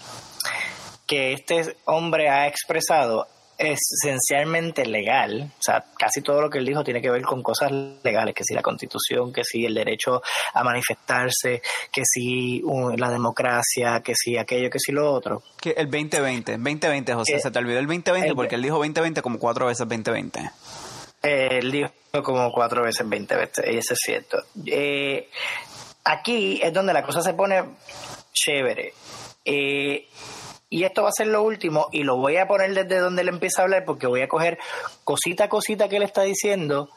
que 1.06 1.34
este 1.34 1.76
hombre 1.86 2.30
ha 2.30 2.47
expresado 2.47 3.28
es 3.28 3.41
esencialmente 3.62 4.86
legal, 4.86 5.51
o 5.51 5.62
sea, 5.62 5.84
casi 5.97 6.22
todo 6.22 6.41
lo 6.41 6.49
que 6.49 6.57
él 6.57 6.66
dijo 6.66 6.84
tiene 6.84 7.01
que 7.01 7.12
ver 7.12 7.22
con 7.22 7.43
cosas 7.43 7.72
legales, 8.03 8.34
que 8.34 8.43
si 8.43 8.53
la 8.53 8.62
constitución, 8.62 9.32
que 9.32 9.43
si 9.43 9.66
el 9.66 9.76
derecho 9.76 10.22
a 10.53 10.64
manifestarse, 10.64 11.62
que 11.91 12.01
si 12.03 12.64
la 12.97 13.09
democracia, 13.09 14.01
que 14.01 14.16
si 14.16 14.38
aquello, 14.38 14.70
que 14.70 14.80
si 14.80 14.91
lo 14.91 15.12
otro. 15.12 15.43
Que 15.59 15.72
el 15.72 15.89
2020, 15.89 16.53
2020, 16.53 17.14
José, 17.14 17.39
se 17.39 17.51
te 17.51 17.59
olvidó 17.59 17.80
el 17.80 17.88
2020 17.88 18.36
porque 18.36 18.55
él 18.55 18.64
dijo 18.64 18.78
2020 18.78 19.22
como 19.22 19.39
cuatro 19.39 19.68
veces 19.68 19.88
2020. 19.88 20.51
él 21.22 21.72
dijo 21.72 21.91
como 22.24 22.51
cuatro 22.51 22.84
veces 22.84 23.07
2020, 23.09 23.72
y 23.72 23.78
eso 23.78 23.93
es 23.93 23.99
cierto. 23.99 24.43
Eh, 24.66 25.30
aquí 26.03 26.59
es 26.64 26.74
donde 26.74 26.93
la 26.93 27.03
cosa 27.03 27.22
se 27.22 27.34
pone 27.34 27.64
chévere. 28.34 28.93
Eh, 29.45 30.07
y 30.72 30.86
esto 30.86 31.03
va 31.03 31.09
a 31.09 31.11
ser 31.11 31.28
lo 31.28 31.43
último 31.43 31.89
y 31.91 32.03
lo 32.03 32.15
voy 32.15 32.38
a 32.38 32.47
poner 32.47 32.74
desde 32.74 32.99
donde 32.99 33.22
él 33.24 33.28
empieza 33.28 33.61
a 33.61 33.65
hablar 33.65 33.84
porque 33.84 34.07
voy 34.07 34.22
a 34.22 34.30
coger 34.30 34.57
cosita 35.03 35.43
a 35.43 35.49
cosita 35.49 35.89
que 35.89 35.97
él 35.97 36.03
está 36.03 36.22
diciendo 36.22 36.89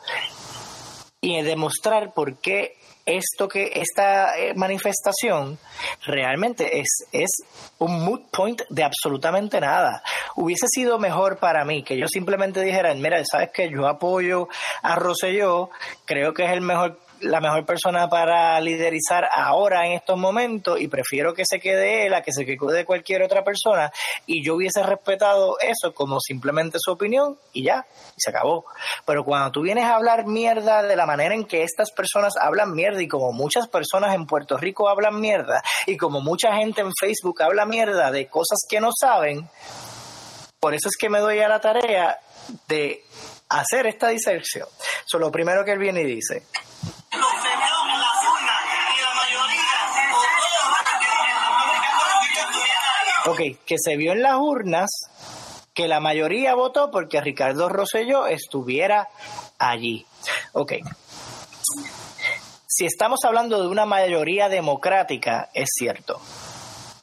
y 1.20 1.42
demostrar 1.42 2.14
por 2.14 2.36
qué 2.36 2.76
esto 3.04 3.48
que 3.48 3.72
esta 3.74 4.38
eh, 4.38 4.54
manifestación 4.54 5.58
realmente 6.06 6.78
es, 6.78 7.04
es 7.10 7.30
un 7.78 8.04
mood 8.04 8.20
point 8.30 8.62
de 8.70 8.84
absolutamente 8.84 9.60
nada. 9.60 10.02
Hubiese 10.36 10.68
sido 10.68 10.98
mejor 10.98 11.38
para 11.38 11.64
mí 11.64 11.82
que 11.82 11.98
yo 11.98 12.06
simplemente 12.06 12.60
dijera, 12.62 12.94
mira, 12.94 13.20
sabes 13.30 13.50
que 13.50 13.68
yo 13.68 13.88
apoyo 13.88 14.48
a 14.82 14.94
Rosselló, 14.94 15.70
creo 16.04 16.32
que 16.32 16.44
es 16.44 16.52
el 16.52 16.60
mejor 16.60 17.00
la 17.20 17.40
mejor 17.40 17.64
persona 17.64 18.08
para 18.08 18.60
liderizar 18.60 19.28
ahora 19.32 19.86
en 19.86 19.92
estos 19.92 20.18
momentos 20.18 20.80
y 20.80 20.88
prefiero 20.88 21.34
que 21.34 21.44
se 21.46 21.60
quede 21.60 22.06
él 22.06 22.14
a 22.14 22.22
que 22.22 22.32
se 22.32 22.44
quede 22.44 22.84
cualquier 22.84 23.22
otra 23.22 23.44
persona 23.44 23.92
y 24.26 24.44
yo 24.44 24.56
hubiese 24.56 24.82
respetado 24.82 25.56
eso 25.60 25.94
como 25.94 26.20
simplemente 26.20 26.78
su 26.80 26.92
opinión 26.92 27.38
y 27.52 27.64
ya, 27.64 27.86
y 28.16 28.20
se 28.20 28.30
acabó. 28.30 28.64
Pero 29.06 29.24
cuando 29.24 29.50
tú 29.52 29.62
vienes 29.62 29.84
a 29.84 29.94
hablar 29.94 30.26
mierda 30.26 30.82
de 30.82 30.96
la 30.96 31.06
manera 31.06 31.34
en 31.34 31.44
que 31.44 31.62
estas 31.62 31.90
personas 31.92 32.34
hablan 32.40 32.74
mierda 32.74 33.02
y 33.02 33.08
como 33.08 33.32
muchas 33.32 33.68
personas 33.68 34.14
en 34.14 34.26
Puerto 34.26 34.56
Rico 34.56 34.88
hablan 34.88 35.20
mierda 35.20 35.62
y 35.86 35.96
como 35.96 36.20
mucha 36.20 36.54
gente 36.54 36.80
en 36.80 36.92
Facebook 36.98 37.42
habla 37.42 37.64
mierda 37.64 38.10
de 38.10 38.26
cosas 38.26 38.58
que 38.68 38.80
no 38.80 38.90
saben, 38.98 39.48
por 40.60 40.74
eso 40.74 40.88
es 40.88 40.96
que 40.96 41.08
me 41.08 41.20
doy 41.20 41.40
a 41.40 41.48
la 41.48 41.60
tarea 41.60 42.18
de 42.68 43.04
hacer 43.48 43.86
esta 43.86 44.08
disección. 44.08 44.68
Eso 45.06 45.18
lo 45.18 45.30
primero 45.30 45.64
que 45.64 45.72
él 45.72 45.78
viene 45.78 46.02
y 46.02 46.06
dice. 46.06 46.42
Ok, 53.26 53.40
que 53.64 53.76
se 53.78 53.96
vio 53.96 54.12
en 54.12 54.22
las 54.22 54.36
urnas 54.36 54.90
que 55.72 55.88
la 55.88 55.98
mayoría 55.98 56.54
votó 56.54 56.90
porque 56.90 57.20
Ricardo 57.20 57.68
Rosselló 57.68 58.26
estuviera 58.26 59.08
allí. 59.58 60.06
Ok. 60.52 60.74
Si 62.66 62.84
estamos 62.84 63.20
hablando 63.24 63.62
de 63.62 63.68
una 63.68 63.86
mayoría 63.86 64.48
democrática, 64.48 65.48
es 65.54 65.70
cierto. 65.74 66.20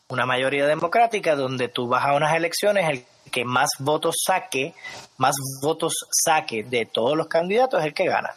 Una 0.09 0.26
mayoría 0.26 0.67
democrática 0.67 1.36
donde 1.36 1.69
tú 1.69 1.88
vas 1.88 2.05
a 2.05 2.13
unas 2.13 2.36
elecciones, 2.36 2.88
el 2.89 3.05
que 3.32 3.46
más 3.46 3.70
votos 3.80 4.16
saque, 4.26 4.74
más 5.18 5.36
votos 5.62 5.94
saque 6.12 6.64
de 6.64 6.86
todos 6.86 7.18
los 7.18 7.28
candidatos 7.28 7.80
es 7.80 7.88
el 7.88 7.94
que 7.94 8.06
gana. 8.06 8.34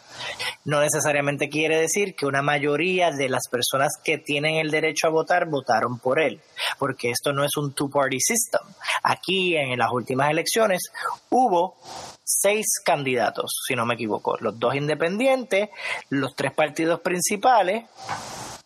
No 0.63 0.79
necesariamente 0.79 1.49
quiere 1.49 1.79
decir 1.79 2.15
que 2.15 2.25
una 2.25 2.41
mayoría 2.41 3.11
de 3.11 3.29
las 3.29 3.47
personas 3.49 3.93
que 4.03 4.17
tienen 4.17 4.55
el 4.55 4.71
derecho 4.71 5.07
a 5.07 5.11
votar 5.11 5.47
votaron 5.47 5.99
por 5.99 6.19
él, 6.19 6.41
porque 6.79 7.11
esto 7.11 7.33
no 7.33 7.43
es 7.43 7.55
un 7.57 7.73
two-party 7.73 8.19
system. 8.19 8.61
Aquí 9.03 9.55
en 9.55 9.77
las 9.77 9.91
últimas 9.91 10.31
elecciones 10.31 10.91
hubo 11.29 11.75
seis 12.23 12.65
candidatos, 12.83 13.51
si 13.67 13.75
no 13.75 13.85
me 13.85 13.93
equivoco, 13.93 14.37
los 14.39 14.57
dos 14.59 14.75
independientes, 14.75 15.69
los 16.09 16.35
tres 16.35 16.53
partidos 16.53 17.01
principales, 17.01 17.85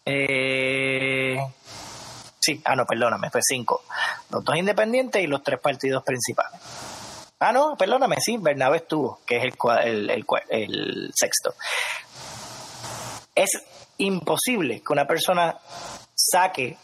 eh, 0.06 1.38
Sí, 2.40 2.62
ah, 2.66 2.76
no, 2.76 2.86
perdóname, 2.86 3.30
fue 3.30 3.42
cinco. 3.44 3.84
Los 4.30 4.44
dos 4.44 4.56
independientes 4.56 5.22
y 5.22 5.28
los 5.28 5.44
tres 5.44 5.60
partidos 5.60 6.04
principales. 6.04 6.60
Ah, 7.40 7.52
no, 7.52 7.76
perdóname, 7.78 8.18
sí, 8.20 8.38
Bernabé 8.38 8.78
estuvo, 8.78 9.22
que 9.26 9.38
es 9.38 9.44
el, 9.84 10.10
el, 10.10 10.26
el, 10.50 11.12
sexto. 11.16 11.54
Es 13.34 13.50
imposible 13.98 14.82
que 14.82 14.94
una 14.94 15.06
persona 15.06 15.58
saque 16.14 16.78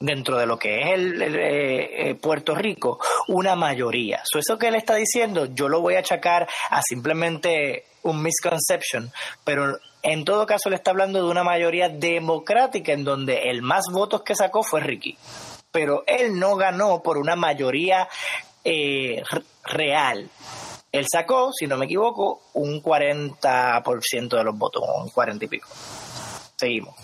dentro 0.00 0.38
de 0.38 0.46
lo 0.46 0.58
que 0.58 0.80
es 0.80 0.86
el, 0.94 1.22
eh, 1.22 2.10
eh, 2.10 2.14
Puerto 2.16 2.54
Rico 2.54 2.98
una 3.28 3.54
mayoría. 3.54 4.22
eso 4.34 4.58
que 4.58 4.68
él 4.68 4.74
está 4.74 4.94
diciendo, 4.94 5.46
yo 5.46 5.68
lo 5.68 5.80
voy 5.80 5.94
a 5.94 6.00
achacar 6.00 6.48
a 6.70 6.82
simplemente 6.82 7.84
un 8.02 8.22
misconception, 8.22 9.12
pero 9.44 9.78
en 10.02 10.24
todo 10.24 10.46
caso 10.46 10.70
le 10.70 10.76
está 10.76 10.90
hablando 10.90 11.22
de 11.22 11.30
una 11.30 11.44
mayoría 11.44 11.88
democrática 11.88 12.92
en 12.92 13.04
donde 13.04 13.50
el 13.50 13.62
más 13.62 13.84
votos 13.92 14.22
que 14.22 14.34
sacó 14.34 14.62
fue 14.62 14.80
Ricky. 14.80 15.16
Pero 15.70 16.04
él 16.06 16.38
no 16.38 16.56
ganó 16.56 17.02
por 17.02 17.18
una 17.18 17.36
mayoría 17.36 18.08
eh, 18.64 19.22
real. 19.64 20.28
Él 20.92 21.06
sacó, 21.10 21.52
si 21.52 21.66
no 21.66 21.76
me 21.76 21.84
equivoco, 21.84 22.42
un 22.54 22.82
40% 22.82 24.28
de 24.36 24.44
los 24.44 24.58
votos, 24.58 24.82
un 24.96 25.10
40 25.10 25.44
y 25.44 25.48
pico. 25.48 25.68
Seguimos. 26.56 26.94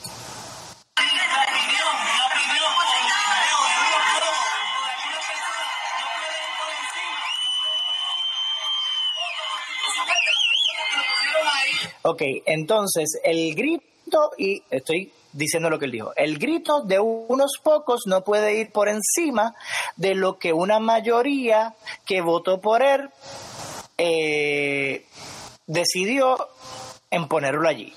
Ok, 12.08 12.22
entonces 12.46 13.18
el 13.24 13.56
grito, 13.56 14.30
y 14.38 14.62
estoy 14.70 15.12
diciendo 15.32 15.68
lo 15.68 15.80
que 15.80 15.86
él 15.86 15.90
dijo, 15.90 16.12
el 16.14 16.38
grito 16.38 16.82
de 16.82 17.00
unos 17.00 17.58
pocos 17.60 18.02
no 18.06 18.22
puede 18.22 18.60
ir 18.60 18.70
por 18.70 18.88
encima 18.88 19.56
de 19.96 20.14
lo 20.14 20.38
que 20.38 20.52
una 20.52 20.78
mayoría 20.78 21.74
que 22.04 22.20
votó 22.20 22.60
por 22.60 22.84
él 22.84 23.10
eh, 23.98 25.04
decidió 25.66 26.38
en 27.10 27.26
ponerlo 27.26 27.68
allí. 27.68 27.92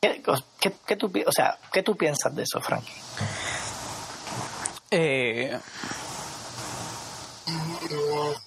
¿Qué, 0.00 0.96
tú, 0.96 1.12
o 1.26 1.32
sea, 1.32 1.58
¿Qué 1.70 1.82
tú 1.82 1.94
piensas 1.94 2.34
de 2.34 2.44
eso, 2.44 2.58
Frankie? 2.58 2.94
Eh, 4.90 5.58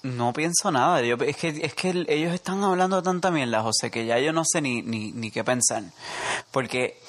no 0.04 0.34
pienso 0.34 0.72
nada. 0.72 1.02
Yo, 1.02 1.16
es 1.16 1.38
que, 1.38 1.50
es 1.50 1.74
que 1.74 2.06
ellos 2.08 2.34
están 2.34 2.64
hablando 2.64 3.02
tanta 3.02 3.32
mierda, 3.32 3.62
José, 3.62 3.92
que 3.92 4.06
ya 4.06 4.20
yo 4.20 4.34
no 4.34 4.44
sé 4.46 4.62
ni, 4.62 4.82
ni, 4.82 5.12
ni 5.12 5.32
qué 5.32 5.44
pensar. 5.44 5.84
Porque 6.52 7.00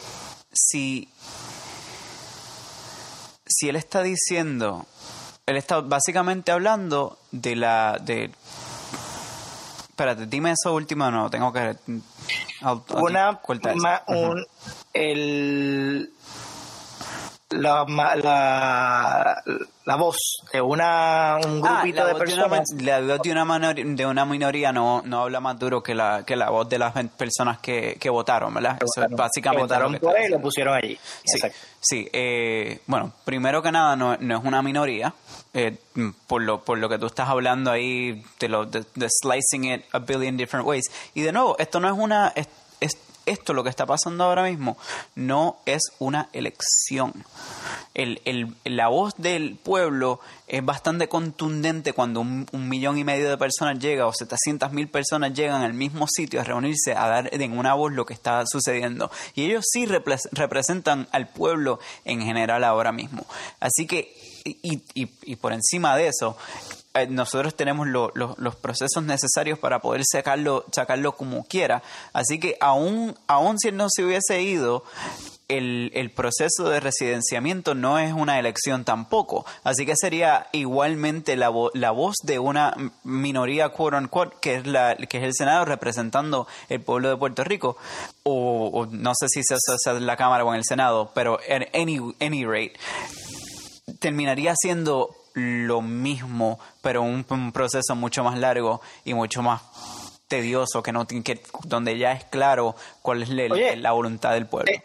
si, 0.53 1.09
si 3.47 3.69
él 3.69 3.77
está 3.77 4.03
diciendo, 4.03 4.87
él 5.47 5.57
está 5.57 5.81
básicamente 5.81 6.53
hablando 6.53 7.19
de 7.31 7.57
la... 7.57 7.99
De, 8.01 8.31
espérate, 9.89 10.27
dime 10.27 10.53
eso 10.53 10.75
último, 10.75 11.11
no, 11.11 11.31
tengo 11.31 11.53
que... 11.53 11.77
Una, 12.95 13.41
un, 14.09 14.45
el, 14.93 16.13
la, 17.51 17.85
la, 18.17 19.43
la 19.85 19.97
voz 19.97 20.17
de 20.53 20.61
una, 20.61 21.39
un 21.45 21.63
ah, 21.65 21.81
grupito 21.81 22.07
de 22.07 22.15
personas. 22.17 22.69
la 22.81 23.01
voz 23.01 23.23
de 23.23 23.33
una, 23.33 23.73
de 23.73 24.07
una 24.07 24.25
minoría 24.25 24.73
no, 24.73 25.03
no 25.05 25.23
habla 25.23 25.39
más 25.41 25.59
duro 25.59 25.83
que 25.83 25.95
la, 25.95 26.25
que 26.25 26.35
la 26.35 26.51
voz 26.51 26.69
de 26.69 26.79
las 26.79 26.93
personas 27.11 27.59
que, 27.59 27.97
que 28.01 28.11
votaron, 28.11 28.53
¿verdad? 28.53 28.79
Eso 28.81 29.07
es 29.07 29.17
básicamente. 29.17 29.63
votaron 29.63 29.95
por 29.99 30.19
él 30.19 30.27
y 30.27 30.31
lo 30.31 30.41
pusieron 30.41 30.75
allí. 30.75 30.99
Sí, 31.25 31.39
sí 31.81 32.09
eh, 32.13 32.81
bueno, 32.87 33.13
primero 33.25 33.63
que 33.63 33.71
nada, 33.71 33.95
no, 33.95 34.17
no 34.17 34.39
es 34.39 34.45
una 34.45 34.61
minoría. 34.63 35.15
Eh, 35.55 35.79
por, 36.27 36.43
lo, 36.43 36.65
por 36.65 36.79
lo 36.79 36.89
que 36.89 36.99
tú 36.99 37.07
estás 37.07 37.29
hablando 37.29 37.71
ahí, 37.71 38.25
de, 38.41 38.49
lo, 38.49 38.67
de, 38.67 39.09
slicing 39.09 39.65
it 39.73 39.85
a 39.93 40.01
billion 40.01 40.37
different 40.37 40.67
ways. 40.67 40.85
Y 41.15 41.23
de 41.23 41.33
nuevo, 41.33 41.57
esto 41.59 41.79
no 41.79 41.89
es 41.89 41.95
una. 41.97 42.33
Es, 42.35 42.49
esto, 43.27 43.53
lo 43.53 43.63
que 43.63 43.71
está 43.71 43.87
pasando 43.87 44.25
ahora 44.25 44.45
mismo, 44.45 44.79
no 45.15 45.59
es 45.67 45.83
una 45.99 46.29
elección. 46.33 47.13
El, 47.95 48.21
el, 48.25 48.55
la 48.65 48.89
voz 48.89 49.15
del 49.17 49.57
pueblo 49.57 50.21
es 50.49 50.65
bastante 50.65 51.09
contundente 51.09 51.93
cuando 51.93 52.21
un, 52.21 52.47
millón 52.53 52.99
y 52.99 53.05
medio 53.05 53.29
de 53.29 53.37
personas 53.37 53.79
llega 53.79 54.07
o 54.07 54.13
700 54.13 54.73
mil 54.73 54.89
personas 54.89 55.35
llegan 55.35 55.63
al 55.63 55.75
mismo 55.75 56.07
sitio 56.09 56.41
a 56.41 56.45
reunirse 56.45 56.93
a 56.93 57.09
dar 57.09 57.31
en 57.33 57.59
una 57.59 57.75
voz 57.75 57.93
lo 57.93 58.07
que 58.07 58.15
está 58.15 58.45
sucediendo. 58.47 59.11
Y 59.35 59.45
ellos 59.45 59.65
sí 59.71 59.87
representan 59.87 61.09
al 61.11 61.29
pueblo 61.29 61.81
en 62.05 62.23
general 62.23 62.65
ahora 62.65 62.93
mismo. 62.93 63.27
Así 63.61 63.87
que, 63.87 64.15
y, 64.45 64.83
y, 64.95 65.11
y 65.25 65.37
por 65.37 65.53
encima 65.53 65.97
de 65.97 66.09
eso, 66.09 66.37
eh, 66.97 67.07
nosotros 67.09 67.55
tenemos 67.55 67.87
los 67.89 68.57
procesos 68.57 69.03
necesarios 69.03 69.59
para 69.59 69.81
poder 69.81 70.03
sacarlo, 70.11 70.65
sacarlo 70.73 71.13
como 71.17 71.45
quiera. 71.45 71.83
Así 72.13 72.39
que 72.39 72.57
aún, 72.61 73.15
aún 73.27 73.59
si 73.59 73.69
él 73.69 73.77
no 73.77 73.89
se 73.91 74.05
hubiese 74.05 74.43
ido, 74.43 74.85
el, 75.49 75.93
el, 75.95 76.11
proceso 76.11 76.69
de 76.69 76.81
residenciamiento 76.81 77.75
no 77.75 77.99
es 77.99 78.13
una 78.13 78.39
elección 78.39 78.85
tampoco. 78.85 79.47
Así 79.63 79.87
que 79.87 79.95
sería 79.97 80.49
igualmente 80.53 81.37
la, 81.37 81.53
la 81.75 81.91
voz 81.91 82.17
de 82.23 82.39
una 82.39 82.75
minoría, 83.05 83.69
quote 83.69 83.97
unquote, 83.97 84.37
que 84.41 84.57
es, 84.57 84.67
la, 84.67 84.97
que 84.97 85.19
es 85.19 85.25
el 85.25 85.35
Senado 85.35 85.65
representando 85.65 86.49
el 86.69 86.81
pueblo 86.81 87.11
de 87.11 87.17
Puerto 87.17 87.45
Rico. 87.45 87.77
O, 88.25 88.87
no 88.91 89.13
sé 89.15 89.29
si 89.29 89.43
se 89.45 89.55
hace 89.55 90.01
la 90.01 90.17
Cámara 90.17 90.45
o 90.45 90.53
en 90.53 90.59
el 90.59 90.65
Senado, 90.65 91.13
pero 91.15 91.39
en 91.47 91.67
any, 91.75 92.15
any 92.21 92.45
rate, 92.45 92.73
terminaría 94.01 94.55
siendo 94.57 95.16
lo 95.37 95.83
mismo, 95.83 96.59
pero 96.81 97.03
un, 97.03 97.25
proceso 97.53 97.95
mucho 97.95 98.25
más 98.25 98.39
largo 98.39 98.81
y 99.05 99.15
mucho 99.15 99.43
más 99.43 99.63
tedioso, 100.29 100.83
que 100.83 100.93
no 100.93 101.07
que, 101.07 101.43
donde 101.65 101.99
ya 101.99 102.13
es 102.13 102.25
claro 102.25 102.75
cuál 103.03 103.23
es 103.23 103.29
la 103.29 103.93
voluntad 103.93 104.33
del 104.33 104.47
pueblo. 104.47 104.73
Eh, 104.73 104.83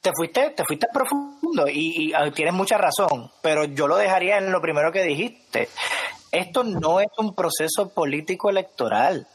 te 0.00 0.12
fuiste, 0.14 0.50
te 0.50 0.62
fuiste 0.64 0.86
profundo 0.92 1.66
y, 1.68 2.10
y, 2.10 2.12
ah, 2.12 2.30
tienes 2.30 2.54
mucha 2.54 2.76
razón, 2.76 3.30
pero 3.42 3.64
yo 3.64 3.88
lo 3.88 3.96
dejaría 3.96 4.38
en 4.38 4.52
lo 4.52 4.60
primero 4.60 4.92
que 4.92 5.02
dijiste. 5.02 5.68
Esto 6.30 6.64
no 6.64 7.00
es 7.00 7.08
un 7.16 7.34
proceso 7.34 7.88
político 7.94 8.50
electoral. 8.50 9.26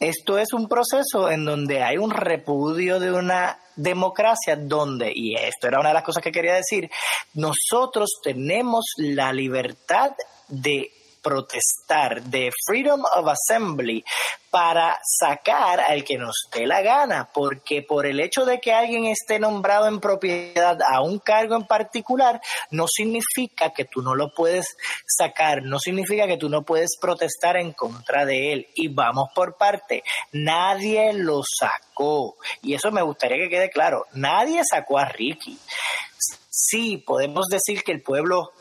Esto 0.00 0.36
es 0.36 0.52
un 0.52 0.68
proceso 0.68 1.30
en 1.30 1.44
donde 1.44 1.82
hay 1.82 1.96
un 1.96 2.10
repudio 2.10 2.98
de 2.98 3.12
una 3.12 3.58
democracia 3.80 4.56
donde, 4.56 5.12
y 5.14 5.34
esto 5.34 5.68
era 5.68 5.80
una 5.80 5.88
de 5.88 5.94
las 5.94 6.04
cosas 6.04 6.22
que 6.22 6.32
quería 6.32 6.54
decir, 6.54 6.90
nosotros 7.34 8.20
tenemos 8.22 8.84
la 8.98 9.32
libertad 9.32 10.12
de 10.48 10.90
protestar, 11.22 12.22
de 12.22 12.50
freedom 12.66 13.04
of 13.04 13.28
assembly, 13.28 14.04
para 14.50 14.98
sacar 15.04 15.80
al 15.80 16.02
que 16.04 16.18
nos 16.18 16.48
dé 16.52 16.66
la 16.66 16.82
gana, 16.82 17.30
porque 17.32 17.82
por 17.82 18.04
el 18.04 18.18
hecho 18.18 18.44
de 18.44 18.60
que 18.60 18.72
alguien 18.72 19.06
esté 19.06 19.38
nombrado 19.38 19.86
en 19.86 20.00
propiedad 20.00 20.78
a 20.82 21.00
un 21.02 21.20
cargo 21.20 21.54
en 21.54 21.66
particular, 21.66 22.40
no 22.70 22.86
significa 22.88 23.70
que 23.70 23.84
tú 23.84 24.02
no 24.02 24.14
lo 24.14 24.34
puedes 24.34 24.76
sacar, 25.06 25.62
no 25.62 25.78
significa 25.78 26.26
que 26.26 26.36
tú 26.36 26.48
no 26.48 26.62
puedes 26.62 26.96
protestar 27.00 27.56
en 27.56 27.72
contra 27.72 28.24
de 28.24 28.52
él. 28.52 28.68
Y 28.74 28.88
vamos 28.88 29.28
por 29.34 29.56
parte, 29.56 30.02
nadie 30.32 31.12
lo 31.12 31.42
sacó. 31.44 32.36
Y 32.62 32.74
eso 32.74 32.90
me 32.90 33.02
gustaría 33.02 33.38
que 33.38 33.50
quede 33.50 33.70
claro, 33.70 34.06
nadie 34.14 34.62
sacó 34.68 34.98
a 34.98 35.04
Ricky. 35.04 35.58
Sí, 36.48 36.98
podemos 36.98 37.46
decir 37.46 37.84
que 37.84 37.92
el 37.92 38.02
pueblo 38.02 38.52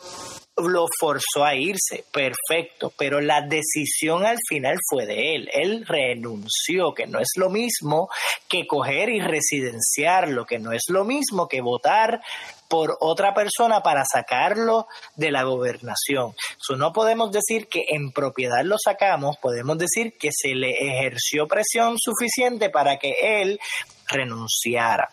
lo 0.62 0.86
forzó 1.00 1.46
a 1.46 1.56
irse, 1.56 2.04
perfecto, 2.12 2.92
pero 2.98 3.22
la 3.22 3.42
decisión 3.42 4.26
al 4.26 4.38
final 4.48 4.78
fue 4.90 5.06
de 5.06 5.36
él. 5.36 5.50
Él 5.54 5.86
renunció, 5.88 6.94
que 6.94 7.08
no 7.08 7.20
es 7.20 7.30
lo 7.36 7.50
mismo 7.50 8.10
que 8.48 8.68
coger 8.68 9.10
y 9.10 9.22
residenciarlo, 9.22 10.46
que 10.46 10.60
no 10.60 10.72
es 10.72 10.84
lo 10.90 11.04
mismo 11.06 11.48
que 11.48 11.62
votar 11.62 12.22
por 12.70 12.98
otra 13.02 13.34
persona 13.34 13.82
para 13.82 14.04
sacarlo 14.06 14.88
de 15.16 15.32
la 15.32 15.44
gobernación. 15.44 16.34
no 16.78 16.94
podemos 16.94 17.32
decir 17.32 17.68
que 17.68 17.86
en 17.90 18.12
propiedad 18.12 18.64
lo 18.64 18.78
sacamos, 18.78 19.38
podemos 19.38 19.78
decir 19.78 20.18
que 20.18 20.30
se 20.32 20.54
le 20.54 20.70
ejerció 20.70 21.48
presión 21.48 21.98
suficiente 21.98 22.70
para 22.70 22.98
que 22.98 23.42
él 23.42 23.60
renunciara. 24.08 25.10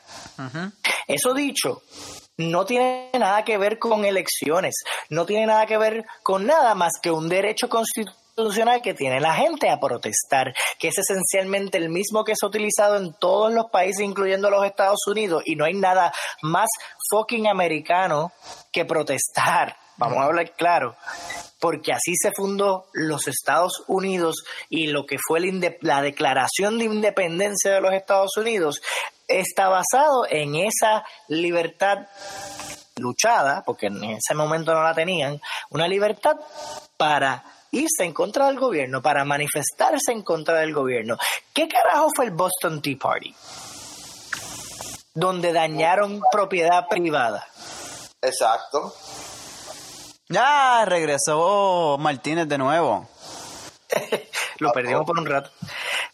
Eso 1.09 1.35
dicho, 1.35 1.83
no 2.37 2.67
tiene 2.67 3.11
nada 3.19 3.45
que 3.45 3.59
ver 3.59 3.79
con 3.79 4.05
elecciones, 4.05 4.75
no 5.09 5.27
tiene 5.27 5.47
nada 5.47 5.67
que 5.67 5.79
ver 5.79 6.05
con 6.23 6.47
nada 6.47 6.75
más 6.75 6.93
que 7.01 7.11
un 7.11 7.29
derecho 7.29 7.69
constitucional 7.69 8.83
que 8.83 8.95
tiene 8.95 9.21
la 9.21 9.35
gente 9.35 9.71
a 9.71 9.81
protestar, 9.81 10.53
que 10.79 10.89
es 10.89 10.99
esencialmente 10.99 11.79
el 11.79 11.89
mismo 11.89 12.25
que 12.25 12.33
es 12.33 12.43
utilizado 12.43 12.97
en 12.97 13.15
todos 13.15 13.53
los 13.53 13.71
países, 13.71 14.05
incluyendo 14.05 14.51
los 14.51 14.65
Estados 14.65 15.07
Unidos, 15.07 15.43
y 15.47 15.57
no 15.57 15.65
hay 15.65 15.75
nada 15.75 16.13
más 16.43 16.69
fucking 17.11 17.47
americano 17.47 18.33
que 18.71 18.85
protestar. 18.85 19.77
Vamos 19.97 20.19
a 20.19 20.25
hablar 20.25 20.53
claro 20.55 20.95
porque 21.59 21.93
así 21.93 22.15
se 22.21 22.33
fundó 22.33 22.87
los 22.93 23.29
Estados 23.29 23.83
Unidos 23.87 24.45
y 24.69 24.89
lo 24.89 25.07
que 25.07 25.17
fue 25.19 25.41
la, 25.81 26.03
declaración 26.03 26.79
de 26.79 26.85
independencia 26.85 27.73
de 27.73 27.81
los 27.81 27.95
Estados 27.95 28.37
Unidos 28.37 28.83
está 29.29 29.69
basado 29.69 30.27
en 30.29 30.55
esa 30.55 31.05
libertad 31.29 32.07
luchada, 32.97 33.63
porque 33.65 33.87
en 33.87 34.03
ese 34.05 34.35
momento 34.35 34.75
no 34.75 34.83
la 34.83 34.95
tenían, 34.95 35.41
una 35.71 35.87
libertad 35.87 36.37
para 36.97 37.45
irse 37.73 38.05
en 38.05 38.13
contra 38.13 38.47
del 38.47 38.59
gobierno, 38.59 39.03
para 39.03 39.25
manifestarse 39.25 40.13
en 40.13 40.23
contra 40.23 40.61
del 40.61 40.73
gobierno. 40.73 41.19
¿Qué 41.53 41.69
carajo 41.69 42.09
fue 42.15 42.27
el 42.27 42.31
Boston 42.31 42.81
Tea 42.81 42.97
Party? 42.99 43.35
donde 45.17 45.53
dañaron 45.53 46.21
propiedad 46.31 46.87
privada. 46.89 47.49
Exacto. 48.21 48.95
Ya 50.29 50.85
regresó 50.85 51.97
Martínez 51.99 52.47
de 52.47 52.59
nuevo. 52.59 53.09
lo 54.59 54.73
perdimos 54.73 55.07
por 55.07 55.19
un 55.19 55.25
rato. 55.25 55.51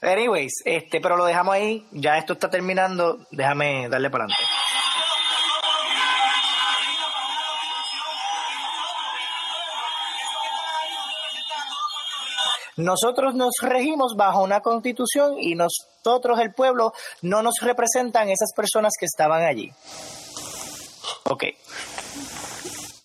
Anyways, 0.02 0.62
este, 0.64 1.00
pero 1.00 1.16
lo 1.16 1.24
dejamos 1.24 1.54
ahí. 1.54 1.86
Ya 1.92 2.18
esto 2.18 2.32
está 2.32 2.50
terminando. 2.50 3.20
Déjame 3.30 3.88
darle 3.88 4.10
para 4.10 4.24
adelante. 4.24 4.44
Nosotros 12.76 13.34
nos 13.34 13.54
regimos 13.60 14.14
bajo 14.16 14.42
una 14.42 14.60
constitución 14.60 15.34
y 15.38 15.54
nosotros, 15.54 16.40
el 16.40 16.52
pueblo, 16.52 16.94
no 17.20 17.42
nos 17.42 17.60
representan 17.60 18.28
esas 18.28 18.52
personas 18.56 18.94
que 18.98 19.06
estaban 19.06 19.42
allí. 19.42 19.70
Ok. 21.24 21.44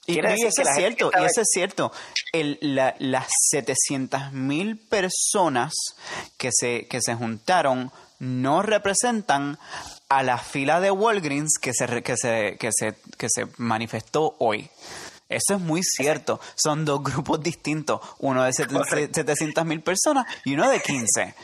Y, 0.08 0.20
eso 0.20 0.62
es 0.62 0.76
cierto, 0.76 1.12
y 1.14 1.26
eso 1.26 1.42
es 1.42 1.50
cierto. 1.52 1.92
El, 2.32 2.58
la, 2.62 2.96
las 3.00 3.28
700 3.52 4.32
mil 4.32 4.78
personas 4.78 5.74
que 6.38 6.50
se, 6.54 6.88
que 6.88 7.02
se 7.02 7.14
juntaron 7.14 7.92
no 8.20 8.62
representan 8.62 9.60
a 10.10 10.24
la 10.24 10.38
fila 10.38 10.80
de 10.80 10.92
Walgreens 10.92 11.58
que 11.62 11.74
se, 11.74 12.02
que 12.04 12.16
se, 12.16 12.56
que 12.58 12.70
se, 12.72 12.96
que 13.18 13.28
se 13.30 13.48
manifestó 13.58 14.36
hoy. 14.40 14.70
Eso 15.30 15.56
es 15.56 15.60
muy 15.60 15.82
cierto. 15.84 16.40
Son 16.56 16.86
dos 16.86 17.04
grupos 17.04 17.44
distintos. 17.44 18.00
Uno 18.20 18.44
de 18.44 18.54
700 18.54 19.66
mil 19.66 19.82
personas 19.82 20.26
y 20.46 20.54
uno 20.54 20.70
de 20.70 20.80
15. 20.80 21.36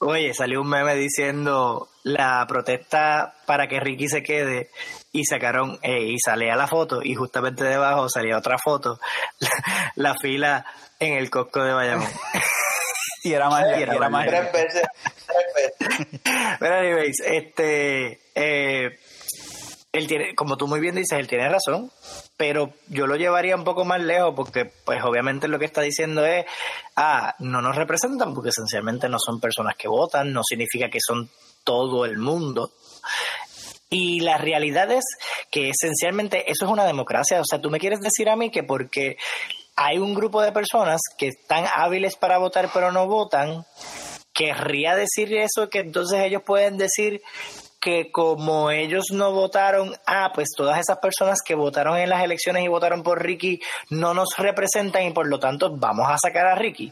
Oye, 0.00 0.34
salió 0.34 0.60
un 0.60 0.68
meme 0.68 0.96
diciendo 0.96 1.88
la 2.02 2.44
protesta 2.48 3.36
para 3.46 3.68
que 3.68 3.78
Ricky 3.78 4.08
se 4.08 4.24
quede 4.24 4.70
y 5.12 5.24
sacaron 5.24 5.78
eh, 5.82 6.02
y 6.02 6.18
salía 6.18 6.56
la 6.56 6.66
foto 6.66 7.00
y 7.02 7.14
justamente 7.14 7.64
debajo 7.64 8.08
salía 8.08 8.38
otra 8.38 8.56
foto, 8.58 8.98
la, 9.96 10.14
fila 10.20 10.64
en 10.98 11.14
el 11.14 11.30
Costco 11.30 11.62
de 11.62 11.72
Bayamón. 11.72 12.08
y 13.24 13.32
era 13.32 13.48
más, 13.48 13.64
y 13.78 13.82
era, 13.82 14.08
más. 14.08 14.26
Tres 14.26 14.52
veces, 14.52 14.82
tres 15.26 15.78
veces. 15.78 16.20
Pero 16.58 16.76
anyways, 16.76 17.20
este, 17.20 18.20
eh, 18.34 18.98
él 19.92 20.06
tiene, 20.06 20.34
como 20.34 20.56
tú 20.56 20.66
muy 20.66 20.80
bien 20.80 20.94
dices, 20.94 21.18
él 21.18 21.28
tiene 21.28 21.48
razón 21.48 21.90
pero 22.42 22.72
yo 22.88 23.06
lo 23.06 23.14
llevaría 23.14 23.54
un 23.54 23.62
poco 23.62 23.84
más 23.84 24.00
lejos 24.00 24.34
porque 24.34 24.64
pues 24.64 25.00
obviamente 25.04 25.46
lo 25.46 25.60
que 25.60 25.64
está 25.64 25.80
diciendo 25.80 26.26
es, 26.26 26.44
ah, 26.96 27.36
no 27.38 27.62
nos 27.62 27.76
representan 27.76 28.34
porque 28.34 28.48
esencialmente 28.48 29.08
no 29.08 29.18
son 29.24 29.38
personas 29.38 29.76
que 29.76 29.86
votan, 29.86 30.32
no 30.32 30.42
significa 30.42 30.90
que 30.90 30.98
son 31.00 31.30
todo 31.62 32.04
el 32.04 32.18
mundo. 32.18 32.72
Y 33.92 34.20
la 34.20 34.38
realidad 34.38 34.90
es 34.90 35.04
que 35.50 35.68
esencialmente 35.68 36.50
eso 36.50 36.64
es 36.64 36.70
una 36.70 36.86
democracia, 36.86 37.38
o 37.40 37.44
sea, 37.44 37.60
tú 37.60 37.68
me 37.68 37.78
quieres 37.78 38.00
decir 38.00 38.30
a 38.30 38.36
mí 38.36 38.50
que 38.50 38.62
porque 38.62 39.18
hay 39.76 39.98
un 39.98 40.14
grupo 40.14 40.40
de 40.40 40.50
personas 40.50 41.02
que 41.18 41.28
están 41.28 41.66
hábiles 41.74 42.16
para 42.16 42.38
votar 42.38 42.70
pero 42.72 42.90
no 42.90 43.06
votan, 43.06 43.66
querría 44.32 44.96
decir 44.96 45.34
eso 45.34 45.68
que 45.68 45.80
entonces 45.80 46.20
ellos 46.20 46.42
pueden 46.42 46.78
decir 46.78 47.20
que 47.82 48.10
como 48.10 48.70
ellos 48.70 49.06
no 49.12 49.32
votaron, 49.32 49.94
ah, 50.06 50.30
pues 50.32 50.48
todas 50.56 50.78
esas 50.78 50.98
personas 50.98 51.40
que 51.44 51.54
votaron 51.54 51.98
en 51.98 52.08
las 52.08 52.24
elecciones 52.24 52.64
y 52.64 52.68
votaron 52.68 53.02
por 53.02 53.22
Ricky 53.22 53.60
no 53.90 54.14
nos 54.14 54.30
representan 54.38 55.02
y 55.02 55.10
por 55.10 55.26
lo 55.26 55.38
tanto 55.38 55.76
vamos 55.76 56.08
a 56.08 56.16
sacar 56.16 56.46
a 56.46 56.54
Ricky. 56.54 56.90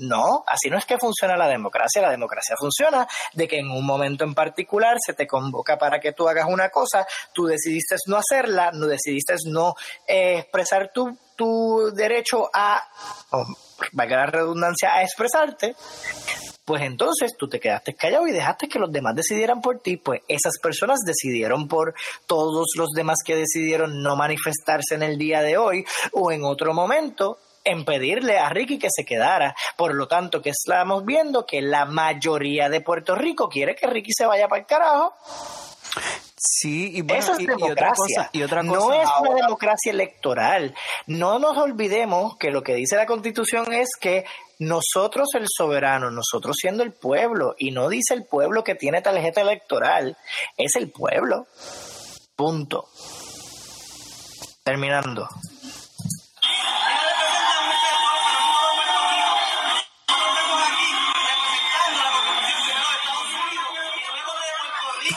No, 0.00 0.42
así 0.46 0.70
no 0.70 0.78
es 0.78 0.86
que 0.86 0.98
funciona 0.98 1.36
la 1.36 1.48
democracia. 1.48 2.02
La 2.02 2.10
democracia 2.10 2.56
funciona 2.58 3.06
de 3.34 3.46
que 3.46 3.58
en 3.58 3.70
un 3.70 3.84
momento 3.84 4.24
en 4.24 4.34
particular 4.34 4.96
se 5.04 5.14
te 5.14 5.26
convoca 5.26 5.78
para 5.78 6.00
que 6.00 6.12
tú 6.12 6.28
hagas 6.28 6.46
una 6.48 6.70
cosa, 6.70 7.06
tú 7.32 7.46
decidiste 7.46 7.96
no 8.06 8.16
hacerla, 8.16 8.70
no 8.72 8.86
decidiste 8.86 9.34
no 9.46 9.74
eh, 10.06 10.38
expresar 10.38 10.90
tu, 10.92 11.16
tu 11.36 11.90
derecho 11.94 12.50
a, 12.52 12.82
oh, 13.30 13.46
valga 13.92 14.16
la 14.16 14.26
redundancia, 14.26 14.94
a 14.94 15.02
expresarte, 15.02 15.74
pues 16.64 16.82
entonces 16.82 17.32
tú 17.36 17.48
te 17.48 17.58
quedaste 17.58 17.94
callado 17.94 18.26
y 18.26 18.32
dejaste 18.32 18.68
que 18.68 18.78
los 18.78 18.92
demás 18.92 19.14
decidieran 19.14 19.60
por 19.60 19.80
ti, 19.80 19.96
pues 19.96 20.20
esas 20.28 20.58
personas 20.62 21.00
decidieron 21.04 21.66
por 21.66 21.94
todos 22.26 22.68
los 22.76 22.90
demás 22.94 23.18
que 23.24 23.36
decidieron 23.36 24.02
no 24.02 24.16
manifestarse 24.16 24.94
en 24.94 25.02
el 25.02 25.18
día 25.18 25.42
de 25.42 25.56
hoy 25.56 25.84
o 26.12 26.30
en 26.30 26.44
otro 26.44 26.72
momento 26.72 27.38
en 27.64 27.84
pedirle 27.84 28.38
a 28.38 28.48
Ricky 28.48 28.78
que 28.78 28.88
se 28.90 29.04
quedara. 29.04 29.54
Por 29.76 29.94
lo 29.94 30.08
tanto, 30.08 30.40
que 30.42 30.50
estamos 30.50 31.04
viendo 31.04 31.46
que 31.46 31.62
la 31.62 31.84
mayoría 31.84 32.68
de 32.68 32.80
Puerto 32.80 33.14
Rico 33.14 33.48
quiere 33.48 33.74
que 33.74 33.86
Ricky 33.86 34.12
se 34.12 34.26
vaya 34.26 34.48
para 34.48 34.60
el 34.60 34.66
carajo. 34.66 35.14
Sí, 36.42 36.92
y 36.94 37.02
bueno, 37.02 37.22
Eso 37.22 37.32
es 37.32 37.46
democracia. 37.46 38.30
Y 38.32 38.42
otra 38.42 38.62
cosa, 38.62 38.72
no 38.72 38.92
es 38.94 39.08
una 39.20 39.34
democracia 39.34 39.92
electoral. 39.92 40.74
No 41.06 41.38
nos 41.38 41.58
olvidemos 41.58 42.36
que 42.38 42.50
lo 42.50 42.62
que 42.62 42.74
dice 42.74 42.96
la 42.96 43.04
Constitución 43.04 43.72
es 43.74 43.90
que 44.00 44.24
nosotros 44.58 45.28
el 45.34 45.46
soberano, 45.48 46.10
nosotros 46.10 46.56
siendo 46.58 46.82
el 46.82 46.92
pueblo, 46.92 47.54
y 47.58 47.72
no 47.72 47.90
dice 47.90 48.14
el 48.14 48.24
pueblo 48.24 48.64
que 48.64 48.74
tiene 48.74 49.02
tarjeta 49.02 49.42
electoral, 49.42 50.16
es 50.56 50.76
el 50.76 50.90
pueblo. 50.90 51.46
Punto. 52.36 52.88
Terminando. 54.64 55.28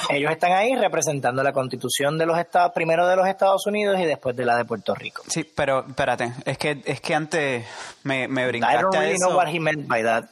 Ellos 0.10 0.32
están 0.32 0.52
ahí 0.52 0.76
representando 0.76 1.44
la 1.44 1.54
constitución 1.54 2.18
de 2.18 2.26
los 2.26 2.38
Estados, 2.38 2.72
primero 2.74 3.08
de 3.08 3.16
los 3.16 3.28
Estados 3.28 3.66
Unidos 3.68 4.00
y 4.00 4.06
después 4.06 4.36
de 4.36 4.46
la 4.46 4.58
de 4.58 4.66
Puerto 4.66 4.94
Rico. 4.96 5.24
Sí, 5.28 5.44
pero 5.44 5.86
espérate, 5.88 6.34
es 6.46 6.58
que, 6.58 6.82
es 6.86 7.02
que 7.02 7.16
antes 7.16 7.66
me, 8.04 8.28
me 8.28 8.48
brincaste 8.48 8.78
I 8.78 8.82
don't 8.82 8.96
really 8.96 9.18
know 9.18 9.36
what 9.36 9.48
he 9.48 9.60
meant 9.60 9.88
by 9.88 10.04
that. 10.04 10.26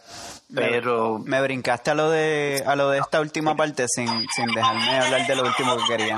Pero 0.54 1.20
me 1.20 1.42
brincaste 1.42 1.92
a 1.92 1.96
lo 1.96 2.10
de 2.10 2.62
a 2.66 2.76
lo 2.76 2.90
de 2.90 3.00
esta 3.00 3.22
última 3.22 3.56
parte 3.56 3.86
sin, 3.88 4.08
sin 4.36 4.48
dejarme 4.48 5.00
hablar 5.00 5.26
de 5.26 5.36
lo 5.36 5.44
último 5.44 5.78
que 5.78 5.84
quería. 5.98 6.18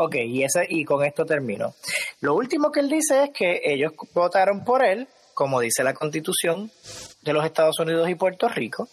Ok, 0.00 0.14
y, 0.14 0.44
ese, 0.44 0.64
y 0.68 0.84
con 0.84 1.04
esto 1.04 1.24
termino. 1.24 1.74
Lo 2.20 2.34
último 2.36 2.70
que 2.70 2.78
él 2.80 2.88
dice 2.88 3.24
es 3.24 3.30
que 3.30 3.60
ellos 3.64 3.92
votaron 4.14 4.64
por 4.64 4.84
él, 4.84 5.08
como 5.34 5.58
dice 5.58 5.82
la 5.82 5.92
constitución 5.92 6.70
de 7.22 7.32
los 7.32 7.44
Estados 7.44 7.80
Unidos 7.80 8.08
y 8.08 8.14
Puerto 8.14 8.48
Rico, 8.48 8.88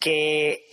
que 0.00 0.66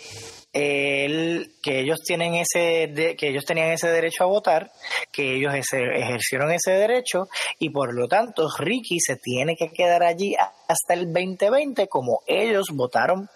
él, 0.51 1.53
que 1.61 1.82
ellos 1.82 1.99
tienen 2.03 2.34
ese 2.34 3.16
que 3.16 3.30
ellos 3.30 3.45
tenían 3.45 3.70
ese 3.70 3.89
derecho 3.89 4.24
a 4.24 4.28
votar, 4.28 4.72
que 5.11 5.36
ellos 5.36 5.53
ejercieron 5.53 6.51
ese 6.51 6.72
derecho 6.72 7.28
y 7.59 7.70
por 7.70 7.93
lo 7.93 8.07
tanto 8.07 8.49
Ricky 8.57 8.99
se 8.99 9.16
tiene 9.18 9.55
que 9.55 9.70
quedar 9.70 10.01
allí 10.01 10.36
hasta 10.68 10.93
el 10.95 11.05
2020 11.14 11.88
como 11.88 12.22
ellos 12.26 12.68
votaron 12.74 13.30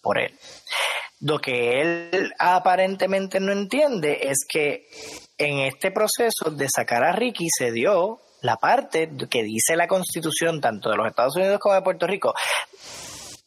por 0.00 0.18
él. 0.18 0.32
Lo 1.20 1.38
que 1.38 1.80
él 1.80 2.32
aparentemente 2.38 3.40
no 3.40 3.52
entiende 3.52 4.20
es 4.22 4.38
que 4.48 4.88
en 5.36 5.60
este 5.60 5.90
proceso 5.90 6.50
de 6.50 6.66
sacar 6.74 7.04
a 7.04 7.12
Ricky 7.12 7.46
se 7.50 7.72
dio 7.72 8.20
la 8.42 8.56
parte 8.56 9.10
que 9.28 9.42
dice 9.42 9.76
la 9.76 9.86
constitución 9.86 10.60
tanto 10.60 10.90
de 10.90 10.96
los 10.96 11.06
Estados 11.06 11.36
Unidos 11.36 11.58
como 11.58 11.74
de 11.74 11.82
Puerto 11.82 12.06
Rico, 12.06 12.34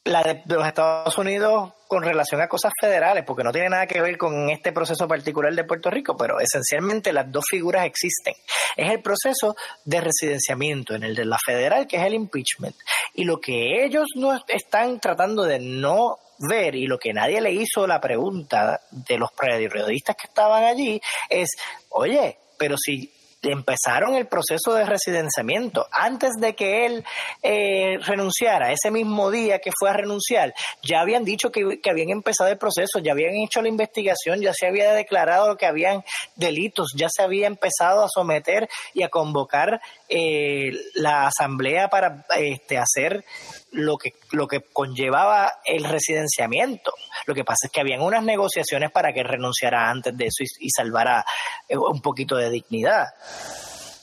la 0.05 0.21
de, 0.21 0.43
los 0.45 0.67
Estados 0.67 1.17
Unidos 1.17 1.73
con 1.87 2.03
relación 2.03 2.41
a 2.41 2.47
cosas 2.47 2.71
federales, 2.79 3.23
porque 3.25 3.43
no 3.43 3.51
tiene 3.51 3.69
nada 3.69 3.87
que 3.87 4.01
ver 4.01 4.17
con 4.17 4.49
este 4.49 4.71
proceso 4.71 5.07
particular 5.07 5.53
de 5.53 5.63
Puerto 5.63 5.89
Rico, 5.89 6.17
pero 6.17 6.39
esencialmente 6.39 7.13
las 7.13 7.31
dos 7.31 7.45
figuras 7.49 7.85
existen. 7.85 8.33
Es 8.75 8.91
el 8.91 9.01
proceso 9.01 9.55
de 9.85 10.01
residenciamiento, 10.01 10.95
en 10.95 11.03
el 11.03 11.15
de 11.15 11.25
la 11.25 11.37
federal, 11.43 11.87
que 11.87 11.97
es 11.97 12.03
el 12.03 12.15
impeachment. 12.15 12.75
Y 13.13 13.23
lo 13.25 13.39
que 13.39 13.85
ellos 13.85 14.07
no 14.15 14.33
están 14.47 14.99
tratando 14.99 15.43
de 15.43 15.59
no 15.59 16.17
ver 16.47 16.75
y 16.75 16.87
lo 16.87 16.97
que 16.97 17.13
nadie 17.13 17.41
le 17.41 17.51
hizo 17.51 17.87
la 17.87 17.99
pregunta 17.99 18.81
de 18.91 19.17
los 19.17 19.31
periodistas 19.31 20.15
que 20.15 20.27
estaban 20.27 20.63
allí 20.63 21.01
es, 21.29 21.49
oye, 21.89 22.37
pero 22.57 22.75
si 22.77 23.11
empezaron 23.51 24.15
el 24.15 24.27
proceso 24.27 24.73
de 24.73 24.85
residenciamiento 24.85 25.87
antes 25.91 26.31
de 26.39 26.55
que 26.55 26.85
él 26.85 27.05
eh, 27.41 27.97
renunciara, 28.05 28.71
ese 28.71 28.91
mismo 28.91 29.31
día 29.31 29.59
que 29.59 29.71
fue 29.77 29.89
a 29.89 29.93
renunciar, 29.93 30.53
ya 30.81 31.01
habían 31.01 31.25
dicho 31.25 31.51
que, 31.51 31.79
habían 31.89 32.09
empezado 32.09 32.49
el 32.49 32.57
proceso, 32.57 32.99
ya 32.99 33.11
habían 33.11 33.35
hecho 33.35 33.61
la 33.61 33.67
investigación, 33.67 34.41
ya 34.41 34.53
se 34.53 34.67
había 34.67 34.93
declarado 34.93 35.57
que 35.57 35.65
habían 35.65 36.03
delitos, 36.35 36.93
ya 36.95 37.07
se 37.09 37.21
había 37.21 37.47
empezado 37.47 38.03
a 38.03 38.09
someter 38.09 38.69
y 38.93 39.03
a 39.03 39.09
convocar 39.09 39.81
eh, 40.07 40.71
la 40.95 41.27
asamblea 41.27 41.89
para 41.89 42.25
este, 42.37 42.77
hacer 42.77 43.25
lo 43.73 43.97
que, 43.97 44.13
lo 44.31 44.47
que 44.47 44.61
conllevaba 44.61 45.51
el 45.65 45.83
residenciamiento. 45.83 46.93
Lo 47.25 47.35
que 47.35 47.43
pasa 47.43 47.67
es 47.67 47.71
que 47.71 47.81
habían 47.81 48.01
unas 48.01 48.23
negociaciones 48.23 48.91
para 48.91 49.13
que 49.13 49.23
renunciara 49.23 49.89
antes 49.89 50.15
de 50.15 50.25
eso 50.25 50.43
y, 50.59 50.69
salvara 50.69 51.25
eh, 51.67 51.77
un 51.77 52.01
poquito 52.01 52.35
de 52.35 52.49
dignidad. 52.49 53.07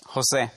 José. 0.05 0.51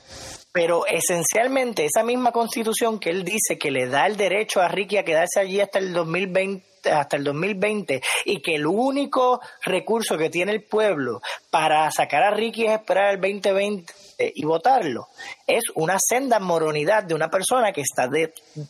Pero 0.51 0.85
esencialmente 0.85 1.85
esa 1.85 2.03
misma 2.03 2.31
constitución 2.31 2.99
que 2.99 3.09
él 3.09 3.23
dice 3.23 3.57
que 3.57 3.71
le 3.71 3.87
da 3.87 4.05
el 4.05 4.17
derecho 4.17 4.61
a 4.61 4.67
Ricky 4.67 4.97
a 4.97 5.05
quedarse 5.05 5.39
allí 5.39 5.59
hasta 5.59 5.79
el 5.79 5.93
2020 5.93 6.72
hasta 6.91 7.17
el 7.17 7.23
2020 7.23 8.01
y 8.25 8.41
que 8.41 8.55
el 8.55 8.65
único 8.65 9.41
recurso 9.61 10.17
que 10.17 10.29
tiene 10.29 10.51
el 10.51 10.63
pueblo 10.63 11.21
para 11.49 11.89
sacar 11.91 12.23
a 12.23 12.31
Ricky 12.31 12.65
es 12.65 12.73
esperar 12.73 13.13
el 13.13 13.21
2020 13.21 13.93
y 14.35 14.45
votarlo. 14.45 15.09
Es 15.47 15.63
una 15.75 15.97
senda 15.99 16.39
moronidad 16.39 17.03
de 17.03 17.15
una 17.15 17.29
persona 17.29 17.71
que 17.71 17.81
está 17.81 18.09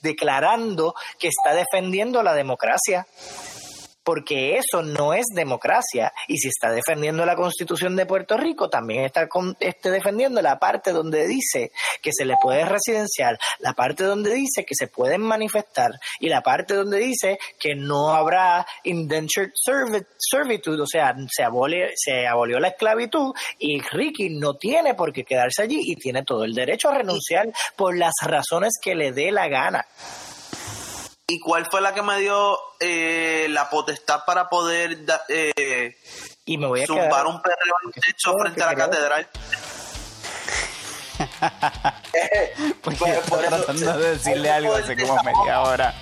declarando 0.01 0.95
que 1.20 1.30
está 1.30 1.53
defendiendo 1.53 2.24
la 2.24 2.34
democracia 2.34 3.05
porque 4.03 4.57
eso 4.57 4.81
no 4.81 5.13
es 5.13 5.25
democracia. 5.33 6.11
Y 6.27 6.37
si 6.37 6.49
está 6.49 6.71
defendiendo 6.71 7.25
la 7.25 7.35
constitución 7.35 7.95
de 7.95 8.05
Puerto 8.05 8.37
Rico, 8.37 8.69
también 8.69 9.05
está 9.05 9.27
este, 9.59 9.91
defendiendo 9.91 10.41
la 10.41 10.59
parte 10.59 10.91
donde 10.91 11.27
dice 11.27 11.71
que 12.01 12.11
se 12.13 12.25
le 12.25 12.35
puede 12.41 12.65
residenciar, 12.65 13.37
la 13.59 13.73
parte 13.73 14.03
donde 14.03 14.33
dice 14.33 14.65
que 14.65 14.75
se 14.75 14.87
pueden 14.87 15.21
manifestar 15.21 15.91
y 16.19 16.29
la 16.29 16.41
parte 16.41 16.73
donde 16.73 16.99
dice 16.99 17.37
que 17.59 17.75
no 17.75 18.09
habrá 18.09 18.65
indentured 18.83 19.51
servitude, 20.17 20.81
o 20.81 20.87
sea, 20.87 21.15
se, 21.29 21.45
se 21.95 22.27
abolió 22.27 22.59
la 22.59 22.69
esclavitud 22.69 23.33
y 23.59 23.81
Ricky 23.81 24.29
no 24.29 24.55
tiene 24.55 24.93
por 24.93 25.13
qué 25.13 25.23
quedarse 25.23 25.63
allí 25.63 25.79
y 25.81 25.95
tiene 25.95 26.23
todo 26.23 26.43
el 26.43 26.53
derecho 26.53 26.89
a 26.89 26.97
renunciar 26.97 27.51
por 27.75 27.97
las 27.97 28.13
razones 28.21 28.73
que 28.81 28.95
le 28.95 29.11
dé 29.11 29.31
la 29.31 29.47
gana. 29.47 29.85
¿Y 31.34 31.39
cuál 31.39 31.65
fue 31.65 31.81
la 31.81 31.95
que 31.95 32.03
me 32.03 32.19
dio 32.19 32.59
eh, 32.79 33.47
la 33.49 33.67
potestad 33.67 34.23
para 34.23 34.49
poder 34.49 34.99
eh, 35.29 35.97
y 36.45 36.59
me 36.59 36.67
voy 36.67 36.84
a 36.84 36.86
zumbar 36.86 37.25
un 37.25 37.41
perreo 37.41 37.73
en 37.81 37.91
el 37.95 38.01
techo 38.03 38.34
frente 38.38 38.61
a 38.61 38.67
la 38.67 38.75
catedral? 38.75 39.27
pues 42.84 42.99
por, 42.99 43.09
por 43.21 43.39
tratando 43.39 43.97
de 43.97 44.09
decirle 44.11 44.51
algo 44.51 44.75
hace 44.75 44.95
como 44.95 45.23
media 45.23 45.61
hora. 45.61 45.95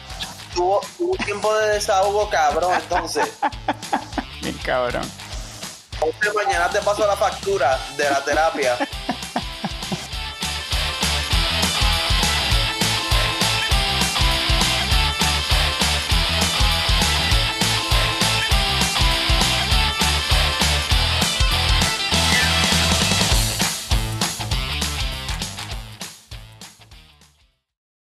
Tuvo, 0.54 0.82
un 1.00 1.18
tiempo 1.20 1.56
de 1.60 1.76
desahogo, 1.76 2.30
cabrón, 2.30 2.74
entonces. 2.74 3.32
Bien 4.42 4.58
cabrón. 4.66 5.10
mañana 6.36 6.70
te 6.70 6.82
paso 6.82 7.08
la 7.08 7.16
factura 7.16 7.80
de 7.96 8.04
la 8.04 8.22
terapia. 8.26 8.78